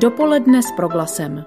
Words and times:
Dopoledne 0.00 0.62
s 0.62 0.72
proglasem. 0.76 1.44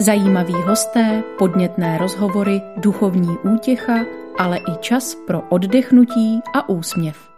Zajímaví 0.00 0.52
hosté, 0.52 1.22
podnětné 1.38 1.98
rozhovory, 1.98 2.62
duchovní 2.76 3.38
útěcha, 3.54 4.04
ale 4.38 4.58
i 4.58 4.76
čas 4.80 5.14
pro 5.26 5.42
oddechnutí 5.48 6.40
a 6.54 6.68
úsměv. 6.68 7.29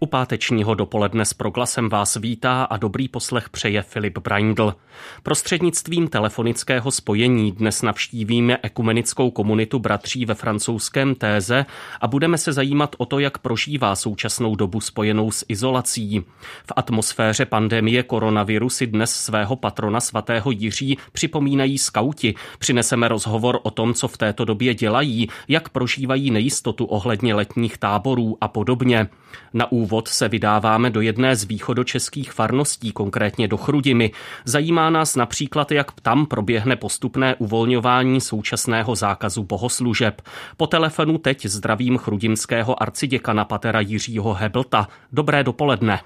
U 0.00 0.06
pátečního 0.06 0.74
dopoledne 0.74 1.24
s 1.24 1.34
proglasem 1.34 1.88
vás 1.88 2.16
vítá 2.16 2.64
a 2.64 2.76
dobrý 2.76 3.08
poslech 3.08 3.48
přeje 3.48 3.82
Filip 3.82 4.18
Braindl. 4.18 4.74
Prostřednictvím 5.22 6.08
telefonického 6.08 6.90
spojení 6.90 7.52
dnes 7.52 7.82
navštívíme 7.82 8.58
ekumenickou 8.62 9.30
komunitu 9.30 9.78
bratří 9.78 10.26
ve 10.26 10.34
francouzském 10.34 11.14
Téze 11.14 11.66
a 12.00 12.08
budeme 12.08 12.38
se 12.38 12.52
zajímat 12.52 12.96
o 12.98 13.06
to, 13.06 13.18
jak 13.18 13.38
prožívá 13.38 13.96
současnou 13.96 14.56
dobu 14.56 14.80
spojenou 14.80 15.30
s 15.30 15.44
izolací. 15.48 16.24
V 16.66 16.72
atmosféře 16.76 17.44
pandemie 17.46 18.02
koronaviru 18.02 18.70
si 18.70 18.86
dnes 18.86 19.10
svého 19.10 19.56
patrona 19.56 20.00
svatého 20.00 20.50
Jiří 20.50 20.98
připomínají 21.12 21.78
skauti. 21.78 22.34
Přineseme 22.58 23.08
rozhovor 23.08 23.60
o 23.62 23.70
tom, 23.70 23.94
co 23.94 24.08
v 24.08 24.16
této 24.16 24.44
době 24.44 24.74
dělají, 24.74 25.28
jak 25.48 25.68
prožívají 25.68 26.30
nejistotu 26.30 26.84
ohledně 26.84 27.34
letních 27.34 27.78
táborů 27.78 28.38
a 28.40 28.48
podobně. 28.48 29.08
Na 29.54 29.72
se 30.08 30.28
vydáváme 30.28 30.90
do 30.90 31.00
jedné 31.00 31.36
z 31.36 31.44
východočeských 31.44 32.32
farností, 32.32 32.92
konkrétně 32.92 33.48
do 33.48 33.56
Chrudimy. 33.56 34.10
Zajímá 34.44 34.90
nás 34.90 35.16
například, 35.16 35.72
jak 35.72 35.86
tam 36.02 36.26
proběhne 36.26 36.76
postupné 36.76 37.34
uvolňování 37.38 38.20
současného 38.20 38.94
zákazu 38.94 39.42
bohoslužeb. 39.42 40.22
Po 40.56 40.66
telefonu 40.66 41.18
teď 41.18 41.46
zdravím 41.46 41.98
chrudimského 41.98 42.82
arciděkana 42.82 43.44
patera 43.44 43.80
Jiřího 43.80 44.34
Heblta. 44.34 44.86
Dobré 45.12 45.44
dopoledne. 45.44 46.00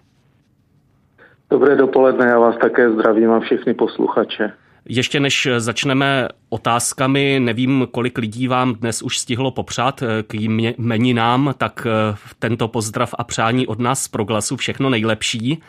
Dobré 1.51 1.77
dopoledne, 1.77 2.27
já 2.27 2.39
vás 2.39 2.55
také 2.61 2.93
zdravím 2.93 3.31
a 3.31 3.41
všechny 3.41 3.75
posluchače. 3.75 4.53
Ještě 4.89 5.21
než 5.21 5.49
začneme 5.59 6.29
otázkami, 6.49 7.41
nevím, 7.41 7.89
kolik 7.91 8.19
lidí 8.19 8.49
vám 8.49 8.75
dnes 8.75 9.03
už 9.03 9.19
stihlo 9.19 9.51
popřát 9.51 10.03
k 10.27 10.35
jmeninám, 10.35 11.55
tak 11.59 11.87
eh, 11.87 12.17
tento 12.39 12.69
pozdrav 12.69 13.15
a 13.19 13.25
přání 13.25 13.67
od 13.67 13.79
nás 13.79 14.03
z 14.03 14.09
Proglasu 14.09 14.57
všechno 14.57 14.91
nejlepší. 14.91 15.63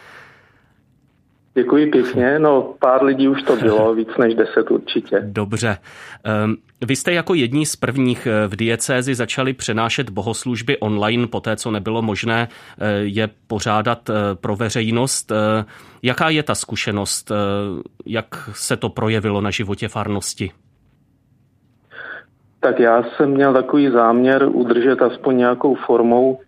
Děkuji 1.54 1.92
pěkně, 1.92 2.40
no 2.40 2.74
pár 2.80 3.04
lidí 3.04 3.28
už 3.28 3.44
to 3.44 3.56
bylo, 3.56 3.96
víc 3.96 4.10
než 4.20 4.36
deset 4.36 4.72
určitě. 4.72 5.22
Dobře. 5.26 5.78
Ehm, 6.24 6.56
vy 6.86 6.96
jste 6.96 7.14
jako 7.14 7.34
jední 7.34 7.66
z 7.66 7.76
prvních 7.76 8.28
eh, 8.28 8.48
v 8.48 8.56
diecézi 8.56 9.16
začali 9.16 9.54
přenášet 9.54 10.10
bohoslužby 10.10 10.78
online, 10.78 11.28
po 11.28 11.40
té, 11.40 11.56
co 11.56 11.72
nebylo 11.72 12.02
možné 12.02 12.48
je 13.02 13.30
pořádat 13.48 14.10
pro 14.42 14.56
veřejnost. 14.56 15.32
Jaká 16.04 16.30
je 16.30 16.44
ta 16.44 16.56
zkušenost? 16.56 17.32
Jak 18.06 18.50
se 18.54 18.78
to 18.78 18.90
projevilo 18.90 19.42
na 19.42 19.52
životě 19.52 19.88
farnosti? 19.88 20.52
Tak 22.60 22.80
já 22.80 23.04
jsem 23.04 23.30
měl 23.32 23.54
takový 23.54 23.90
záměr 23.90 24.50
udržet 24.52 25.02
aspoň 25.02 25.38
nějakou 25.38 25.76
formou 25.76 26.40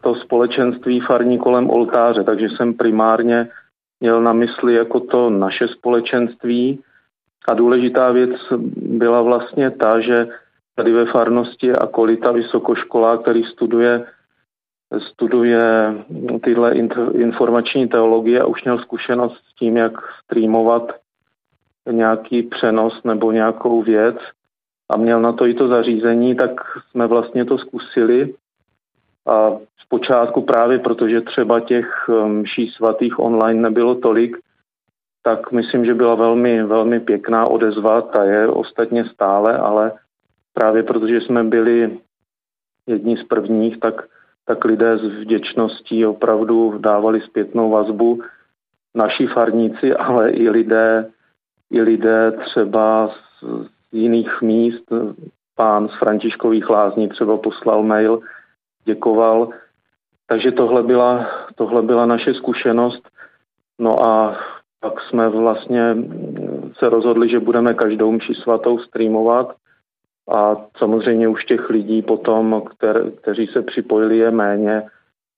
to 0.00 0.14
společenství 0.14 1.00
farní 1.00 1.38
kolem 1.38 1.70
oltáře, 1.70 2.24
takže 2.24 2.46
jsem 2.48 2.74
primárně 2.74 3.48
měl 4.00 4.22
na 4.22 4.32
mysli 4.32 4.74
jako 4.74 5.00
to 5.00 5.30
naše 5.30 5.68
společenství. 5.68 6.82
A 7.48 7.54
důležitá 7.54 8.12
věc 8.12 8.30
byla 8.76 9.22
vlastně 9.22 9.70
ta, 9.70 10.00
že 10.00 10.28
tady 10.74 10.92
ve 10.92 11.06
farnosti 11.06 11.66
je 11.66 11.76
akolita 11.76 12.32
vysokoškola, 12.32 13.16
který 13.16 13.44
studuje, 13.44 14.06
studuje 14.98 15.94
tyhle 16.42 16.74
informační 17.12 17.88
teologie 17.88 18.40
a 18.40 18.46
už 18.46 18.64
měl 18.64 18.78
zkušenost 18.78 19.42
s 19.50 19.54
tím, 19.54 19.76
jak 19.76 19.92
streamovat 20.24 20.92
nějaký 21.90 22.42
přenos 22.42 23.00
nebo 23.04 23.32
nějakou 23.32 23.82
věc 23.82 24.16
a 24.88 24.96
měl 24.96 25.20
na 25.20 25.32
to 25.32 25.46
i 25.46 25.54
to 25.54 25.68
zařízení, 25.68 26.36
tak 26.36 26.50
jsme 26.90 27.06
vlastně 27.06 27.44
to 27.44 27.58
zkusili. 27.58 28.34
A 29.26 29.58
zpočátku 29.84 30.42
právě 30.42 30.78
protože 30.78 31.20
třeba 31.20 31.60
těch 31.60 32.08
um, 32.08 32.32
mší 32.32 32.68
svatých 32.68 33.18
online 33.18 33.60
nebylo 33.60 33.94
tolik, 33.94 34.36
tak 35.22 35.52
myslím, 35.52 35.84
že 35.84 35.94
byla 35.94 36.14
velmi, 36.14 36.62
velmi 36.62 37.00
pěkná 37.00 37.46
odezva, 37.46 38.00
ta 38.00 38.24
je 38.24 38.48
ostatně 38.48 39.04
stále, 39.04 39.58
ale 39.58 39.92
právě 40.54 40.82
protože 40.82 41.20
jsme 41.20 41.44
byli 41.44 41.98
jedni 42.86 43.16
z 43.16 43.24
prvních, 43.24 43.80
tak, 43.80 44.06
tak 44.44 44.64
lidé 44.64 44.98
s 44.98 45.02
vděčností 45.02 46.06
opravdu 46.06 46.78
dávali 46.78 47.20
zpětnou 47.20 47.70
vazbu 47.70 48.22
naši 48.94 49.26
farníci, 49.26 49.94
ale 50.06 50.30
i 50.30 50.50
lidé, 50.50 51.10
i 51.70 51.82
lidé 51.82 52.32
třeba 52.44 53.08
z, 53.08 53.44
jiných 53.92 54.42
míst. 54.42 54.84
Pán 55.56 55.88
z 55.88 55.98
Františkových 55.98 56.70
lázní 56.70 57.08
třeba 57.08 57.36
poslal 57.36 57.82
mail, 57.82 58.20
děkoval. 58.86 59.48
Takže 60.26 60.52
tohle 60.52 60.82
byla, 60.82 61.26
tohle 61.54 61.82
byla 61.82 62.06
naše 62.06 62.34
zkušenost. 62.34 63.08
No 63.78 64.04
a 64.04 64.38
pak 64.80 65.00
jsme 65.00 65.28
vlastně 65.28 65.96
se 66.78 66.88
rozhodli, 66.88 67.28
že 67.28 67.40
budeme 67.40 67.74
každou 67.74 68.12
mši 68.12 68.34
svatou 68.34 68.78
streamovat 68.78 69.54
a 70.30 70.56
samozřejmě 70.78 71.28
už 71.28 71.44
těch 71.44 71.70
lidí 71.70 72.02
potom, 72.02 72.62
kter, 72.70 73.10
kteří 73.10 73.46
se 73.46 73.62
připojili, 73.62 74.18
je 74.18 74.30
méně, 74.30 74.82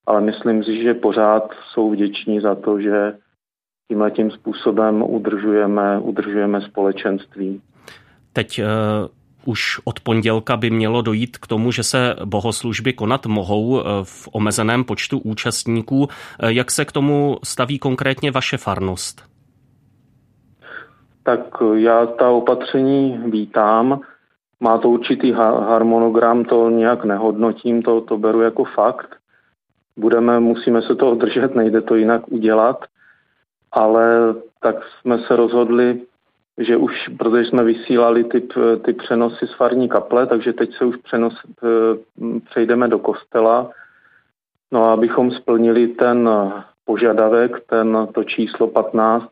ale 0.07 0.21
myslím 0.21 0.65
si, 0.65 0.83
že 0.83 0.95
pořád 0.95 1.51
jsou 1.73 1.91
vděční 1.91 2.41
za 2.41 2.55
to, 2.55 2.81
že 2.81 3.19
tímhle 3.89 4.11
tím 4.11 4.31
způsobem 4.31 5.03
udržujeme, 5.03 5.99
udržujeme 5.99 6.61
společenství. 6.61 7.63
Teď 8.33 8.61
uh, 8.63 8.67
už 9.49 9.81
od 9.85 10.01
pondělka 10.01 10.57
by 10.57 10.71
mělo 10.71 11.03
dojít 11.03 11.37
k 11.39 11.47
tomu, 11.47 11.73
že 11.73 11.83
se 11.83 12.17
bohoslužby 12.25 12.93
konat 12.93 13.27
mohou 13.27 13.81
eh, 13.81 13.85
v 14.03 14.29
omezeném 14.33 14.85
počtu 14.85 15.19
účastníků. 15.19 16.09
Eh, 16.09 16.53
jak 16.53 16.71
se 16.71 16.85
k 16.85 16.93
tomu 16.93 17.37
staví 17.45 17.79
konkrétně 17.79 18.31
vaše 18.31 18.57
farnost? 18.57 19.23
Tak 21.23 21.41
já 21.75 22.07
ta 22.07 22.31
opatření 22.31 23.19
vítám. 23.27 24.01
Má 24.61 24.79
to 24.79 24.89
určitý 24.89 25.33
harmonogram, 25.33 26.45
to 26.45 26.71
nějak 26.71 27.05
nehodnotím, 27.05 27.83
to, 27.83 28.01
to 28.01 28.19
beru 28.19 28.41
jako 28.41 28.65
fakt. 28.65 29.17
Budeme, 29.97 30.41
musíme 30.41 30.83
se 30.83 30.95
to 30.95 31.15
držet, 31.15 31.55
nejde 31.55 31.81
to 31.81 31.95
jinak 31.95 32.29
udělat, 32.29 32.85
ale 33.73 34.35
tak 34.61 34.77
jsme 35.01 35.19
se 35.19 35.37
rozhodli 35.37 36.01
že 36.59 36.77
už, 36.77 36.93
protože 37.19 37.45
jsme 37.45 37.65
vysílali 37.65 38.25
ty, 38.25 38.49
ty 38.85 38.93
přenosy 38.93 39.47
z 39.47 39.55
farní 39.55 39.89
kaple, 39.89 40.27
takže 40.27 40.53
teď 40.53 40.77
se 40.77 40.85
už 40.85 40.97
přenos, 40.97 41.35
eh, 41.65 42.39
přejdeme 42.51 42.89
do 42.89 42.99
kostela. 42.99 43.71
No 44.73 44.85
a 44.85 44.93
abychom 44.93 45.31
splnili 45.31 45.89
ten 45.89 46.31
požadavek, 46.85 47.65
ten, 47.67 48.09
to 48.15 48.25
číslo 48.25 48.67
15, 48.67 49.29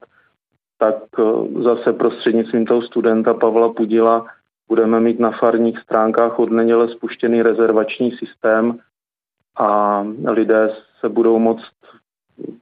tak 0.79 0.97
eh, 1.19 1.63
zase 1.63 1.93
prostřednictvím 1.93 2.67
toho 2.67 2.83
studenta 2.83 3.35
Pavla 3.35 3.73
Pudila 3.73 4.27
budeme 4.69 5.01
mít 5.01 5.21
na 5.21 5.31
farních 5.31 5.79
stránkách 5.79 6.39
od 6.39 6.51
neděle 6.51 6.89
spuštěný 6.89 7.43
rezervační 7.43 8.13
systém 8.13 8.79
a 9.59 10.03
lidé 10.27 10.77
se 11.01 11.09
budou 11.09 11.39
moct 11.39 11.73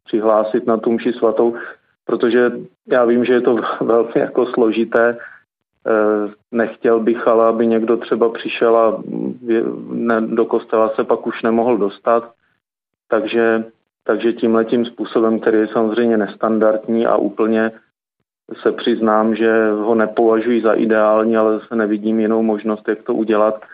přihlásit 0.05 0.67
na 0.67 0.77
tu 0.77 0.93
mši 0.93 1.13
svatou 1.13 1.55
protože 2.05 2.53
já 2.87 3.05
vím, 3.05 3.25
že 3.25 3.33
je 3.33 3.41
to 3.41 3.57
velmi 3.81 4.13
jako 4.17 4.47
složité. 4.47 5.19
Eh, 5.87 6.33
nechtěl 6.53 7.01
bych, 7.01 7.29
ale 7.29 7.47
aby 7.47 7.67
někdo 7.67 7.97
třeba 7.97 8.29
přišel 8.29 8.77
a 8.77 9.03
do 10.21 10.45
kostela 10.45 10.89
se 10.89 11.05
pak 11.05 11.27
už 11.27 11.43
nemohl 11.43 11.79
dostat. 11.79 12.33
Takže, 13.09 13.65
takže 14.05 14.33
tímhletím 14.33 14.85
způsobem, 14.85 15.41
který 15.41 15.59
je 15.59 15.69
samozřejmě 15.69 16.17
nestandardní 16.17 17.07
a 17.07 17.17
úplně 17.17 17.73
se 18.63 18.73
přiznám, 18.73 19.37
že 19.37 19.71
ho 19.71 19.95
nepovažuji 19.95 20.63
za 20.63 20.73
ideální, 20.73 21.37
ale 21.37 21.61
se 21.69 21.77
nevidím 21.77 22.21
jinou 22.21 22.43
možnost, 22.43 22.89
jak 22.89 23.03
to 23.03 23.15
udělat, 23.15 23.65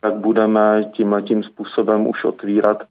tak 0.00 0.14
budeme 0.14 0.90
tímhletím 0.92 1.42
způsobem 1.42 2.06
už 2.06 2.24
otvírat 2.24 2.82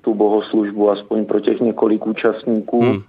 tu 0.00 0.14
bohoslužbu 0.14 0.90
aspoň 0.90 1.24
pro 1.24 1.40
těch 1.40 1.60
několik 1.60 2.06
účastníků. 2.06 2.80
Hmm. 2.80 3.02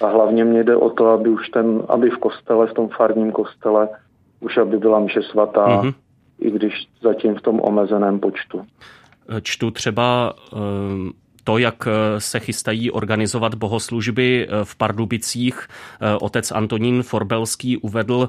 A 0.00 0.06
hlavně 0.06 0.44
mě 0.44 0.64
jde 0.64 0.76
o 0.76 0.90
to, 0.90 1.06
aby 1.06 1.28
už 1.28 1.48
ten, 1.48 1.82
aby 1.88 2.10
v 2.10 2.18
kostele, 2.18 2.66
v 2.66 2.74
tom 2.74 2.88
farním 2.88 3.32
kostele, 3.32 3.88
už 4.40 4.56
aby 4.56 4.78
byla 4.78 5.00
mše 5.00 5.22
svatá, 5.22 5.66
mm-hmm. 5.66 5.94
i 6.40 6.50
když 6.50 6.74
zatím 7.02 7.34
v 7.34 7.42
tom 7.42 7.60
omezeném 7.60 8.20
počtu. 8.20 8.62
Čtu 9.42 9.70
třeba 9.70 10.32
to, 11.44 11.58
jak 11.58 11.88
se 12.18 12.40
chystají 12.40 12.90
organizovat 12.90 13.54
bohoslužby 13.54 14.48
v 14.64 14.76
Pardubicích. 14.76 15.68
Otec 16.20 16.50
Antonín 16.50 17.02
Forbelský 17.02 17.76
uvedl, 17.76 18.28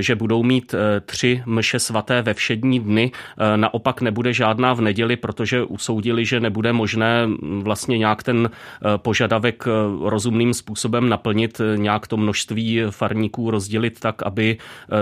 že 0.00 0.14
budou 0.14 0.42
mít 0.42 0.74
tři 1.06 1.42
mše 1.46 1.78
svaté 1.78 2.22
ve 2.22 2.34
všední 2.34 2.80
dny. 2.80 3.10
Naopak 3.56 4.00
nebude 4.00 4.32
žádná 4.32 4.74
v 4.74 4.80
neděli, 4.80 5.16
protože 5.16 5.62
usoudili, 5.62 6.24
že 6.24 6.40
nebude 6.40 6.72
možné 6.72 7.28
vlastně 7.42 7.98
nějak 7.98 8.22
ten 8.22 8.50
požadavek 8.96 9.64
rozumným 10.04 10.54
způsobem 10.54 11.08
naplnit, 11.08 11.60
nějak 11.76 12.06
to 12.06 12.16
množství 12.16 12.82
farníků 12.90 13.50
rozdělit 13.50 14.00
tak, 14.00 14.22
aby 14.22 14.56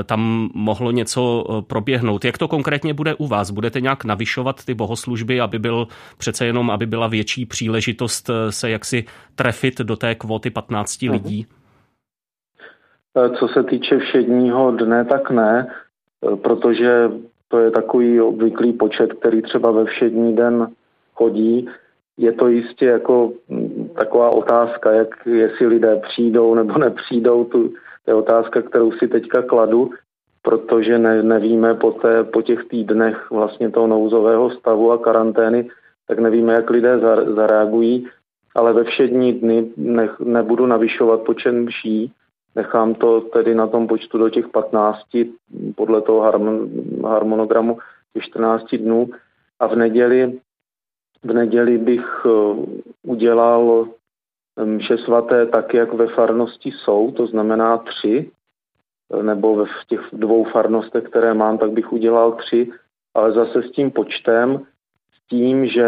tam 0.05 0.51
mohlo 0.55 0.91
něco 0.91 1.45
proběhnout. 1.67 2.25
Jak 2.25 2.39
to 2.39 2.49
konkrétně 2.49 2.95
bude 2.95 3.15
u 3.15 3.27
vás? 3.27 3.51
Budete 3.51 3.81
nějak 3.81 4.05
navyšovat 4.05 4.65
ty 4.65 4.75
bohoslužby, 4.75 5.41
aby 5.41 5.59
byl 5.59 5.89
přece 6.19 6.47
jenom, 6.47 6.71
aby 6.71 6.87
byla 6.87 7.07
větší 7.07 7.46
příležitost 7.47 8.31
eh, 8.31 8.53
se 8.53 8.71
jaksi 8.71 9.05
trefit 9.35 9.79
do 9.81 9.97
té 9.97 10.15
kvóty 10.15 10.51
15 10.51 11.03
mhm. 11.03 11.13
lidí? 11.13 11.47
Eh, 13.17 13.31
co 13.39 13.49
se 13.49 13.63
týče 13.63 13.99
všedního 13.99 14.71
dne, 14.71 15.05
tak 15.05 15.31
ne, 15.31 15.67
eh, 16.33 16.37
protože 16.37 17.11
to 17.49 17.59
je 17.59 17.71
takový 17.71 18.21
obvyklý 18.21 18.73
počet, 18.73 19.13
který 19.13 19.43
třeba 19.43 19.71
ve 19.71 19.85
všední 19.85 20.37
den 20.37 20.69
chodí. 21.15 21.69
Je 22.17 22.33
to 22.33 22.49
jistě 22.49 22.87
jako 22.87 23.33
mm, 23.49 23.91
taková 23.97 24.31
otázka, 24.31 24.93
jak 24.93 25.27
jestli 25.27 25.67
lidé 25.67 25.97
přijdou 25.97 26.55
nebo 26.55 26.79
nepřijdou. 26.79 27.45
Tu, 27.45 27.69
to 28.05 28.11
je 28.11 28.15
otázka, 28.15 28.63
kterou 28.63 28.93
si 28.93 29.09
teďka 29.09 29.43
kladu 29.43 29.91
protože 30.47 30.99
ne, 30.99 31.23
nevíme 31.23 31.75
po, 31.75 31.91
té, 31.91 32.25
po 32.25 32.43
těch 32.43 32.65
týdnech 32.71 33.31
vlastně 33.31 33.71
toho 33.71 33.87
nouzového 33.87 34.51
stavu 34.51 34.93
a 34.93 34.99
karantény, 34.99 35.69
tak 36.09 36.19
nevíme, 36.19 36.53
jak 36.53 36.71
lidé 36.71 36.99
zareagují, 37.35 38.09
ale 38.55 38.73
ve 38.73 38.85
všední 38.85 39.33
dny 39.33 39.71
ne, 39.77 40.09
nebudu 40.25 40.67
navyšovat 40.67 41.21
počet 41.21 41.53
mší, 41.53 42.13
nechám 42.55 42.95
to 42.95 43.21
tedy 43.21 43.55
na 43.55 43.67
tom 43.67 43.87
počtu 43.87 44.19
do 44.19 44.31
těch 44.31 44.49
15 44.49 45.01
podle 45.75 46.03
toho 46.03 46.33
harmonogramu 47.05 47.79
těch 48.13 48.23
14 48.23 48.75
dnů. 48.75 49.09
A 49.61 49.67
v 49.67 49.77
neděli, 49.77 50.41
v 51.25 51.33
neděli 51.33 51.79
bych 51.79 52.27
eh, 52.27 52.67
udělal 53.03 53.89
mše 54.65 54.99
svaté 54.99 55.47
tak, 55.47 55.75
jak 55.75 55.93
ve 55.93 56.07
farnosti 56.07 56.71
jsou, 56.71 57.11
to 57.11 57.27
znamená 57.27 57.79
tři, 57.79 58.31
nebo 59.23 59.65
v 59.65 59.87
těch 59.89 60.01
dvou 60.13 60.45
farnostech, 60.45 61.05
které 61.05 61.35
mám, 61.35 61.59
tak 61.59 61.71
bych 61.71 61.93
udělal 61.93 62.33
tři, 62.33 62.73
ale 63.15 63.33
zase 63.33 63.63
s 63.63 63.71
tím 63.71 63.91
počtem, 63.91 64.67
tím, 65.31 65.67
že 65.67 65.87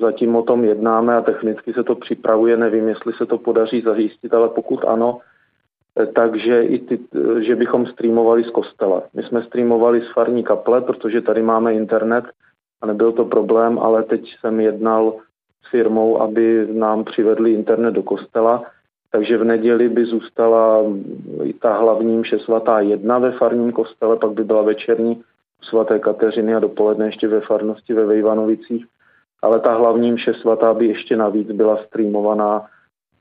zatím 0.00 0.36
o 0.36 0.42
tom 0.42 0.64
jednáme 0.64 1.16
a 1.16 1.20
technicky 1.20 1.72
se 1.72 1.84
to 1.84 1.94
připravuje, 1.94 2.56
nevím, 2.56 2.88
jestli 2.88 3.12
se 3.12 3.26
to 3.26 3.38
podaří 3.38 3.80
zajistit, 3.80 4.34
ale 4.34 4.48
pokud 4.48 4.84
ano, 4.84 5.18
takže 6.14 6.62
i 6.62 6.78
ty, 6.78 6.98
že 7.40 7.56
bychom 7.56 7.86
streamovali 7.86 8.44
z 8.44 8.50
kostela. 8.50 9.02
My 9.14 9.22
jsme 9.22 9.42
streamovali 9.42 10.00
z 10.00 10.12
farní 10.12 10.44
kaple, 10.44 10.80
protože 10.80 11.20
tady 11.20 11.42
máme 11.42 11.74
internet 11.74 12.24
a 12.80 12.86
nebyl 12.86 13.12
to 13.12 13.24
problém, 13.24 13.78
ale 13.78 14.02
teď 14.02 14.34
jsem 14.40 14.60
jednal 14.60 15.14
s 15.66 15.70
firmou, 15.70 16.22
aby 16.22 16.68
nám 16.72 17.04
přivedli 17.04 17.52
internet 17.52 17.90
do 17.90 18.02
kostela 18.02 18.64
takže 19.12 19.38
v 19.38 19.44
neděli 19.44 19.88
by 19.88 20.04
zůstala 20.04 20.84
i 21.42 21.52
ta 21.52 21.78
hlavní 21.78 22.18
mše 22.18 22.38
svatá 22.38 22.80
jedna 22.80 23.18
ve 23.18 23.32
farním 23.32 23.72
kostele, 23.72 24.16
pak 24.16 24.30
by 24.30 24.44
byla 24.44 24.62
večerní 24.62 25.22
svaté 25.62 25.98
Kateřiny 25.98 26.54
a 26.54 26.58
dopoledne 26.58 27.06
ještě 27.06 27.28
ve 27.28 27.40
farnosti 27.40 27.94
ve 27.94 28.06
Vejvanovicích. 28.06 28.86
Ale 29.42 29.60
ta 29.60 29.74
hlavní 29.74 30.12
mše 30.12 30.34
svatá 30.34 30.74
by 30.74 30.86
ještě 30.86 31.16
navíc 31.16 31.52
byla 31.52 31.76
streamovaná 31.76 32.66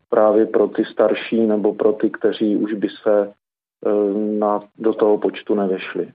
právě 0.09 0.45
pro 0.45 0.67
ty 0.67 0.85
starší 0.85 1.47
nebo 1.47 1.73
pro 1.73 1.93
ty, 1.93 2.09
kteří 2.09 2.55
už 2.55 2.73
by 2.73 2.87
se 3.03 3.21
e, 3.21 3.29
na, 4.39 4.63
do 4.77 4.93
toho 4.93 5.17
počtu 5.17 5.55
nevešli. 5.55 6.11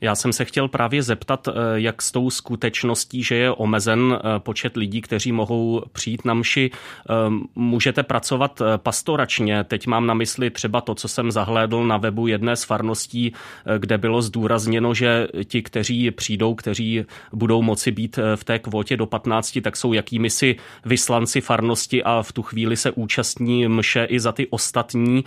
Já 0.00 0.14
jsem 0.14 0.32
se 0.32 0.44
chtěl 0.44 0.68
právě 0.68 1.02
zeptat, 1.02 1.48
eh, 1.48 1.52
jak 1.74 2.02
s 2.02 2.12
tou 2.12 2.30
skutečností, 2.30 3.22
že 3.22 3.34
je 3.34 3.50
omezen 3.50 4.18
eh, 4.18 4.38
počet 4.38 4.76
lidí, 4.76 5.00
kteří 5.00 5.32
mohou 5.32 5.82
přijít 5.92 6.24
na 6.24 6.34
mši, 6.34 6.70
eh, 6.70 7.14
můžete 7.54 8.02
pracovat 8.02 8.62
pastoračně. 8.76 9.64
Teď 9.64 9.86
mám 9.86 10.06
na 10.06 10.14
mysli 10.14 10.50
třeba 10.50 10.80
to, 10.80 10.94
co 10.94 11.08
jsem 11.08 11.30
zahlédl 11.30 11.84
na 11.84 11.96
webu 11.96 12.26
jedné 12.26 12.56
z 12.56 12.64
farností, 12.64 13.32
kde 13.78 13.98
bylo 13.98 14.22
zdůrazněno, 14.22 14.94
že 14.94 15.28
ti, 15.44 15.62
kteří 15.62 16.10
přijdou, 16.10 16.54
kteří 16.54 17.04
budou 17.32 17.62
moci 17.62 17.90
být 17.90 18.18
v 18.36 18.44
té 18.44 18.58
kvotě 18.58 18.96
do 18.96 19.06
15, 19.06 19.58
tak 19.62 19.76
jsou 19.76 19.92
jakými 19.92 20.30
si 20.30 20.56
vyslanci 20.84 21.40
farnosti 21.40 22.02
a 22.02 22.22
v 22.22 22.32
tu 22.32 22.42
chvíli 22.42 22.76
se 22.76 22.90
účastní 22.90 23.68
mše 23.68 24.04
i 24.04 24.20
za 24.20 24.32
ty 24.32 24.46
ostatní. 24.46 25.24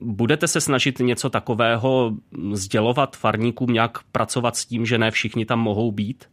Budete 0.00 0.48
se 0.48 0.60
snažit 0.60 0.98
něco 0.98 1.30
takového 1.30 2.12
sdělovat 2.52 3.16
farníkům 3.16 3.72
nějak 3.72 3.91
nějak 3.92 4.12
pracovat 4.12 4.56
s 4.56 4.66
tím, 4.66 4.86
že 4.86 4.98
ne 4.98 5.10
všichni 5.10 5.46
tam 5.46 5.60
mohou 5.60 5.92
být? 5.92 6.24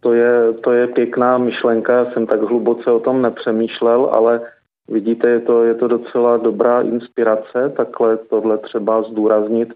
To 0.00 0.12
je, 0.12 0.52
to 0.52 0.72
je 0.72 0.86
pěkná 0.86 1.38
myšlenka, 1.38 1.92
já 1.92 2.12
jsem 2.12 2.26
tak 2.26 2.40
hluboce 2.40 2.90
o 2.90 3.00
tom 3.00 3.22
nepřemýšlel, 3.22 4.10
ale 4.12 4.40
vidíte, 4.88 5.28
je 5.28 5.40
to, 5.40 5.64
je 5.64 5.74
to 5.74 5.88
docela 5.88 6.36
dobrá 6.36 6.82
inspirace, 6.82 7.72
takhle 7.76 8.16
tohle 8.16 8.58
třeba 8.58 9.02
zdůraznit, 9.02 9.68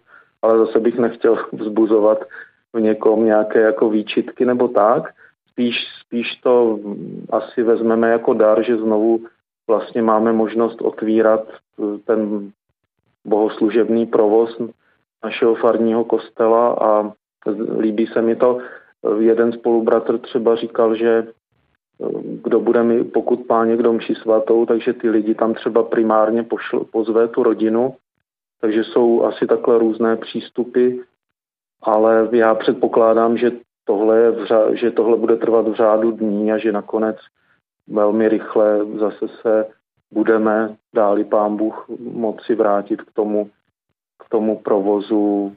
ale 0.43 0.59
zase 0.59 0.81
bych 0.81 0.99
nechtěl 0.99 1.37
vzbuzovat 1.53 2.25
v 2.73 2.81
někom 2.81 3.25
nějaké 3.25 3.61
jako 3.61 3.91
výčitky 3.91 4.45
nebo 4.45 4.69
tak. 4.69 5.13
Spíš, 5.51 5.77
spíš 6.07 6.27
to 6.43 6.79
asi 7.31 7.63
vezmeme 7.63 8.11
jako 8.11 8.35
dar, 8.35 8.63
že 8.63 8.77
znovu 8.77 9.21
vlastně 9.67 10.03
máme 10.03 10.33
možnost 10.33 10.81
otvírat 10.83 11.45
ten 12.07 12.51
bohoslužebný 13.25 14.07
provoz 14.07 14.59
našeho 15.25 15.55
farního 15.55 16.05
kostela 16.05 16.77
a 16.81 17.13
líbí 17.79 18.07
se 18.07 18.23
mi 18.23 18.37
to. 18.37 18.59
Jeden 19.19 19.53
spolubratr 19.53 20.19
třeba 20.19 20.57
říkal, 20.57 20.97
že 20.97 21.09
eh, 21.19 22.07
kdo 22.23 22.61
bude 22.61 22.83
mi, 22.83 23.05
pokud 23.05 23.49
má 23.49 23.65
někdo 23.65 23.93
mši 23.93 24.15
svatou, 24.15 24.67
takže 24.67 24.93
ty 24.93 25.11
lidi 25.11 25.35
tam 25.35 25.55
třeba 25.55 25.83
primárně 25.83 26.43
pošl, 26.43 26.85
pozve 26.93 27.29
tu 27.29 27.43
rodinu, 27.43 27.97
takže 28.61 28.85
jsou 28.85 29.25
asi 29.25 29.47
takhle 29.47 29.79
různé 29.79 30.17
přístupy, 30.17 30.91
ale 31.83 32.29
já 32.33 32.55
předpokládám, 32.55 33.37
že 33.37 33.51
tohle, 33.85 34.19
je 34.19 34.47
řa, 34.47 34.75
že 34.75 34.91
tohle 34.91 35.17
bude 35.17 35.37
trvat 35.37 35.69
v 35.69 35.75
řádu 35.75 36.11
dní 36.11 36.53
a 36.53 36.59
že 36.59 36.73
nakonec 36.73 37.17
velmi 37.89 38.29
rychle 38.29 38.87
zase 38.99 39.29
se 39.41 39.67
budeme, 40.13 40.77
dáli 40.95 41.25
pán 41.25 41.57
Bůh, 41.57 41.87
moci 42.01 42.55
vrátit 42.55 43.03
k 43.03 43.13
tomu, 43.13 43.51
tomu 44.33 44.59
provozu 44.59 45.53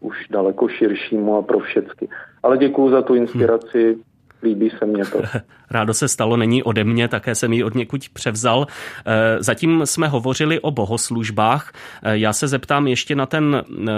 už 0.00 0.16
daleko 0.30 0.68
širšímu 0.68 1.36
a 1.36 1.42
pro 1.42 1.58
všechny. 1.58 2.08
Ale 2.42 2.58
děkuji 2.58 2.90
za 2.90 3.02
tu 3.02 3.14
inspiraci. 3.14 3.92
Hmm. 3.92 4.02
Líbí 4.42 4.70
se 4.78 4.86
mně 4.86 5.04
to. 5.04 5.22
Rádo 5.70 5.94
se 5.94 6.08
stalo, 6.08 6.36
není 6.36 6.62
ode 6.62 6.84
mě, 6.84 7.08
také 7.08 7.34
jsem 7.34 7.52
ji 7.52 7.64
od 7.64 7.74
někud 7.74 8.08
převzal. 8.12 8.66
Eh, 9.06 9.42
zatím 9.42 9.86
jsme 9.86 10.08
hovořili 10.08 10.60
o 10.60 10.70
bohoslužbách. 10.70 11.72
Eh, 12.02 12.18
já 12.18 12.32
se 12.32 12.48
zeptám 12.48 12.86
ještě 12.86 13.14
na 13.14 13.26
ten 13.26 13.64
eh, 13.88 13.92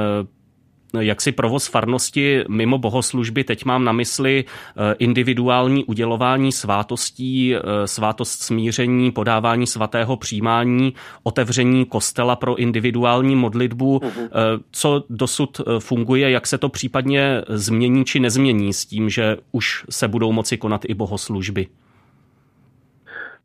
jaksi 1.00 1.32
provoz 1.32 1.66
farnosti 1.66 2.44
mimo 2.48 2.78
bohoslužby. 2.78 3.44
Teď 3.44 3.64
mám 3.64 3.84
na 3.84 3.92
mysli 3.92 4.44
eh, 4.44 4.94
individuální 4.98 5.84
udělování 5.84 6.52
svátostí, 6.52 7.56
eh, 7.56 7.60
svátost 7.84 8.42
smíření, 8.42 9.10
podávání 9.10 9.66
svatého 9.66 10.16
přijímání, 10.16 10.94
otevření 11.22 11.84
kostela 11.84 12.36
pro 12.36 12.56
individuální 12.56 13.36
modlitbu. 13.36 14.00
Mhm. 14.02 14.12
Eh, 14.24 14.28
co 14.70 15.04
dosud 15.10 15.60
funguje, 15.78 16.30
jak 16.30 16.46
se 16.46 16.58
to 16.58 16.68
případně 16.68 17.42
změní 17.48 18.04
či 18.04 18.20
nezmění 18.20 18.72
s 18.72 18.86
tím, 18.86 19.10
že 19.10 19.36
už 19.52 19.84
se 19.90 20.08
budou 20.08 20.32
moci 20.32 20.56
konat 20.56 20.80
i 20.84 20.94
bohoslužby? 20.94 21.66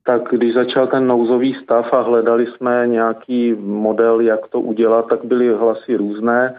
tak 0.05 0.21
když 0.31 0.53
začal 0.53 0.87
ten 0.87 1.07
nouzový 1.07 1.53
stav 1.63 1.93
a 1.93 2.01
hledali 2.01 2.47
jsme 2.47 2.87
nějaký 2.87 3.53
model, 3.59 4.19
jak 4.19 4.47
to 4.47 4.59
udělat, 4.59 5.05
tak 5.09 5.25
byly 5.25 5.53
hlasy 5.53 5.95
různé. 5.95 6.55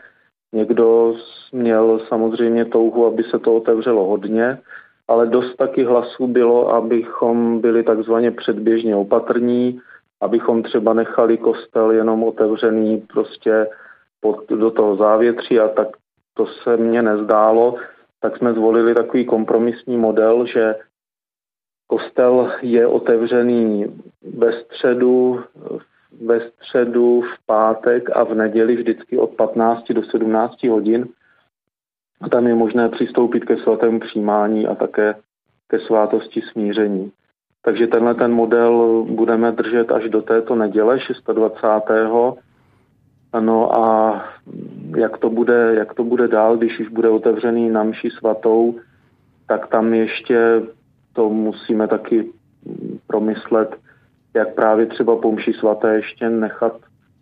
Někdo 0.54 1.14
měl 1.52 2.00
samozřejmě 2.08 2.64
touhu, 2.64 3.06
aby 3.06 3.22
se 3.22 3.38
to 3.38 3.56
otevřelo 3.56 4.04
hodně, 4.04 4.58
ale 5.08 5.26
dost 5.26 5.56
taky 5.56 5.84
hlasů 5.84 6.26
bylo, 6.26 6.68
abychom 6.74 7.60
byli 7.60 7.82
takzvaně 7.82 8.30
předběžně 8.30 8.96
opatrní, 8.96 9.80
abychom 10.20 10.62
třeba 10.62 10.94
nechali 10.94 11.38
kostel 11.38 11.90
jenom 11.90 12.24
otevřený 12.24 13.00
prostě 13.12 13.66
pod, 14.20 14.48
do 14.48 14.70
toho 14.70 14.96
závětří 14.96 15.60
a 15.60 15.68
tak 15.68 15.88
to 16.34 16.46
se 16.46 16.76
mně 16.76 17.02
nezdálo, 17.02 17.74
tak 18.20 18.36
jsme 18.36 18.52
zvolili 18.52 18.94
takový 18.94 19.24
kompromisní 19.24 19.96
model, 19.96 20.46
že 20.46 20.74
kostel 21.86 22.52
je 22.62 22.86
otevřený 22.86 23.86
ve 24.38 24.52
středu, 24.52 25.40
v 25.78 25.93
ve 26.26 26.40
středu, 26.40 27.20
v 27.20 27.46
pátek 27.46 28.10
a 28.16 28.24
v 28.24 28.34
neděli 28.34 28.76
vždycky 28.76 29.18
od 29.18 29.30
15 29.30 29.92
do 29.92 30.02
17 30.02 30.62
hodin. 30.64 31.06
A 32.20 32.28
tam 32.28 32.46
je 32.46 32.54
možné 32.54 32.88
přistoupit 32.88 33.44
ke 33.44 33.56
svatému 33.56 34.00
přijímání 34.00 34.66
a 34.66 34.74
také 34.74 35.14
ke 35.68 35.78
svátosti 35.78 36.42
smíření. 36.52 37.12
Takže 37.62 37.86
tenhle 37.86 38.14
ten 38.14 38.32
model 38.32 39.04
budeme 39.08 39.52
držet 39.52 39.92
až 39.92 40.08
do 40.08 40.22
této 40.22 40.54
neděle 40.54 40.98
26. 41.32 42.42
No 43.40 43.78
a 43.78 44.24
jak 44.96 45.18
to 45.18 45.30
bude, 45.30 45.74
jak 45.74 45.94
to 45.94 46.04
bude 46.04 46.28
dál, 46.28 46.56
když 46.56 46.80
už 46.80 46.88
bude 46.88 47.08
otevřený 47.08 47.70
na 47.70 47.82
mši 47.84 48.10
svatou, 48.10 48.74
tak 49.46 49.66
tam 49.66 49.94
ještě 49.94 50.62
to 51.12 51.30
musíme 51.30 51.88
taky 51.88 52.32
promyslet, 53.06 53.76
jak 54.34 54.54
právě 54.54 54.86
třeba 54.86 55.16
po 55.16 55.32
mši 55.32 55.52
svaté 55.52 55.94
ještě 55.94 56.30
nechat 56.30 56.76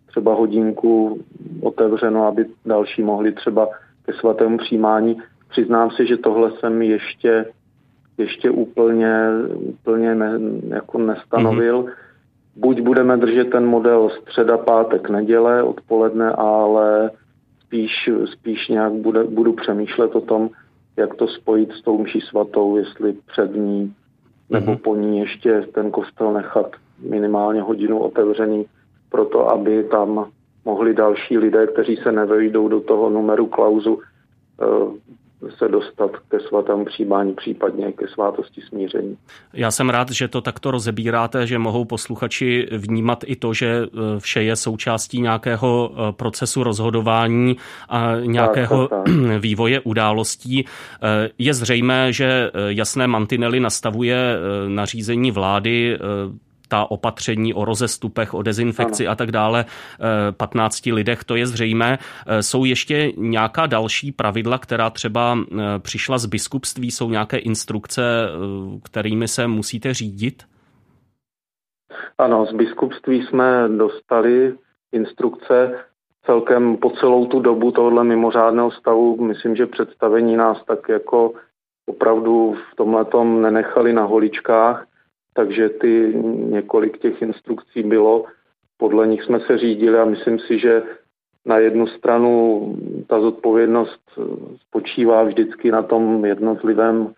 třeba 0.07 0.33
hodinku 0.33 1.23
otevřeno, 1.61 2.27
aby 2.27 2.45
další 2.65 3.01
mohli 3.01 3.31
třeba 3.31 3.69
ke 4.05 4.13
svatému 4.13 4.57
přijímání. 4.57 5.17
Přiznám 5.49 5.91
si, 5.91 6.07
že 6.07 6.17
tohle 6.17 6.51
jsem 6.51 6.81
ještě, 6.81 7.45
ještě 8.17 8.49
úplně, 8.49 9.29
úplně 9.55 10.15
ne, 10.15 10.39
jako 10.67 10.97
nestanovil. 10.97 11.83
Mm-hmm. 11.83 11.93
Buď 12.55 12.81
budeme 12.81 13.17
držet 13.17 13.49
ten 13.49 13.65
model 13.65 14.09
středa, 14.09 14.57
pátek, 14.57 15.09
neděle, 15.09 15.63
odpoledne, 15.63 16.31
ale 16.31 17.11
spíš, 17.61 18.09
spíš 18.25 18.67
nějak 18.67 18.93
bude, 18.93 19.23
budu 19.23 19.53
přemýšlet 19.53 20.15
o 20.15 20.21
tom, 20.21 20.49
jak 20.97 21.15
to 21.15 21.27
spojit 21.27 21.71
s 21.71 21.81
tou 21.81 21.97
mší 21.97 22.21
svatou, 22.21 22.77
jestli 22.77 23.13
před 23.31 23.55
ní 23.55 23.93
nebo 24.49 24.71
mm-hmm. 24.71 24.77
po 24.77 24.95
ní 24.95 25.19
ještě 25.19 25.61
ten 25.61 25.91
kostel 25.91 26.33
nechat 26.33 26.75
minimálně 26.99 27.61
hodinu 27.61 27.99
otevřený, 27.99 28.65
proto 29.09 29.49
aby 29.49 29.83
tam 29.83 30.25
mohli 30.65 30.93
další 30.93 31.37
lidé, 31.37 31.67
kteří 31.67 31.95
se 31.95 32.11
nevejdou 32.11 32.67
do 32.67 32.79
toho 32.79 33.09
numeru 33.09 33.45
klauzu, 33.45 33.99
eh, 34.61 35.13
se 35.57 35.67
dostat 35.67 36.11
ke 36.29 36.39
svatému 36.39 36.85
přijímání, 36.85 37.33
případně 37.33 37.91
ke 37.91 38.07
svátosti 38.07 38.61
smíření. 38.61 39.17
Já 39.53 39.71
jsem 39.71 39.89
rád, 39.89 40.11
že 40.11 40.27
to 40.27 40.41
takto 40.41 40.71
rozebíráte, 40.71 41.47
že 41.47 41.59
mohou 41.59 41.85
posluchači 41.85 42.67
vnímat 42.71 43.23
i 43.27 43.35
to, 43.35 43.53
že 43.53 43.67
eh, 43.67 44.19
vše 44.19 44.43
je 44.43 44.55
součástí 44.55 45.21
nějakého 45.21 45.91
eh, 45.91 46.11
procesu 46.11 46.63
rozhodování 46.63 47.57
a 47.89 48.15
nějakého 48.19 48.87
tak, 48.87 49.03
tak, 49.03 49.15
tak. 49.15 49.39
vývoje 49.39 49.79
událostí. 49.79 50.65
Je 51.37 51.53
zřejmé, 51.53 52.13
že 52.13 52.51
jasné 52.67 53.07
mantinely 53.07 53.59
nastavuje 53.59 54.17
nařízení 54.67 55.31
vlády 55.31 55.97
ta 56.73 56.91
opatření 56.91 57.53
o 57.53 57.65
rozestupech, 57.65 58.33
o 58.33 58.41
dezinfekci 58.41 59.05
ano. 59.07 59.11
a 59.11 59.15
tak 59.15 59.31
dále, 59.31 59.65
15 60.37 60.87
eh, 60.87 60.93
lidech, 60.93 61.23
to 61.23 61.35
je 61.35 61.47
zřejmé. 61.47 61.97
Eh, 61.97 62.43
jsou 62.43 62.65
ještě 62.65 63.11
nějaká 63.17 63.65
další 63.65 64.11
pravidla, 64.11 64.57
která 64.57 64.89
třeba 64.89 65.37
eh, 65.37 65.79
přišla 65.79 66.17
z 66.17 66.25
biskupství, 66.25 66.91
jsou 66.91 67.09
nějaké 67.09 67.37
instrukce, 67.37 68.01
kterými 68.83 69.27
se 69.27 69.47
musíte 69.47 69.93
řídit? 69.93 70.43
Ano, 72.17 72.45
z 72.45 72.53
biskupství 72.53 73.21
jsme 73.21 73.69
dostali 73.77 74.57
instrukce 74.91 75.79
celkem 76.25 76.77
po 76.77 76.89
celou 76.89 77.25
tu 77.25 77.39
dobu 77.39 77.71
tohohle 77.71 78.03
mimořádného 78.03 78.71
stavu. 78.71 79.25
Myslím, 79.25 79.55
že 79.55 79.65
představení 79.65 80.35
nás 80.35 80.57
tak 80.65 80.89
jako 80.89 81.33
opravdu 81.85 82.55
v 82.71 82.75
tomhle 82.75 83.05
nenechali 83.23 83.93
na 83.93 84.03
holičkách 84.03 84.85
takže 85.33 85.69
ty 85.69 86.13
několik 86.35 86.97
těch 86.97 87.21
instrukcí 87.21 87.83
bylo, 87.83 88.25
podle 88.77 89.07
nich 89.07 89.23
jsme 89.23 89.39
se 89.39 89.57
řídili 89.57 89.99
a 89.99 90.05
myslím 90.05 90.39
si, 90.39 90.59
že 90.59 90.83
na 91.45 91.57
jednu 91.57 91.87
stranu 91.87 92.75
ta 93.07 93.21
zodpovědnost 93.21 94.01
spočívá 94.67 95.23
vždycky 95.23 95.71
na 95.71 95.81
tom 95.81 96.25
jednotlivém 96.25 97.13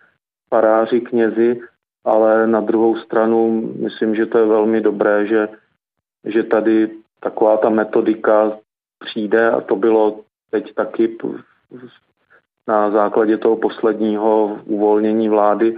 faráři, 0.49 1.01
knězi, 1.01 1.61
ale 2.03 2.47
na 2.47 2.61
druhou 2.61 2.95
stranu 2.95 3.71
myslím, 3.79 4.15
že 4.15 4.25
to 4.25 4.37
je 4.37 4.45
velmi 4.45 4.81
dobré, 4.81 5.27
že, 5.27 5.49
že 6.25 6.43
tady 6.43 6.89
taková 7.19 7.57
ta 7.57 7.69
metodika 7.69 8.57
přijde 8.99 9.51
a 9.51 9.61
to 9.61 9.75
bylo 9.75 10.21
teď 10.51 10.73
taky 10.73 11.17
na 12.67 12.91
základě 12.91 13.37
toho 13.37 13.57
posledního 13.57 14.59
uvolnění 14.65 15.29
vlády 15.29 15.77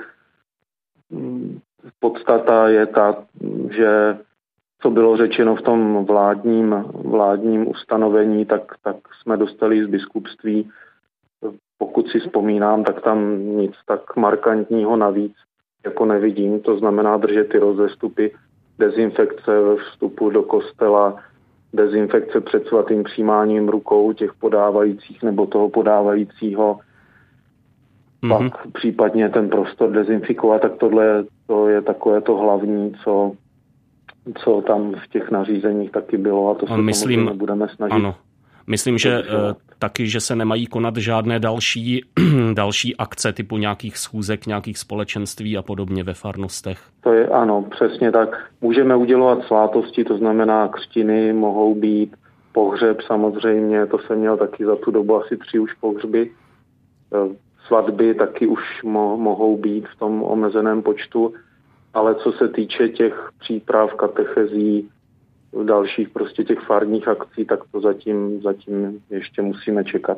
podstata 1.99 2.69
je 2.69 2.85
ta, 2.85 3.23
že 3.71 4.17
co 4.81 4.89
bylo 4.89 5.17
řečeno 5.17 5.55
v 5.55 5.61
tom 5.61 6.05
vládním, 6.05 6.75
vládním 6.93 7.67
ustanovení, 7.67 8.45
tak, 8.45 8.61
tak 8.83 8.95
jsme 9.21 9.37
dostali 9.37 9.85
z 9.85 9.87
biskupství. 9.87 10.69
Pokud 11.77 12.09
si 12.09 12.19
vzpomínám, 12.19 12.83
tak 12.83 13.01
tam 13.01 13.39
nic 13.39 13.73
tak 13.85 14.15
markantního 14.15 14.95
navíc 14.95 15.33
jako 15.85 16.05
nevidím. 16.05 16.59
To 16.59 16.77
znamená 16.77 17.17
držet 17.17 17.49
ty 17.49 17.57
rozestupy, 17.57 18.31
dezinfekce 18.79 19.61
ve 19.61 19.75
vstupu 19.75 20.29
do 20.29 20.43
kostela, 20.43 21.23
dezinfekce 21.73 22.41
před 22.41 22.67
svatým 22.67 23.03
přijímáním 23.03 23.69
rukou 23.69 24.13
těch 24.13 24.33
podávajících 24.33 25.23
nebo 25.23 25.45
toho 25.45 25.69
podávajícího, 25.69 26.79
mm-hmm. 28.27 28.51
pak 28.51 28.67
případně 28.73 29.29
ten 29.29 29.49
prostor 29.49 29.91
dezinfikovat, 29.91 30.61
tak 30.61 30.77
tohle 30.77 31.23
to 31.47 31.67
je 31.67 31.81
takové 31.81 32.21
to 32.21 32.37
hlavní, 32.37 32.93
co, 33.03 33.31
co 34.43 34.61
tam 34.67 34.93
v 34.93 35.07
těch 35.07 35.31
nařízeních 35.31 35.91
taky 35.91 36.17
bylo 36.17 36.49
a 36.49 36.55
to 36.55 36.67
se 36.67 36.77
Myslím, 36.77 37.37
budeme 37.37 37.67
snažit. 37.75 37.93
Ano. 37.93 38.15
Myslím, 38.69 38.97
že 38.97 39.19
uh, 39.19 39.25
taky, 39.79 40.07
že 40.07 40.19
se 40.19 40.35
nemají 40.35 40.65
konat 40.65 40.97
žádné 40.97 41.39
další, 41.39 42.01
další 42.53 42.97
akce 42.97 43.33
typu 43.33 43.57
nějakých 43.57 43.97
schůzek, 43.97 44.47
nějakých 44.47 44.77
společenství 44.77 45.57
a 45.57 45.61
podobně 45.61 46.03
ve 46.03 46.13
farnostech. 46.13 46.79
To 47.01 47.13
je 47.13 47.27
ano, 47.27 47.65
přesně 47.69 48.11
tak. 48.11 48.51
Můžeme 48.61 48.95
udělovat 48.95 49.43
svátosti, 49.43 50.03
to 50.03 50.17
znamená 50.17 50.67
křtiny, 50.67 51.33
mohou 51.33 51.75
být 51.75 52.15
pohřeb 52.51 53.01
samozřejmě, 53.01 53.85
to 53.85 53.99
jsem 53.99 54.19
měl 54.19 54.37
taky 54.37 54.65
za 54.65 54.75
tu 54.75 54.91
dobu 54.91 55.15
asi 55.15 55.37
tři 55.37 55.59
už 55.59 55.73
pohřby. 55.73 56.31
Svatby 57.67 58.13
taky 58.13 58.47
už 58.47 58.83
mo- 58.83 59.17
mohou 59.17 59.57
být 59.57 59.87
v 59.87 59.99
tom 59.99 60.23
omezeném 60.23 60.81
počtu, 60.81 61.33
ale 61.93 62.15
co 62.15 62.31
se 62.31 62.47
týče 62.47 62.89
těch 62.89 63.29
příprav, 63.39 63.93
katechezí, 63.93 64.89
dalších 65.63 66.09
prostě 66.09 66.43
těch 66.43 66.59
farních 66.59 67.07
akcí, 67.07 67.45
tak 67.45 67.59
to 67.71 67.81
zatím, 67.81 68.41
zatím 68.41 68.99
ještě 69.09 69.41
musíme 69.41 69.83
čekat. 69.83 70.17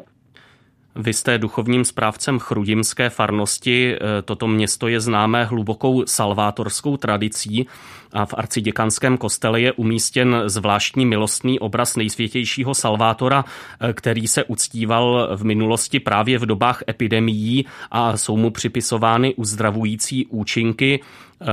Vy 1.02 1.14
jste 1.14 1.38
duchovním 1.38 1.86
správcem 1.86 2.40
chrudimské 2.40 3.10
farnosti. 3.10 3.96
E, 3.96 4.22
toto 4.22 4.48
město 4.48 4.88
je 4.88 5.00
známé 5.00 5.46
hlubokou 5.46 6.06
salvátorskou 6.06 6.98
tradicí 6.98 7.68
a 8.14 8.26
v 8.26 8.34
arciděkanském 8.38 9.18
kostele 9.18 9.62
je 9.62 9.72
umístěn 9.72 10.42
zvláštní 10.46 11.06
milostný 11.06 11.60
obraz 11.60 11.96
nejsvětějšího 11.96 12.74
Salvátora, 12.74 13.46
e, 13.80 13.94
který 13.94 14.28
se 14.28 14.44
uctíval 14.44 15.30
v 15.36 15.44
minulosti 15.44 16.00
právě 16.00 16.40
v 16.40 16.46
dobách 16.46 16.84
epidemií 16.90 17.66
a 17.92 18.18
jsou 18.18 18.38
mu 18.38 18.52
připisovány 18.52 19.36
uzdravující 19.36 20.26
účinky. 20.26 21.00
E, 21.00 21.46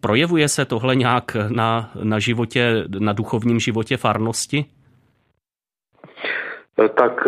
projevuje 0.00 0.48
se 0.48 0.64
tohle 0.64 0.96
nějak 0.96 1.36
na, 1.48 1.90
na 2.02 2.18
životě, 2.18 2.84
na 2.98 3.12
duchovním 3.12 3.60
životě 3.60 3.96
farnosti? 3.96 4.64
Tak 6.96 7.26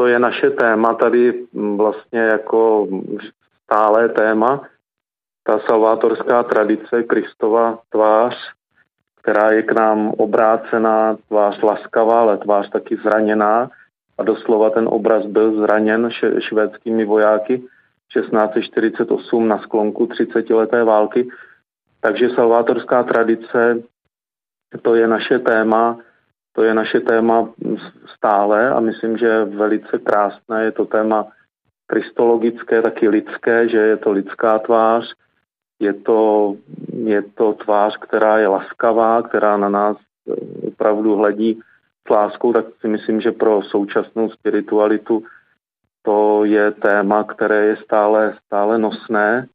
to 0.00 0.06
je 0.06 0.18
naše 0.18 0.50
téma 0.50 0.94
tady 0.94 1.46
vlastně 1.52 2.20
jako 2.20 2.88
stále 3.64 4.08
téma. 4.08 4.62
Ta 5.44 5.58
salvátorská 5.58 6.42
tradice, 6.42 7.02
Kristova 7.02 7.78
tvář, 7.88 8.36
která 9.20 9.50
je 9.50 9.62
k 9.62 9.72
nám 9.72 10.08
obrácená, 10.08 11.16
tvář 11.28 11.62
laskavá, 11.62 12.20
ale 12.20 12.38
tvář 12.38 12.70
taky 12.70 12.96
zraněná. 12.96 13.70
A 14.18 14.22
doslova 14.22 14.70
ten 14.70 14.88
obraz 14.88 15.26
byl 15.26 15.60
zraněn 15.60 16.10
švédskými 16.38 17.04
vojáky 17.04 17.58
1648 17.58 19.48
na 19.48 19.58
sklonku 19.58 20.06
30 20.06 20.50
leté 20.50 20.84
války. 20.84 21.28
Takže 22.00 22.30
salvátorská 22.30 23.02
tradice, 23.02 23.82
to 24.82 24.94
je 24.94 25.08
naše 25.08 25.38
téma 25.38 25.98
to 26.52 26.62
je 26.62 26.74
naše 26.74 27.00
téma 27.00 27.48
stále 28.16 28.70
a 28.70 28.80
myslím, 28.80 29.16
že 29.16 29.44
velice 29.44 29.98
krásné 29.98 30.64
je 30.64 30.72
to 30.72 30.84
téma 30.84 31.26
kristologické, 31.86 32.82
taky 32.82 33.08
lidské, 33.08 33.68
že 33.68 33.76
je 33.76 33.96
to 33.96 34.12
lidská 34.12 34.58
tvář, 34.58 35.14
je 35.80 35.94
to, 35.94 36.54
je 36.92 37.22
to 37.22 37.52
tvář, 37.52 37.96
která 37.96 38.38
je 38.38 38.48
laskavá, 38.48 39.22
která 39.22 39.56
na 39.56 39.68
nás 39.68 39.96
eh, 39.96 40.66
opravdu 40.66 41.16
hledí 41.16 41.60
s 42.06 42.10
láskou, 42.10 42.52
tak 42.52 42.64
si 42.80 42.88
myslím, 42.88 43.20
že 43.20 43.32
pro 43.32 43.62
současnou 43.62 44.30
spiritualitu 44.30 45.24
to 46.02 46.44
je 46.44 46.70
téma, 46.70 47.24
které 47.24 47.66
je 47.66 47.76
stále, 47.76 48.34
stále 48.46 48.78
nosné 48.78 49.46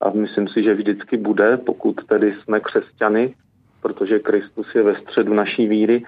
a 0.00 0.10
myslím 0.10 0.48
si, 0.48 0.62
že 0.62 0.74
vždycky 0.74 1.16
bude, 1.16 1.56
pokud 1.56 2.04
tedy 2.06 2.34
jsme 2.34 2.60
křesťany, 2.60 3.34
protože 3.82 4.18
Kristus 4.18 4.74
je 4.74 4.82
ve 4.82 4.94
středu 5.00 5.34
naší 5.34 5.66
víry, 5.66 6.04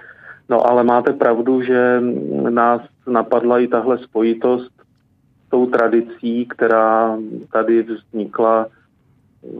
No 0.49 0.69
ale 0.69 0.83
máte 0.83 1.13
pravdu, 1.13 1.61
že 1.61 2.01
nás 2.49 2.81
napadla 3.07 3.59
i 3.59 3.67
tahle 3.67 3.97
spojitost 3.97 4.71
s 5.45 5.49
tou 5.49 5.65
tradicí, 5.65 6.45
která 6.45 7.17
tady 7.51 7.83
vznikla 7.83 8.67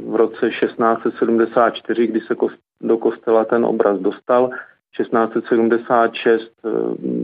v 0.09 0.15
roce 0.15 0.49
1674, 0.49 2.07
kdy 2.07 2.21
se 2.21 2.35
do 2.81 2.97
kostela 2.97 3.45
ten 3.45 3.65
obraz 3.65 3.99
dostal. 3.99 4.49
1676 4.97 6.41
eh, 6.41 6.69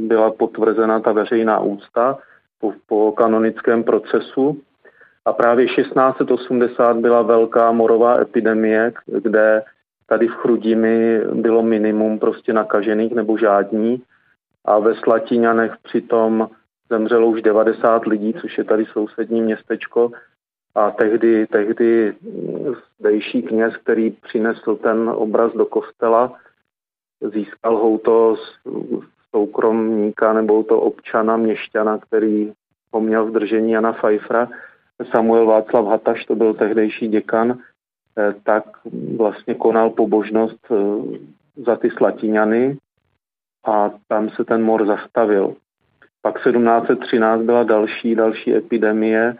byla 0.07 0.31
potvrzena 0.31 0.99
ta 0.99 1.11
veřejná 1.11 1.59
úcta 1.59 2.17
po, 2.59 2.73
po 2.87 3.11
kanonickém 3.11 3.83
procesu 3.83 4.61
a 5.25 5.33
právě 5.33 5.65
1680 5.67 6.97
byla 6.97 7.21
velká 7.21 7.71
morová 7.71 8.21
epidemie, 8.21 8.93
kde 9.05 9.63
tady 10.11 10.27
v 10.27 10.35
Chrudimi 10.35 11.19
bylo 11.33 11.63
minimum 11.63 12.19
prostě 12.19 12.53
nakažených 12.53 13.15
nebo 13.15 13.37
žádní. 13.37 14.03
A 14.65 14.79
ve 14.79 14.95
Slatiňanech 14.95 15.71
přitom 15.83 16.49
zemřelo 16.89 17.27
už 17.27 17.41
90 17.41 18.05
lidí, 18.05 18.33
což 18.41 18.57
je 18.57 18.63
tady 18.63 18.85
sousední 18.85 19.41
městečko. 19.41 20.11
A 20.75 20.91
tehdy, 20.91 21.47
tehdy 21.47 22.13
zdejší 22.99 23.41
kněz, 23.41 23.77
který 23.77 24.11
přinesl 24.11 24.75
ten 24.75 25.09
obraz 25.09 25.53
do 25.53 25.65
kostela, 25.65 26.33
získal 27.33 27.77
ho 27.77 27.97
to 27.97 28.35
soukromníka 29.35 30.33
nebo 30.33 30.63
to 30.63 30.79
občana, 30.79 31.37
měšťana, 31.37 31.97
který 31.97 32.51
ho 32.93 33.01
měl 33.01 33.25
v 33.25 33.31
držení 33.31 33.71
Jana 33.71 33.93
Pfeiffera, 33.93 34.47
Samuel 35.11 35.45
Václav 35.45 35.85
Hataš, 35.85 36.25
to 36.25 36.35
byl 36.35 36.53
tehdejší 36.53 37.07
děkan, 37.07 37.59
tak 38.43 38.63
vlastně 39.17 39.55
konal 39.55 39.89
pobožnost 39.89 40.71
eh, 40.71 40.75
za 41.55 41.75
ty 41.75 41.89
Slatiňany 41.89 42.77
a 43.65 43.91
tam 44.07 44.29
se 44.29 44.45
ten 44.45 44.63
mor 44.63 44.85
zastavil. 44.85 45.55
Pak 46.21 46.43
1713 46.43 47.41
byla 47.41 47.63
další, 47.63 48.15
další 48.15 48.55
epidemie, 48.55 49.35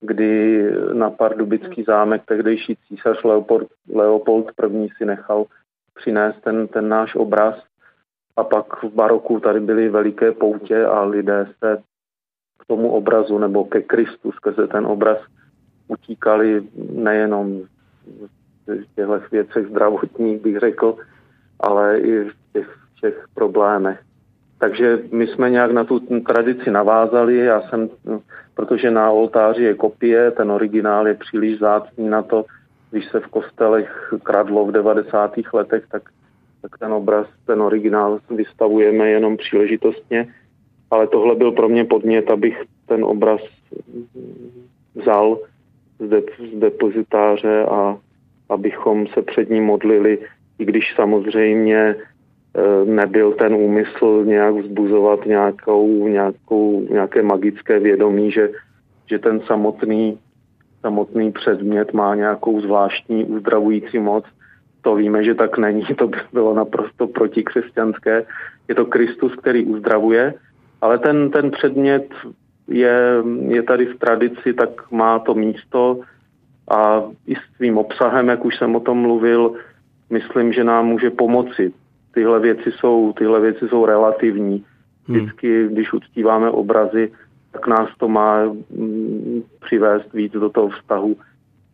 kdy 0.00 0.62
na 0.92 1.10
Pardubický 1.10 1.82
zámek 1.82 2.22
tehdejší 2.24 2.76
císař 2.88 3.24
Leopold, 3.24 3.68
Leopold 3.94 4.46
I. 4.62 4.88
si 4.96 5.04
nechal 5.04 5.44
přinést 5.94 6.40
ten, 6.40 6.68
ten 6.68 6.88
náš 6.88 7.14
obraz. 7.14 7.62
A 8.36 8.44
pak 8.44 8.82
v 8.82 8.94
baroku 8.94 9.40
tady 9.40 9.60
byly 9.60 9.88
veliké 9.88 10.32
poutě 10.32 10.86
a 10.86 11.04
lidé 11.04 11.48
se 11.58 11.82
k 12.58 12.66
tomu 12.66 12.90
obrazu 12.90 13.38
nebo 13.38 13.64
ke 13.64 13.82
Kristu 13.82 14.32
skrze 14.32 14.66
ten 14.66 14.86
obraz 14.86 15.18
utíkali 15.88 16.68
nejenom 16.92 17.62
těchto 18.94 19.20
věcech 19.30 19.66
zdravotních, 19.66 20.40
bych 20.40 20.58
řekl, 20.58 20.96
ale 21.60 21.98
i 21.98 22.20
v 22.20 22.32
těch 22.52 22.76
všech 22.94 23.24
problémech. 23.34 24.00
Takže 24.58 24.98
my 25.12 25.26
jsme 25.26 25.50
nějak 25.50 25.72
na 25.72 25.84
tu 25.84 26.00
tradici 26.20 26.70
navázali, 26.70 27.36
já 27.36 27.60
jsem, 27.60 27.88
protože 28.54 28.90
na 28.90 29.10
oltáři 29.10 29.62
je 29.62 29.74
kopie, 29.74 30.30
ten 30.30 30.50
originál 30.50 31.08
je 31.08 31.14
příliš 31.14 31.58
zácný 31.58 32.08
na 32.08 32.22
to, 32.22 32.44
když 32.90 33.10
se 33.10 33.20
v 33.20 33.26
kostelech 33.26 34.14
kradlo 34.22 34.66
v 34.66 34.72
90. 34.72 35.34
letech, 35.52 35.84
tak, 35.90 36.02
tak 36.62 36.78
ten 36.78 36.92
obraz, 36.92 37.26
ten 37.46 37.62
originál 37.62 38.18
vystavujeme 38.30 39.10
jenom 39.10 39.36
příležitostně, 39.36 40.34
ale 40.90 41.06
tohle 41.06 41.34
byl 41.34 41.52
pro 41.52 41.68
mě 41.68 41.84
podnět, 41.84 42.30
abych 42.30 42.62
ten 42.86 43.04
obraz 43.04 43.40
vzal 44.94 45.38
z, 45.98 46.08
de, 46.08 46.22
z 46.52 46.58
depozitáře 46.58 47.64
a 47.64 47.98
abychom 48.48 49.06
se 49.06 49.22
před 49.22 49.50
ním 49.50 49.64
modlili, 49.64 50.18
i 50.58 50.64
když 50.64 50.94
samozřejmě 50.94 51.96
Eh, 52.56 52.84
nebyl 52.84 53.32
ten 53.32 53.54
úmysl 53.54 54.22
nějak 54.24 54.54
vzbuzovat 54.54 55.26
nějakou, 55.26 56.08
nějakou, 56.08 56.86
nějaké 56.90 57.22
magické 57.22 57.80
vědomí, 57.80 58.30
že, 58.30 58.50
že 59.06 59.18
ten 59.18 59.40
samotný, 59.40 60.18
samotný 60.80 61.32
předmět 61.32 61.92
má 61.92 62.14
nějakou 62.14 62.60
zvláštní 62.60 63.24
uzdravující 63.24 63.98
moc. 63.98 64.24
To 64.80 64.94
víme, 64.94 65.24
že 65.24 65.34
tak 65.34 65.58
není, 65.58 65.84
to 65.98 66.08
by 66.08 66.18
bylo 66.32 66.54
naprosto 66.54 67.06
protikřesťanské. 67.06 68.24
Je 68.68 68.74
to 68.74 68.86
Kristus, 68.86 69.36
který 69.36 69.64
uzdravuje, 69.64 70.34
ale 70.80 70.98
ten, 70.98 71.30
ten 71.30 71.50
předmět 71.50 72.08
je, 72.68 73.22
je 73.48 73.62
tady 73.62 73.86
v 73.86 73.98
tradici, 73.98 74.54
tak 74.54 74.90
má 74.90 75.18
to 75.18 75.34
místo 75.34 76.00
a 76.70 77.02
i 77.26 77.34
s 77.34 77.56
svým 77.56 77.78
obsahem, 77.78 78.28
jak 78.28 78.44
už 78.44 78.56
jsem 78.56 78.76
o 78.76 78.80
tom 78.80 78.98
mluvil, 78.98 79.52
myslím, 80.10 80.52
že 80.52 80.64
nám 80.64 80.86
může 80.86 81.10
pomoci 81.10 81.72
tyhle 82.16 82.40
věci 82.40 82.72
jsou, 82.72 83.12
tyhle 83.12 83.40
věci 83.40 83.68
jsou 83.68 83.86
relativní. 83.86 84.64
Hmm. 85.08 85.16
Vždycky, 85.16 85.68
když 85.68 85.92
uctíváme 85.92 86.50
obrazy, 86.50 87.12
tak 87.52 87.66
nás 87.66 87.88
to 87.98 88.08
má 88.08 88.44
mm, 88.44 89.42
přivést 89.60 90.12
víc 90.12 90.32
do 90.32 90.48
toho 90.48 90.68
vztahu 90.68 91.16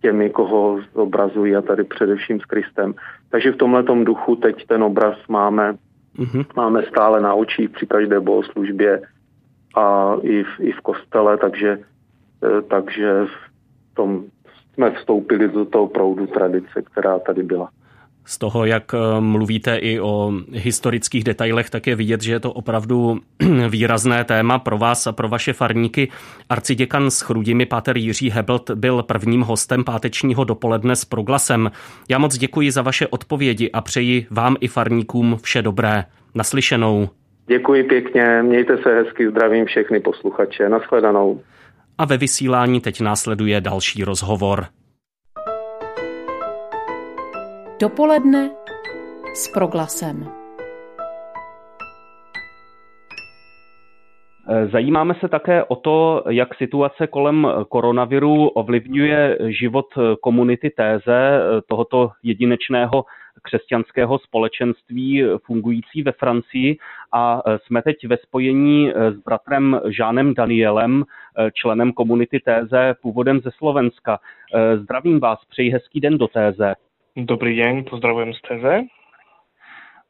těmi, 0.03 0.31
koho 0.31 0.81
obrazují 0.93 1.57
a 1.57 1.63
tady 1.63 1.85
především 1.85 2.41
s 2.41 2.45
Kristem. 2.45 2.95
Takže 3.31 3.53
v 3.53 3.57
tomhle 3.57 3.83
duchu 3.83 4.37
teď 4.37 4.67
ten 4.67 4.83
obraz 4.83 5.17
máme, 5.29 5.75
mm-hmm. 6.19 6.45
máme 6.57 6.83
stále 6.83 7.21
na 7.21 7.35
očích 7.35 7.71
při 7.71 7.87
každé 7.87 8.21
bohoslužbě 8.21 9.03
a 9.75 10.17
i 10.23 10.43
v, 10.43 10.61
i 10.61 10.73
v 10.73 10.81
kostele, 10.81 11.39
takže, 11.39 11.79
eh, 12.45 12.63
takže 12.63 13.25
v 13.25 13.95
tom 13.95 14.25
jsme 14.75 14.91
vstoupili 14.91 15.49
do 15.49 15.65
toho 15.65 15.87
proudu 15.87 16.27
tradice, 16.27 16.83
která 16.83 17.19
tady 17.19 17.43
byla. 17.43 17.69
Z 18.25 18.39
toho, 18.39 18.65
jak 18.65 18.95
eh, 18.95 19.21
mluvíte 19.21 19.77
i 19.77 20.01
o 20.01 20.33
historických 20.53 21.25
detailech, 21.25 21.71
tak 21.71 21.87
je 21.87 21.97
vidět, 21.97 22.23
že 22.23 22.33
je 22.33 22.41
to 22.41 22.53
opravdu 22.53 23.21
výrazné 23.69 24.25
téma 24.25 24.59
pro 24.59 24.79
vás 24.79 25.07
a 25.07 25.13
pro 25.13 25.29
vaše 25.29 25.53
farníky. 25.53 26.09
Arciděkan 26.49 27.11
s 27.11 27.21
Chrudimi, 27.21 27.67
páter 27.67 27.97
Jiří 27.97 28.31
Hebelt, 28.31 28.71
byl 28.71 29.03
prvním 29.03 29.41
hostem 29.41 29.85
pátečního 29.85 30.45
dopoledne 30.45 30.97
s 30.97 31.05
proglasem. 31.05 31.71
Já 32.09 32.19
moc 32.19 32.39
děkuji 32.39 32.71
za 32.71 32.83
vaše 32.83 33.07
odpovědi 33.07 33.71
a 33.71 33.81
přeji 33.81 34.27
vám 34.31 34.57
i 34.61 34.69
farníkům 34.69 35.39
vše 35.43 35.63
dobré. 35.63 36.05
Naslyšenou. 36.35 37.09
Děkuji 37.53 37.85
pěkně, 37.85 38.43
mějte 38.43 38.79
se 38.79 38.95
hezky, 38.95 39.31
zdravím 39.31 39.65
všechny 39.65 40.01
posluchače. 40.01 40.69
Naschledanou. 40.69 41.41
A 41.99 42.05
ve 42.05 42.17
vysílání 42.17 42.81
teď 42.81 43.01
následuje 43.01 43.61
další 43.61 44.05
rozhovor. 44.05 44.65
Dopoledne 47.81 48.51
s 49.35 49.53
proglasem. 49.55 50.29
Zajímáme 54.73 55.15
se 55.21 55.29
také 55.29 55.65
o 55.65 55.77
to, 55.77 56.25
jak 56.31 56.55
situace 56.55 57.07
kolem 57.07 57.47
koronaviru 57.69 58.49
ovlivňuje 58.49 59.39
život 59.61 59.87
komunity 60.21 60.71
Téze, 60.71 61.41
tohoto 61.69 62.11
jedinečného 62.23 63.05
křesťanského 63.43 64.19
společenství 64.19 65.25
fungující 65.45 66.03
ve 66.03 66.13
Francii 66.13 66.77
a 67.13 67.43
jsme 67.57 67.83
teď 67.83 67.97
ve 68.07 68.17
spojení 68.17 68.93
s 69.11 69.17
bratrem 69.25 69.81
Žánem 69.89 70.35
Danielem, 70.35 71.05
členem 71.55 71.93
komunity 71.93 72.41
Téze, 72.41 72.95
původem 73.03 73.41
ze 73.41 73.51
Slovenska. 73.51 74.19
Zdravím 74.77 75.21
vás, 75.21 75.39
přeji 75.45 75.71
hezký 75.71 76.01
den 76.01 76.19
do 76.19 76.29
Téze. 76.29 76.75
Dobrý 77.17 77.57
den, 77.57 77.85
pozdravujem 77.91 78.33
z 78.35 78.41
Teze. 78.49 78.81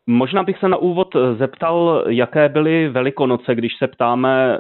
Možná 0.07 0.43
bych 0.43 0.59
se 0.59 0.69
na 0.69 0.77
úvod 0.77 1.09
zeptal, 1.39 2.05
jaké 2.09 2.49
byly 2.49 2.89
Velikonoce, 2.89 3.55
když 3.55 3.73
se 3.79 3.87
ptáme 3.89 4.59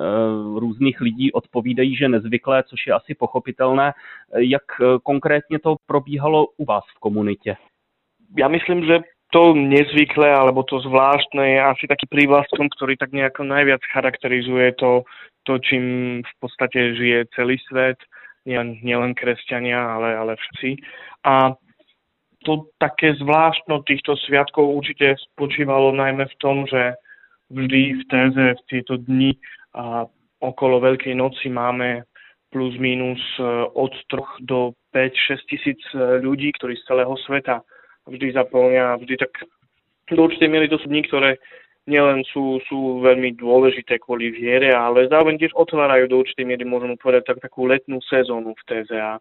různých 0.56 1.00
lidí, 1.00 1.32
odpovídají, 1.32 1.96
že 1.96 2.08
nezvyklé, 2.08 2.62
což 2.62 2.86
je 2.86 2.92
asi 2.92 3.14
pochopitelné. 3.14 3.92
Jak 4.36 4.62
konkrétně 5.02 5.58
to 5.58 5.76
probíhalo 5.86 6.46
u 6.56 6.64
vás 6.64 6.84
v 6.96 7.00
komunitě? 7.00 7.56
Já 8.38 8.48
myslím, 8.48 8.84
že 8.84 9.00
to 9.32 9.54
nezvyklé 9.54 10.28
alebo 10.28 10.62
to 10.62 10.80
zvláštne 10.80 11.56
je 11.56 11.60
asi 11.64 11.84
taký 11.88 12.04
prívlastkom, 12.06 12.68
ktorý 12.68 12.96
tak 13.00 13.12
nejako 13.16 13.48
najviac 13.48 13.80
charakterizuje 13.92 14.72
to, 14.76 15.08
to 15.48 15.58
čím 15.58 15.84
v 16.20 16.34
podstate 16.40 16.94
žije 16.94 17.32
celý 17.32 17.56
svet, 17.64 17.96
nielen, 18.44 18.76
nielen 18.84 19.16
kresťania, 19.16 19.80
ale, 19.80 20.16
ale 20.16 20.32
všetci. 20.36 20.76
A 21.24 21.56
to 22.44 22.68
také 22.76 23.14
zvláštno 23.16 23.80
týchto 23.88 24.20
sviatkov 24.20 24.68
určite 24.68 25.16
spočívalo 25.32 25.96
najmä 25.96 26.28
v 26.28 26.36
tom, 26.36 26.68
že 26.68 26.92
vždy 27.48 27.82
v 28.00 28.04
téze 28.12 28.44
v 28.58 28.62
tieto 28.68 29.00
dni 29.00 29.32
a 29.72 30.04
okolo 30.44 30.82
Veľkej 30.82 31.14
noci 31.16 31.48
máme 31.48 32.04
plus 32.52 32.76
minus 32.76 33.22
e, 33.40 33.44
od 33.72 33.92
3 34.12 34.44
do 34.44 34.76
5-6 34.92 35.48
tisíc 35.48 35.80
e, 35.96 36.20
ľudí, 36.20 36.52
ktorí 36.52 36.76
z 36.76 36.84
celého 36.84 37.16
sveta 37.24 37.64
vždy 38.06 38.34
zaplňa, 38.34 38.98
vždy 38.98 39.14
tak 39.18 39.32
do 40.12 40.28
určitej 40.28 40.48
miery 40.50 40.66
to 40.68 40.78
sú 40.82 40.86
dni, 40.90 41.02
ktoré 41.06 41.30
nielen 41.86 42.22
sú, 42.30 42.62
sú 42.70 43.02
veľmi 43.02 43.34
dôležité 43.34 43.98
kvôli 43.98 44.30
viere, 44.30 44.70
ale 44.70 45.10
zároveň 45.10 45.42
tiež 45.42 45.52
otvárajú 45.58 46.06
do 46.06 46.22
určitej 46.22 46.46
miery, 46.46 46.62
môžeme 46.62 46.94
povedať, 46.94 47.34
tak, 47.34 47.42
takú 47.42 47.66
letnú 47.66 47.98
sezónu 48.06 48.54
v 48.54 48.66
téze 48.66 48.94
a. 48.94 49.18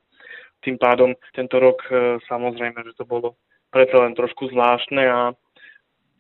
Tým 0.61 0.77
pádom 0.77 1.17
tento 1.33 1.57
rok 1.57 1.81
e, 1.89 2.21
samozrejme, 2.29 2.85
že 2.85 2.93
to 2.93 3.01
bolo 3.01 3.33
preto 3.73 3.97
len 3.97 4.13
trošku 4.13 4.53
zvláštne 4.53 5.03
a 5.09 5.33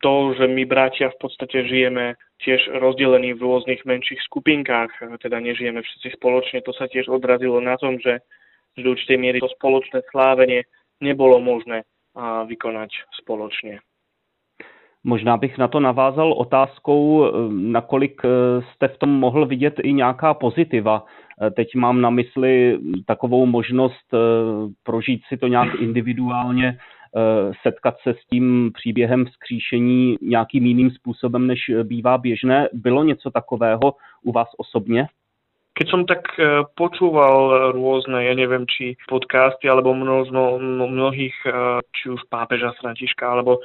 to, 0.01 0.33
že 0.33 0.49
my 0.49 0.65
bratia 0.65 1.13
v 1.13 1.19
podstate 1.21 1.61
žijeme 1.69 2.17
tiež 2.41 2.81
rozdelení 2.81 3.37
v 3.37 3.45
rôznych 3.45 3.85
menších 3.85 4.17
skupinkách, 4.25 4.89
e, 4.97 5.21
teda 5.21 5.37
nežijeme 5.37 5.85
všetci 5.85 6.17
spoločne, 6.17 6.65
to 6.65 6.73
sa 6.73 6.89
tiež 6.89 7.05
odrazilo 7.05 7.61
na 7.61 7.77
tom, 7.77 8.01
že, 8.01 8.25
že 8.73 8.81
do 8.81 8.97
určitej 8.97 9.17
miery 9.21 9.37
to 9.37 9.49
spoločné 9.61 10.01
slávenie 10.09 10.65
nebolo 11.05 11.37
možné 11.37 11.85
vykonať 12.47 12.89
spoločne. 13.21 13.79
Možná 15.03 15.37
bych 15.37 15.57
na 15.57 15.67
to 15.67 15.79
navázal 15.79 16.33
otázkou, 16.33 17.25
nakolik 17.49 18.21
jste 18.73 18.87
v 18.87 18.97
tom 18.97 19.09
mohl 19.09 19.45
vidět 19.45 19.79
i 19.83 19.93
nějaká 19.93 20.33
pozitiva. 20.33 21.05
Teď 21.55 21.75
mám 21.75 22.01
na 22.01 22.09
mysli 22.09 22.79
takovou 23.05 23.45
možnost 23.45 24.13
prožít 24.83 25.21
si 25.27 25.37
to 25.37 25.47
nějak 25.47 25.75
individuálně, 25.79 26.77
setkat 27.61 27.95
se 28.03 28.13
s 28.13 28.27
tím 28.29 28.71
příběhem 28.73 29.25
vzkříšení 29.25 30.17
nějakým 30.21 30.65
jiným 30.65 30.91
způsobem, 30.91 31.47
než 31.47 31.71
bývá 31.83 32.17
běžné. 32.17 32.69
Bylo 32.73 33.03
něco 33.03 33.31
takového 33.31 33.93
u 34.23 34.31
vás 34.31 34.47
osobně? 34.57 35.07
Keď 35.81 35.89
som 35.89 36.05
tak 36.05 36.29
e, 36.37 36.61
počúval 36.77 37.73
rôzne, 37.73 38.21
ja 38.29 38.37
neviem, 38.37 38.69
či 38.69 38.93
podcasty, 39.09 39.65
alebo 39.65 39.97
množno, 39.97 40.61
mnohých, 40.85 41.33
e, 41.41 41.81
či 41.89 42.13
už 42.13 42.21
pápeža 42.29 42.69
Františka, 42.77 43.25
alebo 43.25 43.57
e, 43.57 43.61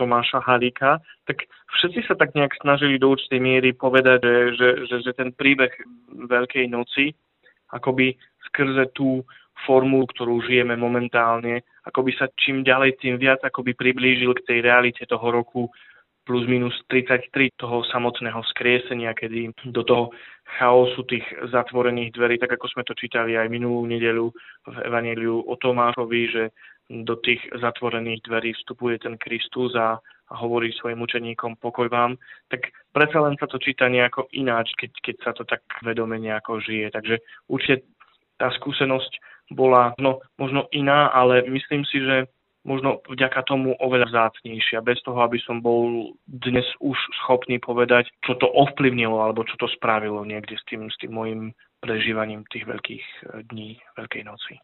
Tomáša 0.00 0.40
Halíka, 0.40 0.96
tak 1.28 1.44
všetci 1.76 2.08
sa 2.08 2.16
tak 2.16 2.32
nejak 2.32 2.56
snažili 2.56 2.96
do 2.96 3.12
určitej 3.12 3.36
miery 3.36 3.76
povedať, 3.76 4.24
že, 4.24 4.36
že, 4.56 4.68
že, 4.88 4.96
že 5.04 5.12
ten 5.12 5.28
príbeh 5.36 5.76
Veľkej 6.24 6.72
noci 6.72 7.12
akoby 7.68 8.16
skrze 8.48 8.88
tú 8.96 9.20
formu, 9.68 10.08
ktorú 10.08 10.40
žijeme 10.48 10.72
momentálne, 10.80 11.68
akoby 11.84 12.16
sa 12.16 12.32
čím 12.40 12.64
ďalej, 12.64 12.96
tým 12.96 13.20
viac 13.20 13.44
akoby 13.44 13.76
priblížil 13.76 14.32
k 14.40 14.44
tej 14.48 14.58
realite 14.64 15.04
toho 15.04 15.28
roku 15.28 15.68
plus 16.22 16.46
minus 16.46 16.74
33 16.86 17.58
toho 17.58 17.82
samotného 17.90 18.42
skriesenia, 18.54 19.14
kedy 19.14 19.50
do 19.74 19.82
toho 19.82 20.04
chaosu 20.58 21.02
tých 21.08 21.24
zatvorených 21.50 22.14
dverí, 22.14 22.38
tak 22.38 22.54
ako 22.54 22.66
sme 22.70 22.82
to 22.86 22.94
čítali 22.94 23.34
aj 23.34 23.48
minulú 23.50 23.86
nedeľu 23.86 24.30
v 24.68 24.76
Evangeliu 24.86 25.42
o 25.42 25.54
Tomášovi, 25.56 26.22
že 26.30 26.42
do 26.90 27.16
tých 27.16 27.40
zatvorených 27.56 28.22
dverí 28.28 28.52
vstupuje 28.52 29.00
ten 29.00 29.16
Kristus 29.16 29.72
a, 29.74 29.96
a 30.02 30.34
hovorí 30.36 30.70
svojim 30.76 31.00
učeníkom 31.00 31.56
pokoj 31.56 31.88
vám, 31.88 32.20
tak 32.52 32.68
predsa 32.92 33.24
len 33.24 33.34
sa 33.40 33.48
to 33.48 33.56
číta 33.56 33.88
nejako 33.88 34.28
ináč, 34.36 34.76
keď, 34.76 34.90
keď 35.00 35.16
sa 35.24 35.32
to 35.32 35.48
tak 35.48 35.64
vedome 35.80 36.20
nejako 36.20 36.60
žije. 36.60 36.92
Takže 36.92 37.16
určite 37.48 37.88
tá 38.36 38.52
skúsenosť 38.52 39.12
bola 39.56 39.96
no, 39.96 40.20
možno 40.36 40.68
iná, 40.74 41.08
ale 41.14 41.46
myslím 41.48 41.86
si, 41.88 42.02
že 42.02 42.28
možno 42.64 43.02
vďaka 43.10 43.42
tomu 43.42 43.74
oveľa 43.78 44.06
vzácnejšia, 44.10 44.86
bez 44.86 45.02
toho, 45.02 45.18
aby 45.22 45.38
som 45.42 45.58
bol 45.58 46.14
dnes 46.26 46.66
už 46.78 46.96
schopný 47.22 47.58
povedať, 47.58 48.06
čo 48.22 48.38
to 48.38 48.46
ovplyvnilo 48.46 49.18
alebo 49.18 49.42
čo 49.42 49.58
to 49.58 49.66
spravilo 49.74 50.22
niekde 50.22 50.54
s 50.54 50.64
tým, 50.70 50.86
s 50.86 50.96
tým 50.98 51.12
mojim 51.12 51.40
prežívaním 51.82 52.46
tých 52.46 52.66
veľkých 52.66 53.04
eh, 53.04 53.42
dní 53.50 53.78
Veľkej 53.98 54.24
noci. 54.24 54.54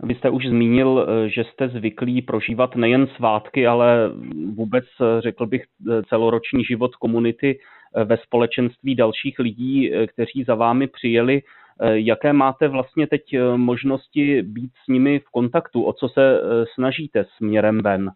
Vy 0.00 0.14
jste 0.14 0.30
už 0.30 0.46
zmínil, 0.48 0.90
eh, 0.96 1.28
že 1.28 1.44
jste 1.44 1.68
zvyklí 1.68 2.22
prožívat 2.22 2.76
nejen 2.76 3.06
svátky, 3.06 3.66
ale 3.66 4.10
vůbec, 4.56 4.84
eh, 5.00 5.20
řekl 5.20 5.46
bych, 5.46 5.64
celoroční 6.08 6.64
život 6.64 6.96
komunity 6.96 7.60
ve 8.04 8.16
společenství 8.16 8.94
dalších 8.94 9.38
lidí, 9.38 9.90
kteří 10.06 10.44
za 10.44 10.54
vámi 10.54 10.86
přijeli. 10.86 11.42
Eh, 11.82 11.98
jaké 11.98 12.32
máte 12.32 12.68
vlastně 12.68 13.06
teď 13.06 13.34
eh, 13.34 13.56
možnosti 13.56 14.42
být 14.42 14.72
s 14.84 14.88
nimi 14.88 15.18
v 15.18 15.30
kontaktu? 15.32 15.84
O 15.84 15.92
co 15.92 16.08
se 16.08 16.40
eh, 16.40 16.64
snažíte 16.74 17.24
směrem 17.36 17.80
ven? 17.82 18.10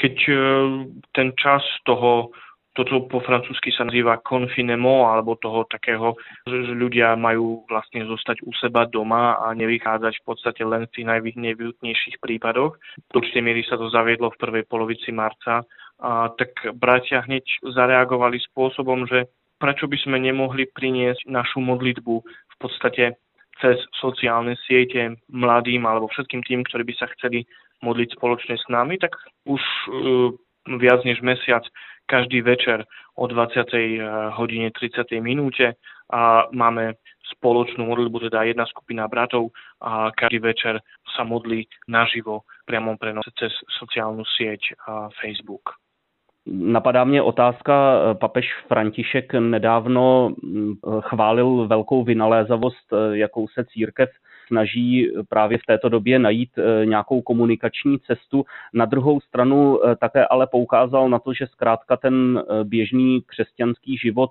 Keď 0.00 0.16
ten 1.12 1.32
čas 1.36 1.62
toho 1.84 2.30
to, 2.72 2.84
čo 2.84 3.00
po 3.00 3.20
francúzsky 3.20 3.68
sa 3.68 3.84
nazýva 3.84 4.22
confinement, 4.24 5.04
alebo 5.12 5.36
toho 5.36 5.68
takého, 5.68 6.16
že 6.48 6.72
ľudia 6.72 7.18
majú 7.20 7.68
vlastne 7.68 8.06
zostať 8.08 8.40
u 8.46 8.52
seba 8.56 8.88
doma 8.88 9.36
a 9.44 9.52
nevychádzať 9.52 10.14
v 10.16 10.24
podstate 10.24 10.64
len 10.64 10.86
v 10.86 10.92
tých 10.94 11.06
najvyhnutnejších 11.06 12.16
prípadoch. 12.22 12.78
V 13.10 13.12
určitej 13.12 13.42
miery 13.44 13.60
sa 13.68 13.76
to 13.76 13.92
zaviedlo 13.92 14.30
v 14.32 14.40
prvej 14.40 14.64
polovici 14.70 15.12
marca, 15.12 15.68
a 16.00 16.32
tak 16.32 16.56
bratia 16.80 17.20
hneď 17.20 17.44
zareagovali 17.60 18.40
spôsobom, 18.40 19.04
že 19.04 19.28
prečo 19.60 19.84
by 19.84 20.00
sme 20.00 20.16
nemohli 20.16 20.64
priniesť 20.72 21.28
našu 21.28 21.60
modlitbu 21.60 22.24
podstate 22.60 23.16
cez 23.60 23.76
sociálne 24.00 24.56
siete 24.68 25.20
mladým 25.28 25.84
alebo 25.84 26.08
všetkým 26.08 26.44
tým, 26.44 26.60
ktorí 26.64 26.84
by 26.88 26.94
sa 26.96 27.06
chceli 27.16 27.44
modliť 27.84 28.16
spoločne 28.16 28.56
s 28.56 28.66
nami, 28.68 29.00
tak 29.00 29.16
už 29.48 29.60
uh, 29.60 30.32
viac 30.80 31.04
než 31.04 31.20
mesiac 31.24 31.64
každý 32.10 32.42
večer 32.42 32.84
o 33.14 33.26
20. 33.26 33.70
E, 33.70 34.02
hodine 34.34 34.74
30. 34.74 35.06
minúte 35.22 35.78
a 36.10 36.50
máme 36.50 36.98
spoločnú 37.38 37.86
modlitbu, 37.86 38.26
teda 38.26 38.50
jedna 38.50 38.66
skupina 38.66 39.06
bratov 39.06 39.54
a 39.78 40.10
každý 40.10 40.42
večer 40.42 40.82
sa 41.14 41.22
modlí 41.22 41.70
naživo 41.86 42.42
priamom 42.66 42.98
prenose 42.98 43.30
cez 43.38 43.54
sociálnu 43.78 44.26
sieť 44.26 44.74
a 44.90 45.06
Facebook. 45.22 45.79
Napadá 46.50 47.04
mě 47.04 47.22
otázka, 47.22 48.00
papež 48.20 48.46
František 48.68 49.34
nedávno 49.34 50.30
mm, 50.42 50.74
chválil 51.00 51.66
velkou 51.66 52.04
vynalézavost, 52.04 52.92
jakou 53.12 53.48
se 53.48 53.64
církev 53.64 54.10
snaží 54.46 55.12
právě 55.28 55.58
v 55.58 55.66
této 55.66 55.88
době 55.88 56.18
najít 56.18 56.50
nějakou 56.84 57.22
komunikační 57.22 57.98
cestu. 57.98 58.44
Na 58.74 58.84
druhou 58.84 59.20
stranu 59.20 59.80
také 60.00 60.26
ale 60.26 60.46
poukázal 60.46 61.08
na 61.08 61.18
to, 61.18 61.32
že 61.32 61.46
zkrátka 61.46 61.96
ten 61.96 62.42
běžný 62.64 63.22
křesťanský 63.26 63.96
život 63.96 64.30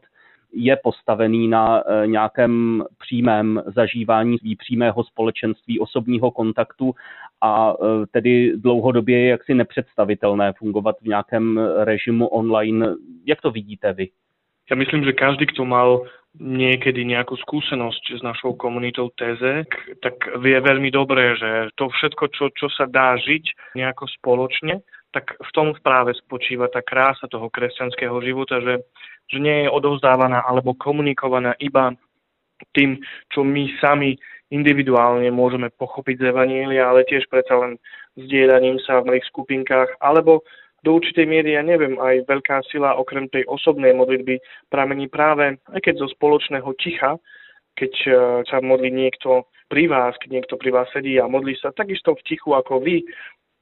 je 0.53 0.77
postavený 0.83 1.47
na 1.47 1.83
eh, 1.83 2.07
nějakém 2.07 2.83
přímém 2.97 3.63
zažívání 3.65 4.37
přímého 4.57 5.03
společenství, 5.03 5.79
osobního 5.79 6.31
kontaktu 6.31 6.95
a 7.41 7.73
eh, 7.73 8.05
tedy 8.11 8.57
dlouhodobě 8.57 9.19
je 9.19 9.29
jaksi 9.29 9.53
nepředstavitelné 9.53 10.53
fungovat 10.53 10.95
v 11.01 11.07
nějakém 11.07 11.57
režimu 11.57 12.27
online. 12.27 12.95
Jak 13.25 13.41
to 13.41 13.51
vidíte 13.51 13.93
vy? 13.93 14.07
Ja 14.69 14.77
myslím, 14.77 15.01
že 15.01 15.17
každý, 15.17 15.49
kto 15.49 15.65
mal 15.65 16.05
niekedy 16.37 17.01
nejakú 17.01 17.33
skúsenosť 17.41 18.03
s 18.15 18.21
našou 18.21 18.53
komunitou 18.53 19.09
TZ, 19.17 19.65
tak 20.05 20.15
vie 20.45 20.61
veľmi 20.61 20.93
dobre, 20.93 21.33
že 21.41 21.73
to 21.73 21.89
všetko, 21.89 22.23
čo, 22.29 22.45
čo 22.53 22.69
sa 22.69 22.85
dá 22.85 23.17
žiť 23.17 23.73
nejako 23.73 24.05
spoločne, 24.21 24.85
tak 25.09 25.33
v 25.41 25.51
tom 25.57 25.73
práve 25.81 26.13
spočíva 26.21 26.69
tá 26.69 26.85
krása 26.85 27.25
toho 27.25 27.49
kresťanského 27.49 28.13
života, 28.21 28.61
že 28.61 28.85
že 29.29 29.39
nie 29.39 29.65
je 29.65 29.69
odovzdávaná 29.69 30.41
alebo 30.43 30.73
komunikovaná 30.73 31.53
iba 31.61 31.93
tým, 32.75 32.99
čo 33.31 33.45
my 33.45 33.71
sami 33.79 34.19
individuálne 34.49 35.29
môžeme 35.29 35.69
pochopiť 35.77 36.19
z 36.19 36.27
Evanielia, 36.33 36.89
ale 36.89 37.05
tiež 37.05 37.29
predsa 37.29 37.55
len 37.61 37.77
zdieľaním 38.17 38.81
sa 38.81 38.99
v 38.99 39.13
malých 39.13 39.29
skupinkách, 39.29 40.01
alebo 40.01 40.41
do 40.81 40.95
určitej 40.95 41.27
miery, 41.27 41.59
ja 41.59 41.63
neviem, 41.63 41.99
aj 41.99 42.23
veľká 42.25 42.63
sila 42.71 42.95
okrem 42.95 43.27
tej 43.29 43.43
osobnej 43.51 43.91
modlitby 43.93 44.39
pramení 44.71 45.11
práve, 45.11 45.59
aj 45.75 45.79
keď 45.83 46.01
zo 46.01 46.07
spoločného 46.15 46.69
ticha, 46.79 47.19
keď 47.75 47.93
e, 48.07 48.11
sa 48.47 48.63
modlí 48.63 48.87
niekto 48.91 49.47
pri 49.67 49.91
vás, 49.91 50.15
keď 50.17 50.29
niekto 50.39 50.55
pri 50.55 50.71
vás 50.71 50.87
sedí 50.95 51.19
a 51.19 51.27
modlí 51.27 51.55
sa 51.59 51.75
takisto 51.75 52.15
v 52.15 52.25
tichu 52.25 52.55
ako 52.55 52.79
vy, 52.79 53.03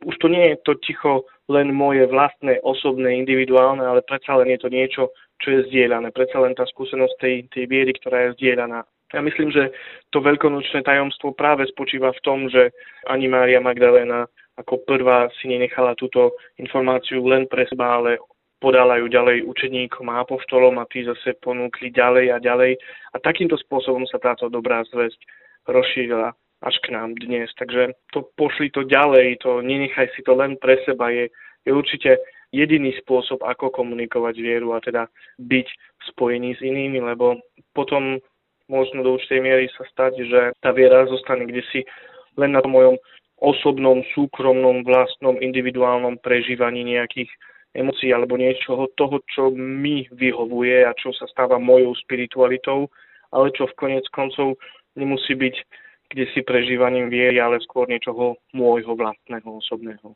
už 0.05 0.15
to 0.21 0.29
nie 0.29 0.53
je 0.53 0.57
to 0.61 0.73
ticho 0.77 1.25
len 1.49 1.73
moje 1.73 2.05
vlastné, 2.05 2.61
osobné, 2.61 3.17
individuálne, 3.17 3.81
ale 3.81 4.05
predsa 4.05 4.37
len 4.37 4.53
je 4.53 4.59
to 4.61 4.69
niečo, 4.69 5.03
čo 5.41 5.47
je 5.53 5.65
zdieľané. 5.71 6.11
Predsa 6.11 6.41
len 6.41 6.57
tá 6.57 6.65
skúsenosť 6.65 7.15
tej, 7.19 7.35
tej 7.53 7.65
viery, 7.69 7.93
ktorá 7.97 8.29
je 8.29 8.35
zdieľaná. 8.41 8.81
Ja 9.15 9.21
myslím, 9.23 9.55
že 9.55 9.71
to 10.11 10.19
veľkonočné 10.19 10.83
tajomstvo 10.83 11.31
práve 11.31 11.63
spočíva 11.71 12.11
v 12.11 12.23
tom, 12.27 12.51
že 12.51 12.75
ani 13.07 13.31
Mária 13.31 13.63
Magdalena 13.63 14.27
ako 14.57 14.83
prvá 14.89 15.29
si 15.37 15.47
nenechala 15.47 15.93
túto 15.93 16.33
informáciu 16.57 17.21
len 17.29 17.45
pre 17.45 17.69
seba, 17.69 18.01
ale 18.01 18.17
podala 18.57 18.97
ju 18.97 19.05
ďalej 19.05 19.45
učeníkom 19.45 20.09
a 20.09 20.25
apoštolom 20.25 20.81
a 20.81 20.89
tí 20.89 21.05
zase 21.05 21.37
ponúkli 21.37 21.93
ďalej 21.93 22.25
a 22.33 22.37
ďalej. 22.41 22.73
A 23.13 23.21
takýmto 23.21 23.53
spôsobom 23.53 24.09
sa 24.09 24.17
táto 24.17 24.49
dobrá 24.49 24.81
zväzť 24.89 25.21
rozšírila 25.69 26.33
až 26.65 26.75
k 26.81 26.89
nám 26.89 27.13
dnes. 27.21 27.53
Takže 27.53 27.93
to 28.09 28.25
pošli 28.33 28.73
to 28.73 28.81
ďalej, 28.81 29.45
to 29.45 29.61
nenechaj 29.61 30.09
si 30.17 30.25
to 30.25 30.33
len 30.33 30.57
pre 30.57 30.81
seba, 30.89 31.13
je, 31.13 31.29
je 31.69 31.71
určite 31.71 32.17
jediný 32.51 32.95
spôsob, 33.03 33.43
ako 33.43 33.71
komunikovať 33.71 34.35
vieru 34.39 34.73
a 34.75 34.79
teda 34.79 35.07
byť 35.39 35.67
spojený 36.13 36.55
s 36.55 36.61
inými, 36.63 37.03
lebo 37.03 37.39
potom 37.75 38.19
možno 38.71 39.03
do 39.03 39.15
určitej 39.15 39.41
miery 39.43 39.65
sa 39.75 39.83
stať, 39.91 40.13
že 40.27 40.41
tá 40.59 40.71
viera 40.71 41.07
zostane 41.07 41.47
kde 41.47 41.63
si 41.71 41.79
len 42.35 42.55
na 42.55 42.63
mojom 42.63 42.95
osobnom, 43.37 44.01
súkromnom, 44.17 44.81
vlastnom, 44.83 45.37
individuálnom 45.37 46.17
prežívaní 46.19 46.83
nejakých 46.83 47.29
emócií 47.77 48.09
alebo 48.09 48.39
niečoho 48.39 48.89
toho, 48.97 49.21
čo 49.29 49.53
mi 49.53 50.09
vyhovuje 50.09 50.87
a 50.87 50.91
čo 50.97 51.13
sa 51.13 51.29
stáva 51.29 51.61
mojou 51.61 51.93
spiritualitou, 52.01 52.89
ale 53.29 53.53
čo 53.53 53.69
v 53.69 53.77
konec 53.77 54.05
koncov 54.09 54.57
nemusí 54.97 55.37
byť 55.37 55.55
kde 56.07 56.25
si 56.31 56.41
prežívaním 56.41 57.11
viery, 57.11 57.39
ale 57.39 57.59
skôr 57.59 57.87
niečoho 57.87 58.39
môjho 58.55 58.95
vlastného, 58.95 59.59
osobného. 59.59 60.15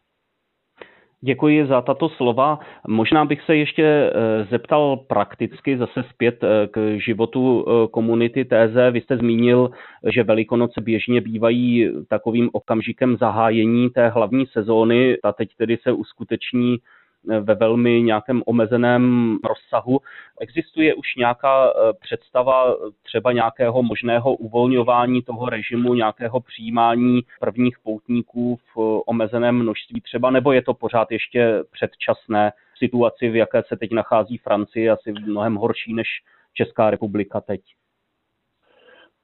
Děkuji 1.23 1.67
za 1.67 1.81
tato 1.81 2.09
slova. 2.09 2.59
Možná 2.87 3.25
bych 3.25 3.41
se 3.41 3.55
ještě 3.55 3.83
eh, 3.83 4.47
zeptal 4.49 4.97
prakticky 4.97 5.77
zase 5.77 6.03
zpět 6.09 6.43
eh, 6.43 6.67
k 6.67 6.99
životu 6.99 7.65
eh, 7.67 7.87
komunity 7.87 8.45
téze. 8.45 8.91
Vy 8.91 9.01
jste 9.01 9.17
zmínil, 9.17 9.71
že 10.13 10.23
Velikonoce 10.23 10.81
běžně 10.81 11.21
bývají 11.21 11.89
takovým 12.09 12.49
okamžikem 12.53 13.17
zahájení 13.17 13.89
té 13.89 14.09
hlavní 14.09 14.45
sezóny. 14.45 15.17
Ta 15.23 15.31
teď 15.31 15.49
tedy 15.57 15.77
se 15.83 15.91
uskuteční 15.91 16.77
ve 17.23 17.55
velmi 17.55 18.01
nějakém 18.01 18.43
omezeném 18.45 19.37
rozsahu. 19.43 19.99
Existuje 20.39 20.93
už 20.93 21.15
nějaká 21.17 21.69
eh, 21.69 21.93
představa 21.99 22.75
třeba 23.03 23.31
nějakého 23.31 23.83
možného 23.83 24.33
uvolňování 24.33 25.21
toho 25.21 25.45
režimu, 25.45 25.93
nějakého 25.93 26.39
přijímání 26.39 27.21
prvních 27.39 27.79
poutníků 27.83 28.55
v 28.55 28.79
eh, 28.79 29.01
omezeném 29.05 29.55
množství 29.55 30.01
třeba, 30.01 30.31
nebo 30.31 30.51
je 30.51 30.61
to 30.61 30.73
pořád 30.73 31.11
ještě 31.11 31.63
předčasné 31.71 32.51
situaci, 32.77 33.29
v 33.29 33.35
jaké 33.35 33.63
se 33.67 33.77
teď 33.77 33.91
nachází 33.91 34.37
Francie, 34.37 34.91
asi 34.91 35.11
mnohem 35.11 35.55
horší 35.55 35.93
než 35.93 36.07
Česká 36.53 36.89
republika 36.89 37.41
teď? 37.41 37.61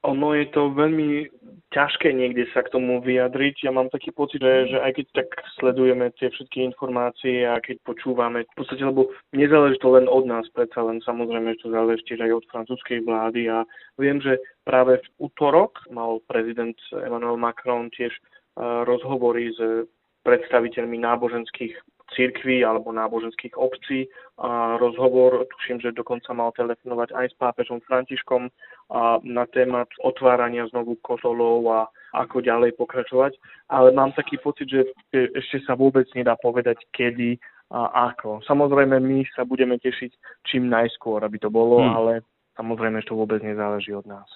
Ono 0.05 0.37
je 0.37 0.45
to 0.53 0.69
veľmi 0.71 1.25
ťažké 1.73 2.15
niekde 2.15 2.47
sa 2.55 2.63
k 2.63 2.71
tomu 2.71 3.03
vyjadriť. 3.03 3.67
Ja 3.67 3.75
mám 3.75 3.91
taký 3.91 4.15
pocit, 4.15 4.39
že, 4.39 4.71
že 4.71 4.77
aj 4.79 4.91
keď 4.95 5.05
tak 5.19 5.29
sledujeme 5.59 6.13
tie 6.15 6.31
všetky 6.31 6.63
informácie 6.63 7.43
a 7.43 7.59
keď 7.59 7.83
počúvame, 7.83 8.47
v 8.47 8.55
podstate, 8.55 8.87
lebo 8.87 9.11
nezáleží 9.35 9.75
to 9.83 9.91
len 9.91 10.07
od 10.07 10.23
nás, 10.29 10.47
predsa 10.55 10.79
len 10.85 11.03
samozrejme, 11.03 11.57
že 11.57 11.67
to 11.67 11.75
záleží 11.75 12.03
tiež 12.07 12.23
aj 12.23 12.31
od 12.39 12.45
francúzskej 12.53 13.03
vlády 13.03 13.51
a 13.51 13.67
viem, 13.99 14.23
že 14.23 14.39
práve 14.63 15.01
v 15.03 15.07
útorok 15.27 15.83
mal 15.91 16.23
prezident 16.29 16.77
Emmanuel 16.95 17.35
Macron 17.35 17.91
tiež 17.91 18.15
uh, 18.15 18.87
rozhovory 18.87 19.51
s 19.51 19.89
predstaviteľmi 20.23 21.03
náboženských 21.03 21.75
církví 22.15 22.63
alebo 22.63 22.91
náboženských 22.91 23.57
obcí. 23.57 24.07
A 24.37 24.77
rozhovor, 24.77 25.43
tuším, 25.49 25.81
že 25.81 25.97
dokonca 25.97 26.29
mal 26.33 26.53
telefonovať 26.53 27.09
aj 27.11 27.25
s 27.33 27.35
pápežom 27.41 27.81
Františkom 27.83 28.47
a 28.93 29.19
na 29.25 29.43
téma 29.49 29.83
otvárania 30.05 30.69
znovu 30.71 30.95
kostolov 31.03 31.65
a 31.67 31.79
ako 32.15 32.39
ďalej 32.39 32.77
pokračovať. 32.77 33.35
Ale 33.67 33.91
mám 33.91 34.15
taký 34.15 34.37
pocit, 34.39 34.69
že 34.69 34.87
ešte 35.11 35.65
sa 35.67 35.75
vôbec 35.75 36.07
nedá 36.15 36.37
povedať, 36.39 36.79
kedy 36.95 37.35
a 37.67 38.15
ako. 38.15 38.39
Samozrejme, 38.47 38.95
my 39.03 39.27
sa 39.35 39.43
budeme 39.43 39.75
tešiť 39.75 40.11
čím 40.47 40.71
najskôr, 40.71 41.19
aby 41.19 41.35
to 41.35 41.51
bolo, 41.51 41.83
hmm. 41.83 41.91
ale 41.91 42.13
samozrejme, 42.55 43.03
že 43.03 43.11
to 43.11 43.19
vôbec 43.19 43.43
nezáleží 43.43 43.91
od 43.91 44.07
nás. 44.07 44.27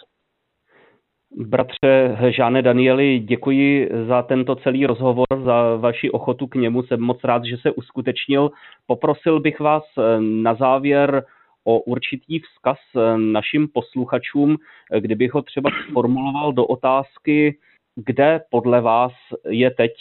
Bratře 1.37 2.17
Žáne 2.29 2.61
Danieli, 2.61 3.19
děkuji 3.19 3.89
za 4.07 4.21
tento 4.21 4.55
celý 4.55 4.85
rozhovor, 4.85 5.25
za 5.43 5.75
vaši 5.75 6.11
ochotu 6.11 6.47
k 6.47 6.55
němu. 6.55 6.83
Jsem 6.83 7.01
moc 7.01 7.23
rád, 7.23 7.45
že 7.45 7.57
se 7.57 7.71
uskutečnil. 7.71 8.51
Poprosil 8.87 9.39
bych 9.39 9.59
vás 9.59 9.83
eh, 9.97 10.01
na 10.19 10.53
závěr 10.53 11.23
o 11.63 11.79
určitý 11.79 12.39
vzkaz 12.39 12.77
eh, 12.95 13.17
našim 13.17 13.67
posluchačům, 13.67 14.57
eh, 14.91 15.01
kdybych 15.01 15.33
ho 15.33 15.41
třeba 15.41 15.69
formuloval 15.93 16.53
do 16.53 16.65
otázky, 16.65 17.57
kde 17.95 18.41
podle 18.51 18.81
vás 18.81 19.11
je 19.49 19.71
teď 19.71 19.91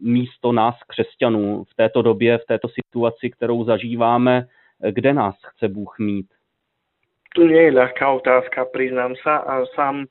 místo 0.00 0.52
nás 0.52 0.74
křesťanů 0.86 1.64
v 1.64 1.74
této 1.74 2.02
době, 2.02 2.38
v 2.38 2.46
této 2.46 2.68
situaci, 2.68 3.30
kterou 3.30 3.64
zažíváme, 3.64 4.46
kde 4.90 5.12
nás 5.12 5.34
chce 5.46 5.68
Bůh 5.68 5.96
mít? 5.98 6.26
Nie 7.34 7.66
je 7.66 7.74
ľahká 7.74 8.14
otázka, 8.14 8.62
priznám 8.70 9.18
sa 9.18 9.42
a 9.42 9.66
sám 9.74 10.06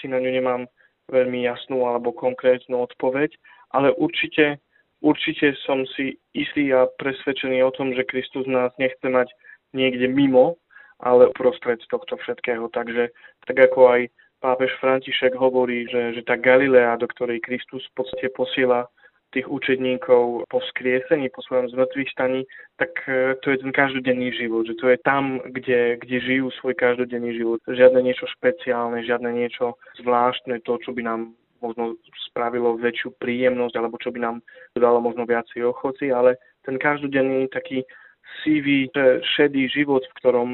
si 0.00 0.08
na 0.08 0.18
ňu 0.22 0.30
nemám 0.30 0.62
veľmi 1.08 1.44
jasnú 1.44 1.88
alebo 1.88 2.12
konkrétnu 2.12 2.84
odpoveď, 2.84 3.32
ale 3.72 3.92
určite, 3.96 4.60
určite 5.00 5.56
som 5.64 5.84
si 5.96 6.20
istý 6.36 6.72
a 6.72 6.88
presvedčený 7.00 7.64
o 7.64 7.72
tom, 7.72 7.96
že 7.96 8.08
Kristus 8.08 8.44
nás 8.44 8.72
nechce 8.76 9.04
mať 9.08 9.28
niekde 9.72 10.08
mimo, 10.08 10.56
ale 11.00 11.30
uprostred 11.30 11.80
tohto 11.88 12.16
všetkého. 12.16 12.68
Takže 12.72 13.08
tak 13.46 13.56
ako 13.56 13.80
aj 13.88 14.00
pápež 14.40 14.70
František 14.78 15.34
hovorí, 15.34 15.86
že, 15.90 16.14
že 16.18 16.22
tá 16.22 16.38
Galilea, 16.38 16.98
do 16.98 17.06
ktorej 17.10 17.42
Kristus 17.42 17.82
v 17.92 18.04
podstate 18.04 18.28
posiela 18.34 18.86
tých 19.30 19.44
učedníkov 19.48 20.48
po 20.48 20.58
skriesení, 20.72 21.28
po 21.28 21.44
svojom 21.44 21.68
zmrtvých 21.68 22.10
staní, 22.10 22.48
tak 22.80 22.90
e, 23.04 23.36
to 23.44 23.50
je 23.52 23.58
ten 23.60 23.72
každodenný 23.72 24.32
život, 24.32 24.64
že 24.64 24.74
to 24.80 24.88
je 24.88 24.98
tam, 25.04 25.40
kde, 25.44 26.00
kde 26.00 26.16
žijú 26.20 26.48
svoj 26.56 26.74
každodenný 26.74 27.36
život. 27.36 27.60
Žiadne 27.68 28.00
niečo 28.00 28.24
špeciálne, 28.40 29.04
žiadne 29.04 29.28
niečo 29.32 29.76
zvláštne, 30.00 30.64
to, 30.64 30.80
čo 30.80 30.96
by 30.96 31.04
nám 31.04 31.36
možno 31.60 31.98
spravilo 32.30 32.78
väčšiu 32.78 33.18
príjemnosť, 33.18 33.74
alebo 33.76 33.98
čo 33.98 34.14
by 34.14 34.20
nám 34.22 34.36
dodalo 34.72 35.02
možno 35.02 35.26
viacej 35.26 35.66
ochoci, 35.66 36.14
ale 36.14 36.38
ten 36.62 36.78
každodenný 36.78 37.50
taký 37.50 37.82
sivý, 38.44 38.88
šedý 39.36 39.68
život, 39.68 40.06
v 40.06 40.16
ktorom 40.22 40.50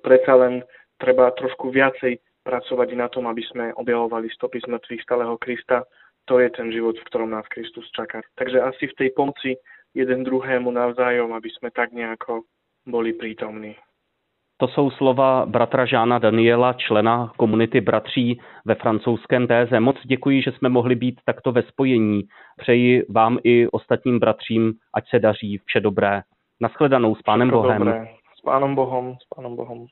predsa 0.00 0.38
len 0.38 0.62
treba 1.02 1.34
trošku 1.34 1.74
viacej 1.74 2.16
pracovať 2.42 2.88
na 2.94 3.06
tom, 3.10 3.26
aby 3.30 3.42
sme 3.50 3.74
objavovali 3.78 4.30
stopy 4.34 4.62
zmrtvých 4.62 5.02
stáleho 5.02 5.38
Krista, 5.38 5.86
to 6.24 6.38
je 6.38 6.50
ten 6.50 6.72
život, 6.72 6.98
v 6.98 7.04
ktorom 7.04 7.30
nás 7.30 7.46
Kristus 7.48 7.90
čaká. 7.90 8.20
Takže 8.34 8.60
asi 8.60 8.86
v 8.86 8.94
tej 8.94 9.10
pomoci 9.10 9.56
jeden 9.94 10.24
druhému 10.24 10.70
navzájom, 10.70 11.32
aby 11.32 11.50
jsme 11.50 11.70
tak 11.70 11.92
nejako 11.92 12.42
boli 12.86 13.12
prítomní. 13.12 13.76
To 14.56 14.68
jsou 14.68 14.90
slova 14.90 15.46
bratra 15.46 15.86
Žána 15.86 16.18
Daniela, 16.18 16.72
člena 16.72 17.32
komunity 17.36 17.80
bratří 17.80 18.40
ve 18.64 18.74
francouzském 18.74 19.46
téze. 19.46 19.80
Moc 19.80 19.96
děkuji, 20.04 20.42
že 20.42 20.52
jsme 20.52 20.68
mohli 20.68 20.94
být 20.94 21.20
takto 21.24 21.52
ve 21.52 21.62
spojení. 21.62 22.22
Přeji 22.56 23.06
vám 23.08 23.38
i 23.44 23.66
ostatním 23.68 24.18
bratřím, 24.18 24.72
ať 24.94 25.08
se 25.08 25.18
daří 25.18 25.58
vše 25.64 25.80
dobré. 25.80 26.22
Naschledanou 26.60 27.14
s 27.14 27.22
Pánem 27.22 27.48
Všechno 27.48 27.62
Bohem. 27.62 27.78
Dobré. 27.78 28.08
S 28.38 28.40
Pánem 28.40 28.74
Bohem, 28.74 29.14
s 29.22 29.34
Pánem 29.34 29.56
Bohem. 29.56 29.86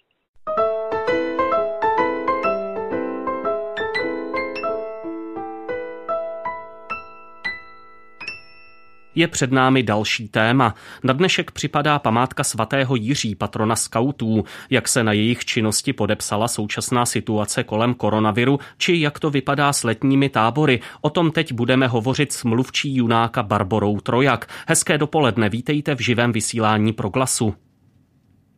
Je 9.14 9.28
před 9.28 9.52
námi 9.52 9.82
další 9.82 10.28
téma. 10.28 10.74
Na 11.04 11.12
dnešek 11.12 11.50
připadá 11.50 11.98
památka 11.98 12.44
svatého 12.44 12.96
Jiří, 12.96 13.34
patrona 13.34 13.76
skautů, 13.76 14.44
jak 14.70 14.88
se 14.88 15.04
na 15.04 15.12
jejich 15.12 15.44
činnosti 15.44 15.92
podepsala 15.92 16.48
současná 16.48 17.06
situace 17.06 17.64
kolem 17.64 17.94
koronaviru, 17.94 18.58
či 18.78 19.00
jak 19.00 19.18
to 19.18 19.30
vypadá 19.30 19.72
s 19.72 19.84
letními 19.84 20.28
tábory. 20.28 20.80
O 21.00 21.10
tom 21.10 21.30
teď 21.30 21.52
budeme 21.52 21.86
hovořit 21.86 22.32
s 22.32 22.44
mluvčí 22.44 22.96
junáka 22.96 23.42
Barborou 23.42 24.00
Trojak. 24.00 24.46
Hezké 24.68 24.98
dopoledne, 24.98 25.48
vítejte 25.48 25.94
v 25.94 26.00
živém 26.00 26.32
vysílání 26.32 26.92
pro 26.92 27.08
glasu. 27.08 27.54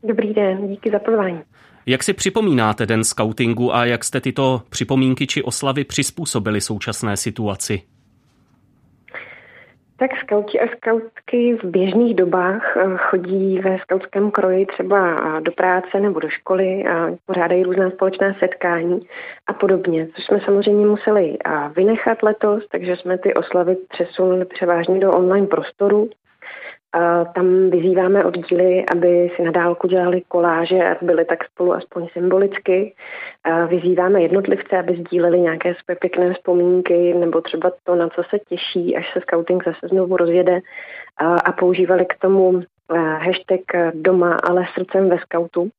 Dobrý 0.09 0.35
den, 0.35 0.69
díky 0.69 0.91
za 0.91 0.99
pozvání. 0.99 1.41
Jak 1.87 2.03
si 2.03 2.13
připomínáte 2.13 2.87
den 2.87 3.05
skautingu 3.05 3.75
a 3.75 3.85
jak 3.85 4.05
jste 4.05 4.21
tyto 4.21 4.63
připomínky 4.69 5.27
či 5.27 5.43
oslavy 5.43 5.85
přizpůsobili 5.85 6.61
současné 6.61 7.17
situaci? 7.17 7.83
Tak 10.03 10.11
skauti 10.21 10.61
a 10.61 10.67
skautky 10.77 11.57
v 11.63 11.65
běžných 11.65 12.15
dobách 12.15 12.77
eh, 12.77 12.97
chodí 12.97 13.59
ve 13.59 13.79
skautském 13.79 14.31
kroji 14.31 14.67
třeba 14.67 15.21
do 15.41 15.53
práce 15.53 16.01
nebo 16.01 16.21
do 16.21 16.29
školy 16.29 16.85
a 16.85 17.11
pořádají 17.27 17.63
různá 17.63 17.91
společná 17.91 18.35
setkání 18.39 19.01
a 19.47 19.53
podobně, 19.53 20.09
což 20.15 20.25
jsme 20.25 20.41
samozřejmě 20.41 20.87
museli 20.87 21.39
vynechat 21.77 22.23
letos, 22.23 22.69
takže 22.69 22.97
jsme 22.97 23.19
ty 23.19 23.35
oslavy 23.35 23.77
přesunuli 23.89 24.45
převážně 24.45 25.01
do 25.01 25.11
online 25.11 25.47
prostoru 25.47 26.11
tam 27.35 27.71
vyzýváme 27.71 28.25
oddíly, 28.25 28.85
aby 28.93 29.31
si 29.37 29.43
na 29.43 29.51
dálku 29.51 29.89
dělali 29.89 30.23
koláže 30.29 30.85
a 30.85 30.97
byly 31.03 31.25
tak 31.25 31.45
spolu 31.45 31.73
aspoň 31.73 32.09
symbolicky. 32.13 32.95
Vyzýváme 33.69 34.23
jednotlivce, 34.23 34.79
aby 34.79 34.97
sdíleli 34.97 35.41
nějaké 35.41 35.75
své 35.85 35.97
pěkné 35.97 36.35
vzpomínky 36.35 37.15
nebo 37.15 37.41
třeba 37.41 37.73
to, 37.85 37.95
na 37.95 38.09
co 38.09 38.23
se 38.23 38.39
těší, 38.49 38.97
až 38.97 39.13
se 39.13 39.21
scouting 39.21 39.65
zase 39.65 39.89
znovu 39.89 40.17
rozjede 40.17 40.61
a 41.45 41.53
používali 41.53 42.07
k 42.07 42.19
tomu 42.19 42.63
hashtag 43.19 43.61
doma, 43.95 44.37
ale 44.49 44.67
srdcem 44.75 45.09
ve 45.09 45.19
skautu. 45.19 45.71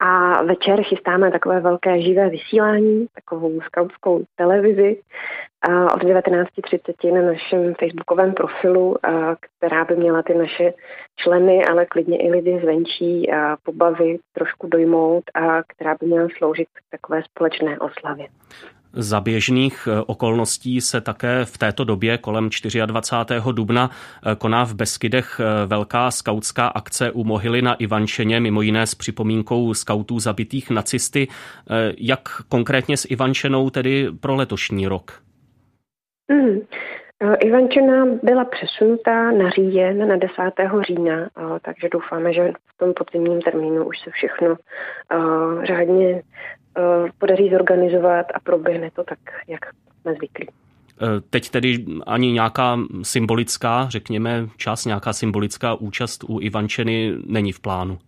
A 0.00 0.42
večer 0.42 0.82
chystáme 0.82 1.30
takové 1.30 1.60
velké 1.60 2.02
živé 2.02 2.28
vysílání, 2.28 3.06
takovou 3.14 3.60
skautskou 3.60 4.24
televizi 4.36 5.02
od 5.94 6.02
19.30 6.02 7.14
na 7.14 7.22
našem 7.22 7.74
facebookovém 7.74 8.32
profilu, 8.32 8.96
která 9.38 9.84
by 9.84 9.96
měla 9.96 10.22
ty 10.22 10.34
naše 10.34 10.72
členy, 11.16 11.64
ale 11.64 11.86
klidně 11.86 12.18
i 12.18 12.30
lidi 12.30 12.60
zvenčí 12.62 13.30
pobavit, 13.62 14.20
trošku 14.32 14.68
dojmout 14.68 15.24
a 15.34 15.62
která 15.62 15.96
by 16.00 16.06
měla 16.06 16.28
sloužit 16.38 16.68
k 16.72 16.80
takové 16.90 17.22
společné 17.22 17.78
oslavě. 17.78 18.26
Za 18.96 19.20
běžných 19.20 19.88
eh, 19.90 20.00
okolností 20.06 20.80
se 20.80 21.00
také 21.00 21.44
v 21.44 21.58
této 21.58 21.84
době 21.84 22.18
kolem 22.18 22.50
24. 22.86 23.40
dubna 23.52 23.90
eh, 23.90 24.34
koná 24.34 24.64
v 24.64 24.74
Beskydech 24.74 25.40
eh, 25.40 25.66
velká 25.66 26.10
skautská 26.10 26.66
akce 26.66 27.10
u 27.10 27.24
mohyly 27.24 27.62
na 27.62 27.74
Ivančeně, 27.74 28.40
mimo 28.40 28.62
jiné 28.62 28.86
s 28.86 28.94
připomínkou 28.94 29.74
skautů 29.74 30.18
zabitých 30.18 30.70
nacisty. 30.70 31.28
Jak 31.98 32.28
konkrétně 32.48 32.96
s 32.96 33.10
Ivančenou 33.10 33.70
tedy 33.70 34.08
pro 34.20 34.34
letošní 34.34 34.86
rok? 34.86 35.22
Mm. 36.28 36.58
Ivančina 37.40 38.06
byla 38.22 38.44
přesunutá 38.44 39.30
na 39.30 39.50
říjen 39.50 40.08
na 40.08 40.16
10. 40.16 40.34
října, 40.86 41.28
takže 41.62 41.88
doufáme, 41.92 42.32
že 42.32 42.52
v 42.74 42.78
tom 42.78 42.92
podzimním 42.94 43.42
termínu 43.42 43.84
už 43.84 43.98
se 43.98 44.10
všechno 44.10 44.56
řádně 45.62 46.22
podaří 47.18 47.50
zorganizovat 47.50 48.26
a 48.34 48.40
proběhne 48.40 48.90
to 48.90 49.04
tak, 49.04 49.18
jak 49.48 49.60
jsme 50.00 50.14
zvyklí. 50.14 50.48
Teď 51.30 51.50
tedy 51.50 51.84
ani 52.06 52.32
nějaká 52.32 52.78
symbolická, 53.02 53.86
řekněme, 53.88 54.46
čas, 54.56 54.84
nějaká 54.84 55.12
symbolická 55.12 55.74
účast 55.74 56.24
u 56.28 56.40
Ivančeny 56.40 57.12
není 57.26 57.52
v 57.52 57.60
plánu. 57.60 57.98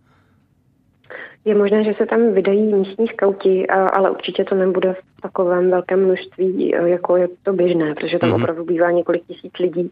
Je 1.47 1.55
možné, 1.55 1.83
že 1.83 1.93
se 1.97 2.05
tam 2.05 2.33
vydají 2.33 2.61
místní 2.61 3.07
skauti, 3.07 3.67
ale 3.67 4.11
určitě 4.11 4.43
to 4.43 4.55
nebude 4.55 4.93
v 4.93 5.21
takovém 5.21 5.71
velkém 5.71 6.05
množství, 6.05 6.69
jako 6.85 7.17
je 7.17 7.27
to 7.43 7.53
běžné, 7.53 7.95
protože 7.95 8.19
tam 8.19 8.29
mm-hmm. 8.29 8.41
opravdu 8.41 8.65
bývá 8.65 8.91
několik 8.91 9.23
tisíc 9.27 9.53
lidí, 9.59 9.91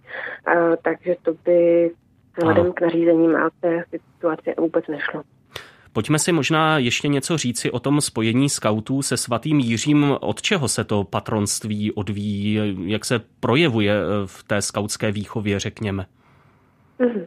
takže 0.82 1.16
to 1.22 1.34
by 1.46 1.92
vzhledem 2.38 2.74
k 2.74 2.82
nařízením 2.82 3.36
a 3.36 3.50
té 3.62 3.84
situaci 3.90 4.54
vůbec 4.60 4.88
nešlo. 4.88 5.22
Pojďme 5.94 6.20
si 6.20 6.32
možná 6.32 6.78
ještě 6.78 7.08
něco 7.08 7.38
říci 7.38 7.72
o 7.72 7.80
tom 7.80 8.02
spojení 8.02 8.50
skautů 8.50 9.02
se 9.02 9.18
svatým 9.18 9.60
Jiřím. 9.60 10.18
Od 10.22 10.42
čeho 10.42 10.68
se 10.68 10.84
to 10.84 11.04
patronství 11.04 11.92
odvíjí? 11.92 12.60
Jak 12.86 13.06
se 13.06 13.22
projevuje 13.40 13.94
v 14.26 14.44
té 14.44 14.62
skautské 14.62 15.12
výchově, 15.12 15.60
řekněme? 15.60 16.06
Mm-hmm. 17.00 17.26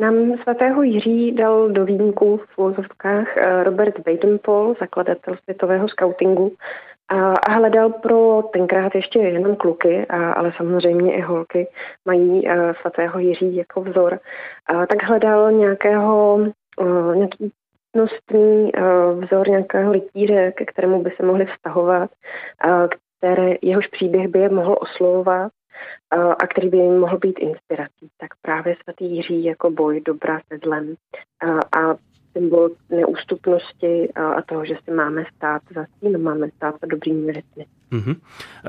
Nám 0.00 0.38
svatého 0.42 0.82
Jiří 0.82 1.32
dal 1.32 1.68
do 1.68 1.84
výjimku 1.84 2.36
v 2.36 2.58
úzovkách 2.58 3.36
eh, 3.36 3.64
Robert 3.64 4.06
Weidenpol, 4.06 4.74
zakladatel 4.80 5.36
světového 5.42 5.88
skautingu, 5.88 6.52
a 7.48 7.52
hledal 7.52 7.90
pro 7.90 8.42
tenkrát 8.52 8.94
ještě 8.94 9.18
jenom 9.18 9.56
kluky, 9.56 10.06
ale 10.06 10.52
samozřejmě 10.56 11.16
i 11.16 11.20
holky 11.20 11.68
mají 12.04 12.48
eh, 12.48 12.74
svatého 12.80 13.18
Jiří 13.18 13.56
jako 13.56 13.80
vzor. 13.80 14.20
Tak 14.66 15.02
hledal 15.02 15.52
nějakého, 15.52 16.40
eh, 16.80 17.16
nějaký 17.16 17.52
nostný 17.96 18.72
vzor 19.20 19.48
nějakého 19.48 19.92
rytíře, 19.92 20.52
ke 20.52 20.64
kterému 20.64 21.02
by 21.02 21.10
se 21.10 21.26
mohli 21.26 21.46
vztahovat, 21.46 22.10
které, 23.18 23.54
jehož 23.62 23.86
příběh 23.86 24.28
by 24.28 24.38
je 24.38 24.48
mohl 24.48 24.76
oslovovat 24.80 25.52
a 26.38 26.46
který 26.46 26.68
by 26.68 26.76
jim 26.76 26.98
mohl 26.98 27.18
být 27.18 27.38
inspirací, 27.38 28.08
tak 28.18 28.30
právě 28.42 28.76
svatý 28.82 29.16
Jiří 29.16 29.44
jako 29.44 29.70
boj 29.70 30.00
dobra 30.00 30.40
se 30.52 30.58
zlem 30.64 30.94
a 31.76 32.07
symbol 32.32 32.70
neústupnosti 32.90 34.08
a 34.12 34.42
toho, 34.42 34.64
že 34.64 34.74
si 34.84 34.90
máme 34.90 35.24
stát 35.36 35.62
za 35.74 35.86
tím, 36.00 36.22
máme 36.22 36.48
stát 36.56 36.74
za 36.80 36.86
dobrými 36.86 37.32
věcmi. 37.32 37.66
Mm-hmm. 37.92 38.16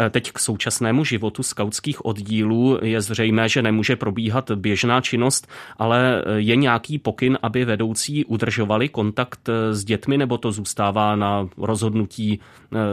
Teď 0.09 0.31
k 0.31 0.39
současnému 0.39 1.03
životu 1.03 1.43
skautských 1.43 2.05
oddílů 2.05 2.79
je 2.81 3.01
zřejmé, 3.01 3.49
že 3.49 3.61
nemůže 3.61 3.95
probíhat 3.95 4.51
běžná 4.51 5.01
činnost, 5.01 5.47
ale 5.77 6.23
je 6.35 6.55
nějaký 6.55 6.99
pokyn, 6.99 7.37
aby 7.41 7.65
vedoucí 7.65 8.25
udržovali 8.25 8.89
kontakt 8.89 9.49
s 9.71 9.85
dětmi, 9.85 10.17
nebo 10.17 10.37
to 10.37 10.51
zůstává 10.51 11.15
na 11.15 11.49
rozhodnutí 11.57 12.39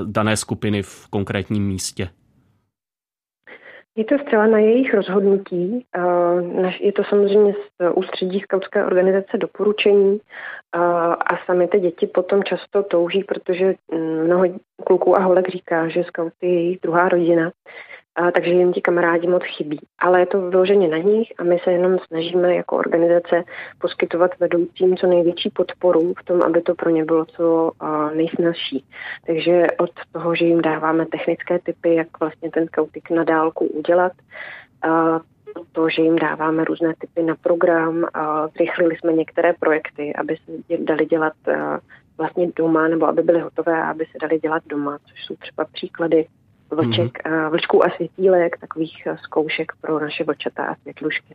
dané 0.05 0.37
skupiny 0.37 0.83
v 0.83 1.07
konkrétním 1.11 1.67
místě? 1.67 2.09
Je 3.97 4.05
to 4.05 4.19
zcela 4.19 4.47
na 4.47 4.59
jejich 4.59 4.95
rozhodnutí. 4.95 5.87
Je 6.81 6.93
to 6.93 7.05
samozřejmě 7.05 7.53
z 7.53 7.91
ústředí 7.95 8.41
skautské 8.41 8.85
organizace 8.85 9.39
doporučení 9.39 10.21
a 11.21 11.37
sami 11.47 11.69
ty 11.69 11.81
děti 11.81 12.07
potom 12.07 12.45
často 12.45 12.83
touží, 12.83 13.25
protože 13.25 13.75
mm, 13.93 14.25
mnoho 14.25 14.45
kluků 14.85 15.19
a 15.19 15.23
holek 15.23 15.49
říká, 15.49 15.89
že 15.89 16.05
skauty 16.05 16.47
je 16.47 16.55
jejich 16.55 16.81
druhá 16.81 17.09
rodina 17.09 17.53
a, 18.17 18.31
takže 18.31 18.51
jim 18.51 18.73
ti 18.73 18.81
kamarádi 18.81 19.29
moc 19.29 19.43
chybí. 19.45 19.81
Ale 19.99 20.21
je 20.21 20.27
to 20.27 20.51
vyloženě 20.51 20.89
na 20.89 20.99
nich 20.99 21.33
a 21.39 21.45
my 21.45 21.59
se 21.65 21.73
jenom 21.73 21.99
snažíme 21.99 22.55
jako 22.55 22.77
organizace 22.77 23.45
poskytovat 23.79 24.31
vedoucím 24.41 24.97
co 24.97 25.07
největší 25.07 25.51
podporu 25.51 26.15
v 26.21 26.25
tom, 26.25 26.43
aby 26.43 26.63
to 26.63 26.75
pro 26.75 26.91
ně 26.91 27.05
bylo 27.05 27.25
co 27.25 27.73
nejsnažší. 28.15 28.85
Takže 29.27 29.67
od 29.79 29.91
toho, 30.13 30.35
že 30.35 30.45
jim 30.45 30.63
dáváme 30.63 31.07
technické 31.07 31.59
typy, 31.59 31.95
jak 31.95 32.21
vlastně 32.21 32.51
ten 32.51 32.67
skautik 32.67 33.11
na 33.11 33.25
dálku 33.25 33.67
udělat, 33.67 34.13
a, 34.83 35.21
to, 35.73 35.89
že 35.89 36.03
jim 36.03 36.17
dáváme 36.17 36.65
různé 36.65 36.95
typy 36.99 37.23
na 37.23 37.35
program, 37.43 38.05
a 38.15 38.49
zrychlili 38.49 38.97
jsme 38.97 39.13
některé 39.13 39.53
projekty, 39.53 40.15
aby 40.15 40.37
se 40.37 40.77
dali 40.79 41.07
dělat 41.07 41.33
vlastně 42.19 42.49
doma, 42.57 42.89
nebo 42.89 43.07
aby 43.07 43.23
byly 43.23 43.41
hotové 43.41 43.83
a 43.83 43.91
aby 43.91 44.05
se 44.05 44.19
dali 44.23 44.39
dělat 44.39 44.63
doma, 44.67 44.99
což 45.07 45.25
jsou 45.25 45.37
třeba 45.37 45.65
příklady 45.73 46.27
vlček, 46.71 47.19
mm-hmm. 47.25 47.51
vlčků 47.51 47.85
a 47.85 47.91
světílek, 47.97 48.59
takových 48.61 49.07
eh, 49.07 49.17
zkoušek 49.23 49.73
pro 49.81 50.01
naše 50.01 50.25
vlčata 50.25 50.65
a 50.65 50.75
světlušky. 50.75 51.35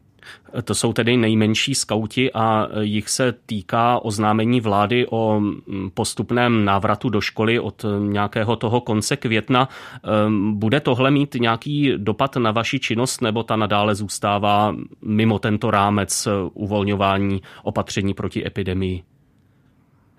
To 0.63 0.75
jsou 0.75 0.93
tedy 0.93 1.17
nejmenší 1.17 1.75
skauti 1.75 2.31
a 2.33 2.67
jich 2.79 3.09
se 3.09 3.33
týká 3.45 3.99
oznámení 3.99 4.61
vlády 4.61 5.07
o 5.09 5.39
mm, 5.39 5.89
postupném 5.93 6.65
návratu 6.65 7.09
do 7.09 7.21
školy 7.21 7.59
od 7.59 7.85
nějakého 7.99 8.55
toho 8.55 8.81
konce 8.81 9.17
května. 9.17 9.69
Ehm, 10.03 10.59
bude 10.59 10.79
tohle 10.79 11.11
mít 11.11 11.35
nějaký 11.35 11.93
dopad 11.97 12.35
na 12.35 12.51
vaši 12.51 12.79
činnost 12.79 13.21
nebo 13.21 13.43
ta 13.43 13.55
nadále 13.55 13.95
zůstává 13.95 14.75
mimo 15.01 15.39
tento 15.39 15.71
rámec 15.71 16.27
eh, 16.27 16.31
uvolňování 16.53 17.41
opatření 17.63 18.13
proti 18.13 18.47
epidemii? 18.47 19.03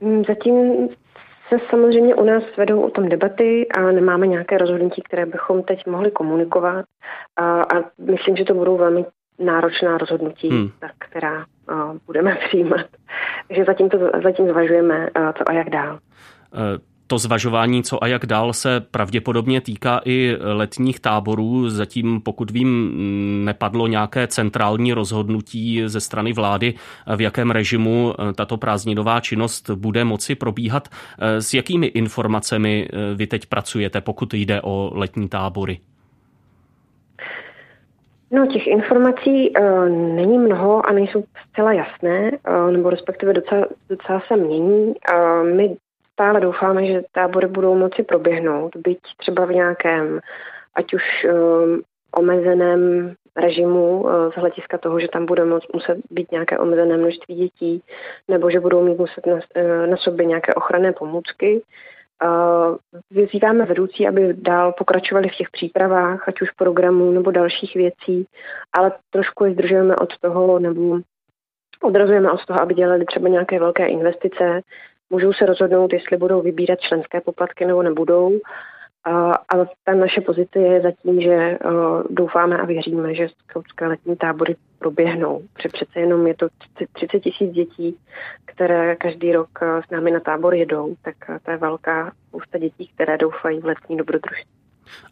Mm, 0.00 0.22
zatím 0.28 0.88
se 1.58 1.64
samozřejmě 1.70 2.14
u 2.14 2.24
nás 2.24 2.42
vedou 2.56 2.82
o 2.82 2.90
tom 2.90 3.08
debaty 3.08 3.68
a 3.68 3.80
nemáme 3.80 4.26
nějaké 4.26 4.58
rozhodnutí, 4.58 5.02
které 5.02 5.26
bychom 5.26 5.62
teď 5.62 5.86
mohli 5.86 6.10
komunikovat 6.10 6.84
a, 7.36 7.62
a 7.62 7.84
myslím, 7.98 8.36
že 8.36 8.44
to 8.44 8.54
budou 8.54 8.76
velmi 8.76 9.04
náročná 9.38 9.98
rozhodnutí, 9.98 10.48
hmm. 10.50 10.70
která 10.98 11.44
a, 11.68 11.94
budeme 12.06 12.38
přijímat. 12.48 12.86
Takže 13.48 13.64
zatím, 13.64 13.88
to, 13.88 13.98
zatím 14.22 14.48
zvažujeme, 14.48 15.08
a, 15.14 15.32
co 15.32 15.48
a 15.48 15.52
jak 15.52 15.70
dál. 15.70 15.98
To 17.12 17.18
zvažování, 17.18 17.82
co 17.82 18.04
a 18.04 18.06
jak 18.06 18.26
dál, 18.26 18.52
se 18.52 18.80
pravděpodobně 18.80 19.60
týká 19.60 20.00
i 20.04 20.36
letních 20.40 21.00
táborů. 21.00 21.70
Zatím, 21.70 22.20
pokud 22.20 22.50
vím, 22.50 22.92
nepadlo 23.44 23.86
nějaké 23.86 24.26
centrální 24.26 24.92
rozhodnutí 24.92 25.82
ze 25.86 26.00
strany 26.00 26.32
vlády, 26.32 26.74
v 27.16 27.20
jakém 27.20 27.50
režimu 27.50 28.14
tato 28.34 28.56
prázdninová 28.56 29.20
činnost 29.20 29.70
bude 29.70 30.04
moci 30.04 30.34
probíhat. 30.34 30.88
S 31.18 31.54
jakými 31.54 31.86
informacemi 31.86 32.88
vy 33.14 33.26
teď 33.26 33.46
pracujete, 33.46 34.00
pokud 34.00 34.34
jde 34.34 34.60
o 34.62 34.90
letní 34.94 35.28
tábory? 35.28 35.78
No, 38.30 38.46
těch 38.46 38.66
informací 38.66 39.50
uh, 39.50 39.88
není 40.16 40.38
mnoho 40.38 40.86
a 40.86 40.92
nejsou 40.92 41.24
zcela 41.50 41.72
jasné, 41.72 42.30
uh, 42.30 42.70
nebo 42.70 42.90
respektive 42.90 43.32
docela, 43.32 43.66
docela 43.88 44.22
se 44.28 44.36
mění. 44.36 44.86
Uh, 44.86 45.56
my 45.56 45.76
stále 46.12 46.40
doufáme, 46.40 46.86
že 46.86 47.02
tábory 47.12 47.46
budou 47.46 47.74
moci 47.74 48.02
proběhnout, 48.02 48.76
byť 48.76 48.98
třeba 49.16 49.44
v 49.44 49.50
nějakém, 49.50 50.20
ať 50.74 50.94
už 50.94 51.02
um, 51.24 51.82
omezeném 52.16 53.14
režimu 53.36 54.02
uh, 54.02 54.32
z 54.32 54.34
hlediska 54.34 54.78
toho, 54.78 55.00
že 55.00 55.08
tam 55.08 55.26
bude 55.26 55.44
moc, 55.44 55.64
muset 55.74 55.98
být 56.10 56.32
nějaké 56.32 56.58
omezené 56.58 56.96
množství 56.96 57.34
dětí, 57.34 57.82
nebo 58.28 58.50
že 58.50 58.60
budou 58.60 58.84
mít 58.84 58.98
muset 58.98 59.26
na, 59.26 59.34
uh, 59.34 59.86
na 59.86 59.96
sobě 59.96 60.26
nějaké 60.26 60.54
ochranné 60.54 60.92
pomůcky. 60.92 61.62
Uh, 62.24 62.76
vyzýváme 63.10 63.64
vedoucí, 63.64 64.08
aby 64.08 64.34
dál 64.34 64.72
pokračovali 64.72 65.28
v 65.28 65.36
těch 65.36 65.50
přípravách, 65.50 66.28
ať 66.28 66.42
už 66.42 66.50
programů 66.50 67.10
nebo 67.10 67.30
dalších 67.30 67.74
věcí, 67.74 68.26
ale 68.72 68.92
trošku 69.10 69.44
je 69.44 69.52
zdržujeme 69.52 69.96
od 69.96 70.18
toho, 70.18 70.58
nebo 70.58 70.98
odrazujeme 71.82 72.32
od 72.32 72.44
toho, 72.44 72.62
aby 72.62 72.74
dělali 72.74 73.04
třeba 73.04 73.28
nějaké 73.28 73.58
velké 73.58 73.86
investice, 73.86 74.60
můžou 75.12 75.32
se 75.32 75.46
rozhodnout, 75.46 75.92
jestli 75.92 76.16
budou 76.16 76.42
vybírat 76.42 76.80
členské 76.80 77.20
poplatky 77.20 77.66
nebo 77.66 77.82
nebudou. 77.82 78.40
A, 79.04 79.32
ta 79.84 79.94
naše 79.94 80.20
pozice 80.20 80.58
je 80.58 80.80
zatím, 80.80 81.20
že 81.20 81.58
uh, 81.64 82.02
doufáme 82.10 82.58
a 82.58 82.64
věříme, 82.64 83.14
že 83.14 83.28
skautské 83.28 83.86
letní 83.86 84.16
tábory 84.16 84.56
proběhnou. 84.78 85.42
Protože 85.52 85.68
přece 85.68 86.00
jenom 86.00 86.26
je 86.26 86.34
to 86.34 86.46
30 86.92 87.20
tisíc 87.20 87.50
dětí, 87.50 87.96
které 88.44 88.96
každý 88.96 89.32
rok 89.32 89.48
s 89.86 89.90
námi 89.90 90.10
na 90.10 90.20
tábor 90.20 90.54
jedou, 90.54 90.94
tak 91.02 91.14
to 91.44 91.50
je 91.50 91.56
velká 91.56 92.12
spousta 92.28 92.58
dětí, 92.58 92.90
které 92.94 93.18
doufají 93.18 93.60
v 93.60 93.64
letní 93.64 93.96
dobrodružství. 93.96 94.61